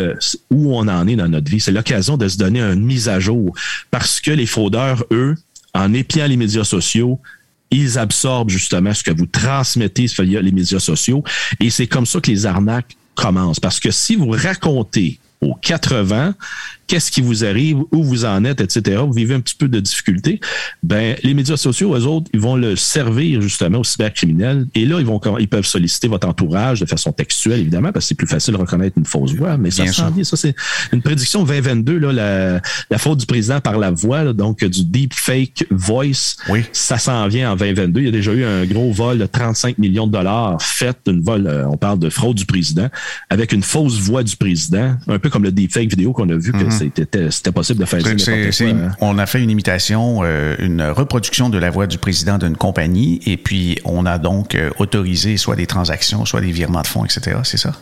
où 0.49 0.75
on 0.75 0.87
en 0.87 1.07
est 1.07 1.15
dans 1.15 1.27
notre 1.27 1.49
vie 1.49 1.59
l'occasion 1.73 2.17
de 2.17 2.27
se 2.27 2.37
donner 2.37 2.61
une 2.61 2.83
mise 2.83 3.09
à 3.09 3.19
jour 3.19 3.53
parce 3.91 4.21
que 4.21 4.31
les 4.31 4.45
fraudeurs, 4.45 5.05
eux, 5.11 5.35
en 5.73 5.93
épiant 5.93 6.27
les 6.27 6.37
médias 6.37 6.63
sociaux, 6.63 7.19
ils 7.71 7.97
absorbent 7.97 8.49
justement 8.49 8.93
ce 8.93 9.03
que 9.03 9.11
vous 9.11 9.25
transmettez 9.25 10.05
via 10.19 10.41
les 10.41 10.51
médias 10.51 10.79
sociaux 10.79 11.23
et 11.59 11.69
c'est 11.69 11.87
comme 11.87 12.05
ça 12.05 12.19
que 12.21 12.29
les 12.29 12.45
arnaques 12.45 12.95
commencent. 13.15 13.59
Parce 13.59 13.79
que 13.79 13.91
si 13.91 14.15
vous 14.15 14.29
racontez 14.29 15.19
aux 15.41 15.55
80 15.55 16.35
qu'est-ce 16.93 17.09
qui 17.09 17.21
vous 17.21 17.43
arrive, 17.43 17.79
où 17.91 18.03
vous 18.03 18.23
en 18.23 18.45
êtes, 18.45 18.61
etc. 18.61 19.01
Vous 19.03 19.13
vivez 19.13 19.33
un 19.33 19.39
petit 19.39 19.55
peu 19.55 19.67
de 19.67 19.79
difficulté. 19.79 20.39
Ben, 20.83 21.15
les 21.23 21.33
médias 21.33 21.57
sociaux, 21.57 21.95
eux 21.95 22.05
autres, 22.05 22.29
ils 22.35 22.39
vont 22.39 22.55
le 22.55 22.75
servir 22.75 23.41
justement 23.41 23.79
aux 23.79 23.83
cybercriminels. 23.83 24.67
Et 24.75 24.85
là, 24.85 24.99
ils 24.99 25.05
vont, 25.07 25.19
ils 25.39 25.47
peuvent 25.47 25.65
solliciter 25.65 26.07
votre 26.07 26.27
entourage 26.27 26.81
de 26.81 26.85
façon 26.85 27.11
textuelle, 27.11 27.61
évidemment, 27.61 27.91
parce 27.91 28.05
que 28.05 28.09
c'est 28.09 28.15
plus 28.15 28.27
facile 28.27 28.53
de 28.53 28.59
reconnaître 28.59 28.95
une 28.95 29.07
fausse 29.07 29.33
voix. 29.33 29.57
Mais 29.57 29.71
ça 29.71 29.87
Ça, 29.87 30.11
c'est 30.37 30.55
une 30.91 31.01
prédiction 31.01 31.43
2022, 31.43 31.97
là, 31.97 32.13
la, 32.13 32.61
la 32.91 32.97
faute 32.99 33.21
du 33.21 33.25
président 33.25 33.59
par 33.59 33.79
la 33.79 33.89
voix, 33.89 34.31
donc 34.31 34.63
du 34.63 34.85
deep 34.85 35.15
fake 35.15 35.65
voice. 35.71 36.35
Oui. 36.47 36.59
Ça 36.73 36.99
s'en 36.99 37.27
vient 37.27 37.53
en 37.53 37.55
2022. 37.55 38.01
Il 38.01 38.05
y 38.05 38.09
a 38.09 38.11
déjà 38.11 38.33
eu 38.33 38.43
un 38.43 38.65
gros 38.65 38.91
vol 38.91 39.17
de 39.17 39.25
35 39.25 39.79
millions 39.79 40.05
de 40.05 40.11
dollars 40.11 40.61
fait, 40.61 40.99
une 41.07 41.21
vol, 41.23 41.47
euh, 41.47 41.65
on 41.67 41.77
parle 41.77 41.97
de 41.97 42.11
fraude 42.11 42.37
du 42.37 42.45
président, 42.45 42.89
avec 43.31 43.51
une 43.51 43.63
fausse 43.63 43.97
voix 43.99 44.21
du 44.21 44.35
président, 44.35 44.95
un 45.07 45.17
peu 45.17 45.31
comme 45.31 45.43
le 45.43 45.51
deepfake 45.51 45.89
vidéo 45.89 46.13
qu'on 46.13 46.29
a 46.29 46.35
vu 46.35 46.51
que 46.51 46.57
mhm. 46.57 46.82
C'était 47.29 47.51
possible 47.51 47.79
de 47.79 47.85
faire 47.85 48.01
hein. 48.05 48.91
On 49.01 49.17
a 49.17 49.25
fait 49.25 49.41
une 49.41 49.49
imitation, 49.49 50.21
euh, 50.23 50.55
une 50.59 50.81
reproduction 50.81 51.49
de 51.49 51.57
la 51.57 51.69
voix 51.69 51.87
du 51.87 51.97
président 51.97 52.37
d'une 52.37 52.57
compagnie, 52.57 53.19
et 53.25 53.37
puis 53.37 53.79
on 53.85 54.05
a 54.05 54.17
donc 54.17 54.55
euh, 54.55 54.69
autorisé 54.79 55.37
soit 55.37 55.55
des 55.55 55.67
transactions, 55.67 56.25
soit 56.25 56.41
des 56.41 56.51
virements 56.51 56.81
de 56.81 56.87
fonds, 56.87 57.05
etc. 57.05 57.37
C'est 57.43 57.57
ça? 57.57 57.73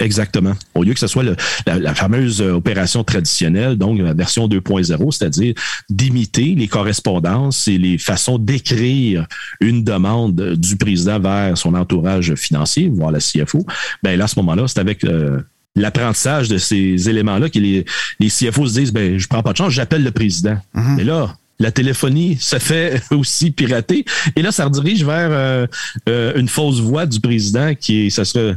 Exactement. 0.00 0.54
Au 0.74 0.82
lieu 0.82 0.94
que 0.94 0.98
ce 0.98 1.06
soit 1.06 1.22
la, 1.66 1.94
fameuse 1.94 2.40
euh, 2.40 2.52
opération 2.52 3.04
traditionnelle, 3.04 3.76
donc 3.76 3.98
la 4.00 4.14
version 4.14 4.48
2.0, 4.48 5.12
c'est-à-dire 5.12 5.54
d'imiter 5.90 6.54
les 6.54 6.68
correspondances 6.68 7.68
et 7.68 7.76
les 7.76 7.98
façons 7.98 8.38
d'écrire 8.38 9.26
une 9.60 9.84
demande 9.84 10.54
du 10.54 10.76
président 10.76 11.20
vers 11.20 11.56
son 11.58 11.74
entourage 11.74 12.34
financier, 12.34 12.90
voire 12.92 13.12
la 13.12 13.18
CFO, 13.18 13.66
ben 14.02 14.18
là, 14.18 14.24
à 14.24 14.28
ce 14.28 14.38
moment-là, 14.38 14.66
c'est 14.66 14.78
avec 14.78 15.04
euh, 15.04 15.42
l'apprentissage 15.80 16.48
de 16.48 16.58
ces 16.58 17.08
éléments-là 17.08 17.48
que 17.48 17.58
les, 17.58 17.84
les 18.18 18.28
CFO 18.28 18.66
se 18.66 18.78
disent, 18.78 18.92
ben, 18.92 19.18
je 19.18 19.26
prends 19.26 19.42
pas 19.42 19.52
de 19.52 19.56
chance, 19.56 19.72
j'appelle 19.72 20.04
le 20.04 20.10
président. 20.10 20.58
Mm-hmm. 20.74 21.00
Et 21.00 21.04
là, 21.04 21.34
la 21.58 21.70
téléphonie 21.70 22.36
se 22.40 22.58
fait 22.58 23.00
aussi 23.10 23.50
pirater. 23.50 24.04
Et 24.34 24.42
là, 24.42 24.50
ça 24.50 24.64
redirige 24.64 25.04
vers 25.04 25.68
euh, 26.08 26.32
une 26.34 26.48
fausse 26.48 26.80
voix 26.80 27.06
du 27.06 27.20
président 27.20 27.74
qui, 27.74 28.10
ça 28.10 28.24
serait 28.24 28.56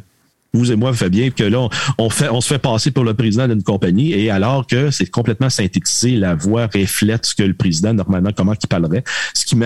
vous 0.55 0.71
et 0.71 0.76
moi, 0.76 0.93
Fabien, 0.93 1.32
que 1.32 1.43
là, 1.43 1.67
on, 1.97 2.09
fait, 2.11 2.30
on 2.30 2.39
se 2.39 2.47
fait 2.47 2.59
passer 2.59 2.91
pour 2.91 3.03
le 3.03 3.15
président 3.15 3.47
d'une 3.47 3.63
compagnie 3.63 4.13
et 4.13 4.30
alors 4.30 4.67
que 4.67 4.91
c'est 4.91 5.07
complètement 5.07 5.49
synthétisé, 5.49 6.11
la 6.11 6.36
voix 6.36 6.67
reflète 6.74 7.26
ce 7.26 7.34
que 7.34 7.41
le 7.41 7.55
président, 7.55 7.91
normalement, 7.95 8.30
comment 8.38 8.53
il 8.53 8.67
parlerait, 8.67 9.03
ce 9.34 9.45
qui 9.45 9.55
met 9.55 9.65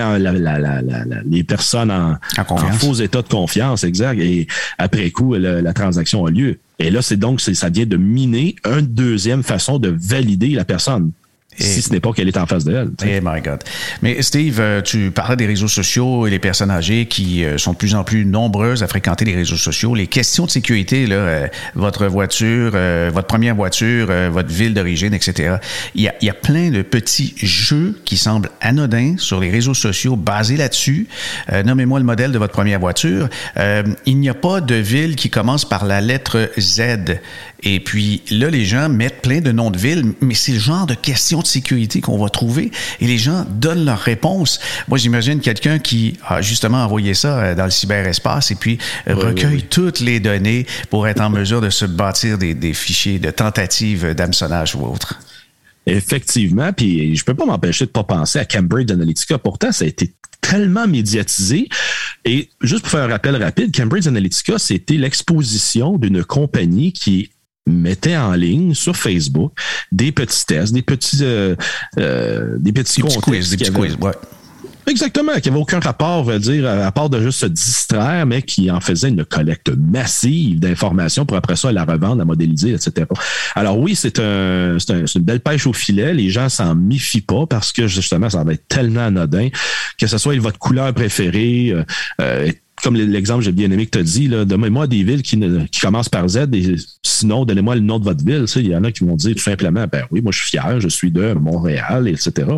les 1.26 1.44
personnes 1.44 1.90
en, 1.90 2.16
faux 2.72 2.94
état 2.94 3.20
de 3.20 3.28
confiance, 3.28 3.84
exact. 3.84 4.18
Et 4.18 4.46
après 4.78 5.10
coup, 5.10 5.34
la 5.34 5.74
transaction 5.74 6.24
a 6.24 6.30
lieu. 6.30 6.58
Et 6.78 6.90
là, 6.90 7.02
c'est 7.02 7.16
donc, 7.16 7.40
ça 7.40 7.68
vient 7.70 7.86
de 7.86 7.96
miner 7.96 8.54
une 8.64 8.86
deuxième 8.86 9.42
façon 9.42 9.78
de 9.78 9.88
valider 9.88 10.50
la 10.50 10.64
personne 10.64 11.12
si 11.58 11.82
ce 11.82 11.92
n'est 11.92 12.00
pas 12.00 12.12
qu'elle 12.12 12.28
est 12.28 12.36
en 12.36 12.46
face 12.46 12.64
d'elle. 12.64 12.90
Eh 13.04 13.20
my 13.20 13.40
God. 13.40 13.60
Mais 14.02 14.22
Steve, 14.22 14.58
euh, 14.60 14.80
tu 14.82 15.10
parlais 15.10 15.36
des 15.36 15.46
réseaux 15.46 15.68
sociaux 15.68 16.26
et 16.26 16.30
les 16.30 16.38
personnes 16.38 16.70
âgées 16.70 17.06
qui 17.06 17.44
euh, 17.44 17.58
sont 17.58 17.72
de 17.72 17.76
plus 17.76 17.94
en 17.94 18.04
plus 18.04 18.24
nombreuses 18.24 18.82
à 18.82 18.88
fréquenter 18.88 19.24
les 19.24 19.34
réseaux 19.34 19.56
sociaux. 19.56 19.94
Les 19.94 20.06
questions 20.06 20.46
de 20.46 20.50
sécurité, 20.50 21.06
là, 21.06 21.16
euh, 21.16 21.46
votre 21.74 22.06
voiture, 22.06 22.72
votre 23.12 23.26
première 23.26 23.54
voiture, 23.54 24.08
votre 24.30 24.48
ville 24.48 24.74
d'origine, 24.74 25.14
etc. 25.14 25.56
Il 25.94 26.02
y, 26.02 26.08
a, 26.08 26.14
il 26.20 26.26
y 26.26 26.30
a 26.30 26.34
plein 26.34 26.70
de 26.70 26.82
petits 26.82 27.34
jeux 27.36 27.98
qui 28.04 28.16
semblent 28.16 28.50
anodins 28.60 29.14
sur 29.18 29.40
les 29.40 29.50
réseaux 29.50 29.74
sociaux 29.74 30.16
basés 30.16 30.56
là-dessus. 30.56 31.08
Nommez-moi 31.64 31.98
le 31.98 32.04
modèle 32.04 32.32
de 32.32 32.38
votre 32.38 32.52
première 32.52 32.80
voiture. 32.80 33.28
il 34.06 34.18
n'y 34.18 34.28
a 34.28 34.34
pas 34.34 34.60
de 34.60 34.74
ville 34.74 35.16
qui 35.16 35.30
commence 35.30 35.64
par 35.64 35.84
la 35.84 36.00
lettre 36.00 36.50
Z. 36.58 37.18
Et 37.62 37.80
puis 37.80 38.22
là, 38.30 38.50
les 38.50 38.64
gens 38.64 38.88
mettent 38.88 39.20
plein 39.20 39.40
de 39.40 39.50
noms 39.50 39.70
de 39.70 39.78
villes, 39.78 40.12
mais 40.20 40.34
c'est 40.34 40.52
le 40.52 40.58
genre 40.58 40.86
de 40.86 40.94
questions 40.94 41.40
de 41.40 41.46
sécurité 41.46 42.00
qu'on 42.00 42.18
va 42.18 42.28
trouver 42.28 42.70
et 43.00 43.06
les 43.06 43.18
gens 43.18 43.44
donnent 43.50 43.84
leurs 43.84 43.98
réponses. 43.98 44.60
Moi, 44.86 44.98
j'imagine 44.98 45.40
quelqu'un 45.40 45.78
qui 45.78 46.16
a 46.26 46.40
justement 46.40 46.84
envoyé 46.84 47.14
ça 47.14 47.38
euh, 47.38 47.54
dans 47.54 47.64
le 47.64 47.70
cyberespace 47.70 48.50
et 48.52 48.54
puis 48.54 48.78
recueille 49.06 49.62
toutes 49.62 50.00
les 50.00 50.20
données 50.20 50.66
pour 50.90 51.08
être 51.08 51.20
en 51.20 51.30
mesure 51.30 51.60
de 51.60 51.70
se 51.70 51.84
bâtir 51.84 52.38
des, 52.38 52.54
des 52.54 52.74
fichiers 52.74 53.18
de 53.18 53.30
tentatives 53.30 54.14
d'hameçonnage 54.14 54.76
ou 54.76 54.84
autre. 54.86 55.18
Effectivement, 55.86 56.72
puis 56.72 57.16
je 57.16 57.24
peux 57.24 57.34
pas 57.34 57.46
m'empêcher 57.46 57.86
de 57.86 57.90
pas 57.90 58.04
penser 58.04 58.38
à 58.38 58.44
Cambridge 58.44 58.90
Analytica. 58.90 59.38
Pourtant, 59.38 59.72
ça 59.72 59.84
a 59.84 59.88
été 59.88 60.12
tellement 60.42 60.86
médiatisé. 60.86 61.68
Et 62.24 62.50
juste 62.60 62.82
pour 62.82 62.90
faire 62.90 63.04
un 63.04 63.08
rappel 63.08 63.42
rapide, 63.42 63.74
Cambridge 63.74 64.06
Analytica, 64.06 64.58
c'était 64.58 64.96
l'exposition 64.96 65.96
d'une 65.96 66.24
compagnie 66.24 66.92
qui 66.92 67.30
mettait 67.68 68.16
en 68.16 68.32
ligne 68.32 68.74
sur 68.74 68.96
Facebook 68.96 69.52
des 69.92 70.12
petits 70.12 70.46
tests, 70.46 70.72
des 70.72 70.82
petits, 70.82 71.18
euh, 71.22 71.54
euh, 71.98 72.56
des 72.58 72.72
petits, 72.72 73.02
des 73.02 73.16
quiz, 73.16 73.50
des 73.50 73.56
petits 73.56 73.72
quiz, 73.72 73.96
ouais. 74.00 74.12
Exactement, 74.88 75.34
qui 75.34 75.50
n'avait 75.50 75.60
aucun 75.60 75.80
rapport, 75.80 76.24
veut 76.24 76.38
dire, 76.38 76.66
à 76.66 76.90
part 76.92 77.10
de 77.10 77.20
juste 77.20 77.40
se 77.40 77.46
distraire, 77.46 78.24
mais 78.24 78.40
qui 78.40 78.70
en 78.70 78.80
faisait 78.80 79.10
une 79.10 79.22
collecte 79.22 79.70
massive 79.76 80.60
d'informations 80.60 81.26
pour 81.26 81.36
après 81.36 81.56
ça 81.56 81.70
la 81.72 81.84
revendre, 81.84 82.16
la 82.16 82.24
modéliser, 82.24 82.70
etc. 82.70 83.06
Alors 83.54 83.78
oui, 83.78 83.94
c'est 83.94 84.18
un, 84.18 84.78
un, 84.88 85.04
une 85.04 85.22
belle 85.22 85.40
pêche 85.40 85.66
au 85.66 85.74
filet. 85.74 86.14
Les 86.14 86.30
gens 86.30 86.48
s'en 86.48 86.74
méfient 86.74 87.20
pas 87.20 87.46
parce 87.46 87.70
que 87.70 87.86
justement, 87.86 88.30
ça 88.30 88.42
va 88.44 88.54
être 88.54 88.66
tellement 88.66 89.04
anodin 89.04 89.48
que 89.98 90.06
ce 90.06 90.16
soit 90.16 90.38
votre 90.38 90.58
couleur 90.58 90.94
préférée, 90.94 91.70
euh, 91.72 91.84
euh 92.20 92.52
comme 92.82 92.96
l'exemple 92.96 93.42
j'ai 93.42 93.52
bien 93.52 93.70
aimé 93.70 93.86
que 93.86 93.90
tu 93.90 93.98
as 93.98 94.02
dit, 94.02 94.28
donnez-moi 94.28 94.86
des 94.86 95.02
villes 95.02 95.22
qui, 95.22 95.38
qui 95.70 95.80
commencent 95.80 96.08
par 96.08 96.28
Z 96.28 96.48
et 96.52 96.76
sinon, 97.02 97.44
donnez-moi 97.44 97.74
le 97.74 97.80
nom 97.80 97.98
de 97.98 98.04
votre 98.04 98.24
ville. 98.24 98.44
Il 98.56 98.68
y 98.68 98.76
en 98.76 98.84
a 98.84 98.92
qui 98.92 99.04
vont 99.04 99.16
dire 99.16 99.34
tout 99.34 99.42
simplement, 99.42 99.86
ben 99.90 100.04
oui, 100.10 100.20
moi 100.20 100.32
je 100.32 100.40
suis 100.40 100.50
fier, 100.50 100.80
je 100.80 100.88
suis 100.88 101.10
de 101.10 101.32
Montréal, 101.34 102.08
etc. 102.08 102.48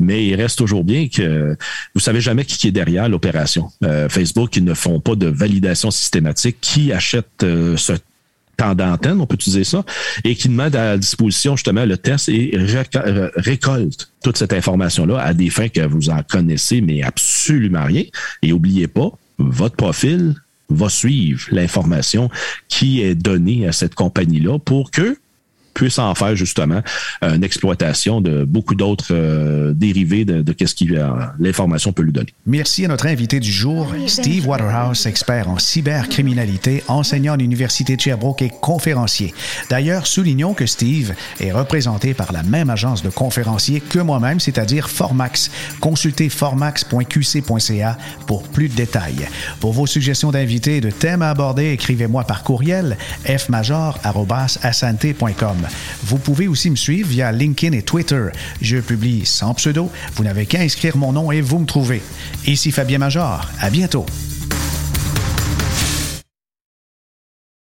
Mais 0.00 0.26
il 0.26 0.34
reste 0.34 0.58
toujours 0.58 0.84
bien 0.84 1.08
que 1.08 1.56
vous 1.94 2.00
savez 2.00 2.20
jamais 2.20 2.44
qui 2.44 2.68
est 2.68 2.72
derrière 2.72 3.08
l'opération. 3.08 3.70
Euh, 3.84 4.08
Facebook, 4.08 4.56
ils 4.56 4.64
ne 4.64 4.74
font 4.74 5.00
pas 5.00 5.14
de 5.14 5.26
validation 5.26 5.90
systématique. 5.90 6.58
Qui 6.60 6.92
achète 6.92 7.26
euh, 7.42 7.76
ce 7.76 7.92
temps 8.56 8.74
d'antenne, 8.74 9.20
on 9.20 9.26
peut 9.26 9.34
utiliser 9.34 9.64
ça, 9.64 9.84
et 10.24 10.34
qui 10.34 10.48
met 10.48 10.74
à 10.76 10.96
disposition 10.96 11.56
justement 11.56 11.84
le 11.84 11.96
test 11.96 12.28
et 12.28 12.52
récolte 12.54 14.10
toute 14.22 14.36
cette 14.36 14.52
information-là 14.52 15.18
à 15.20 15.34
des 15.34 15.50
fins 15.50 15.68
que 15.68 15.80
vous 15.80 16.10
en 16.10 16.22
connaissez, 16.22 16.80
mais 16.80 17.02
absolument 17.02 17.84
rien. 17.84 18.04
Et 18.42 18.52
oubliez 18.52 18.88
pas, 18.88 19.10
votre 19.38 19.76
profil 19.76 20.34
va 20.68 20.88
suivre 20.88 21.42
l'information 21.50 22.30
qui 22.68 23.02
est 23.02 23.14
donnée 23.14 23.66
à 23.66 23.72
cette 23.72 23.94
compagnie-là 23.94 24.58
pour 24.58 24.90
que 24.90 25.18
puisse 25.74 25.98
en 25.98 26.14
faire 26.14 26.36
justement 26.36 26.82
une 27.22 27.44
exploitation 27.44 28.20
de 28.20 28.44
beaucoup 28.44 28.74
d'autres 28.74 29.08
euh, 29.10 29.72
dérivés 29.74 30.24
de, 30.24 30.42
de 30.42 30.54
ce 30.64 30.74
que 30.74 30.92
euh, 30.92 31.08
l'information 31.38 31.92
peut 31.92 32.02
lui 32.02 32.12
donner. 32.12 32.32
Merci 32.46 32.84
à 32.84 32.88
notre 32.88 33.06
invité 33.06 33.40
du 33.40 33.50
jour, 33.50 33.92
Steve 34.06 34.46
Waterhouse, 34.46 35.06
expert 35.06 35.48
en 35.48 35.58
cybercriminalité, 35.58 36.84
enseignant 36.88 37.32
à 37.34 37.36
l'Université 37.36 37.96
de 37.96 38.00
Sherbrooke 38.00 38.42
et 38.42 38.52
conférencier. 38.60 39.34
D'ailleurs, 39.70 40.06
soulignons 40.06 40.54
que 40.54 40.66
Steve 40.66 41.14
est 41.40 41.52
représenté 41.52 42.14
par 42.14 42.32
la 42.32 42.42
même 42.42 42.70
agence 42.70 43.02
de 43.02 43.10
conférenciers 43.10 43.80
que 43.80 43.98
moi-même, 43.98 44.40
c'est-à-dire 44.40 44.90
Formax. 44.90 45.50
Consultez 45.80 46.28
formax.qc.ca 46.28 47.98
pour 48.26 48.42
plus 48.44 48.68
de 48.68 48.74
détails. 48.74 49.28
Pour 49.60 49.72
vos 49.72 49.86
suggestions 49.86 50.30
d'invités 50.30 50.78
et 50.78 50.80
de 50.80 50.90
thèmes 50.90 51.22
à 51.22 51.30
aborder, 51.30 51.70
écrivez-moi 51.70 52.24
par 52.24 52.42
courriel 52.42 52.96
fmajor.asante.com. 53.24 55.61
Vous 56.04 56.18
pouvez 56.18 56.48
aussi 56.48 56.70
me 56.70 56.76
suivre 56.76 57.08
via 57.08 57.32
LinkedIn 57.32 57.76
et 57.76 57.82
Twitter. 57.82 58.26
Je 58.60 58.78
publie 58.78 59.26
sans 59.26 59.54
pseudo. 59.54 59.90
Vous 60.14 60.24
n'avez 60.24 60.46
qu'à 60.46 60.60
inscrire 60.60 60.96
mon 60.96 61.12
nom 61.12 61.32
et 61.32 61.40
vous 61.40 61.58
me 61.58 61.66
trouvez. 61.66 62.02
Ici 62.46 62.72
Fabien 62.72 62.98
Major. 62.98 63.48
À 63.60 63.70
bientôt. 63.70 64.06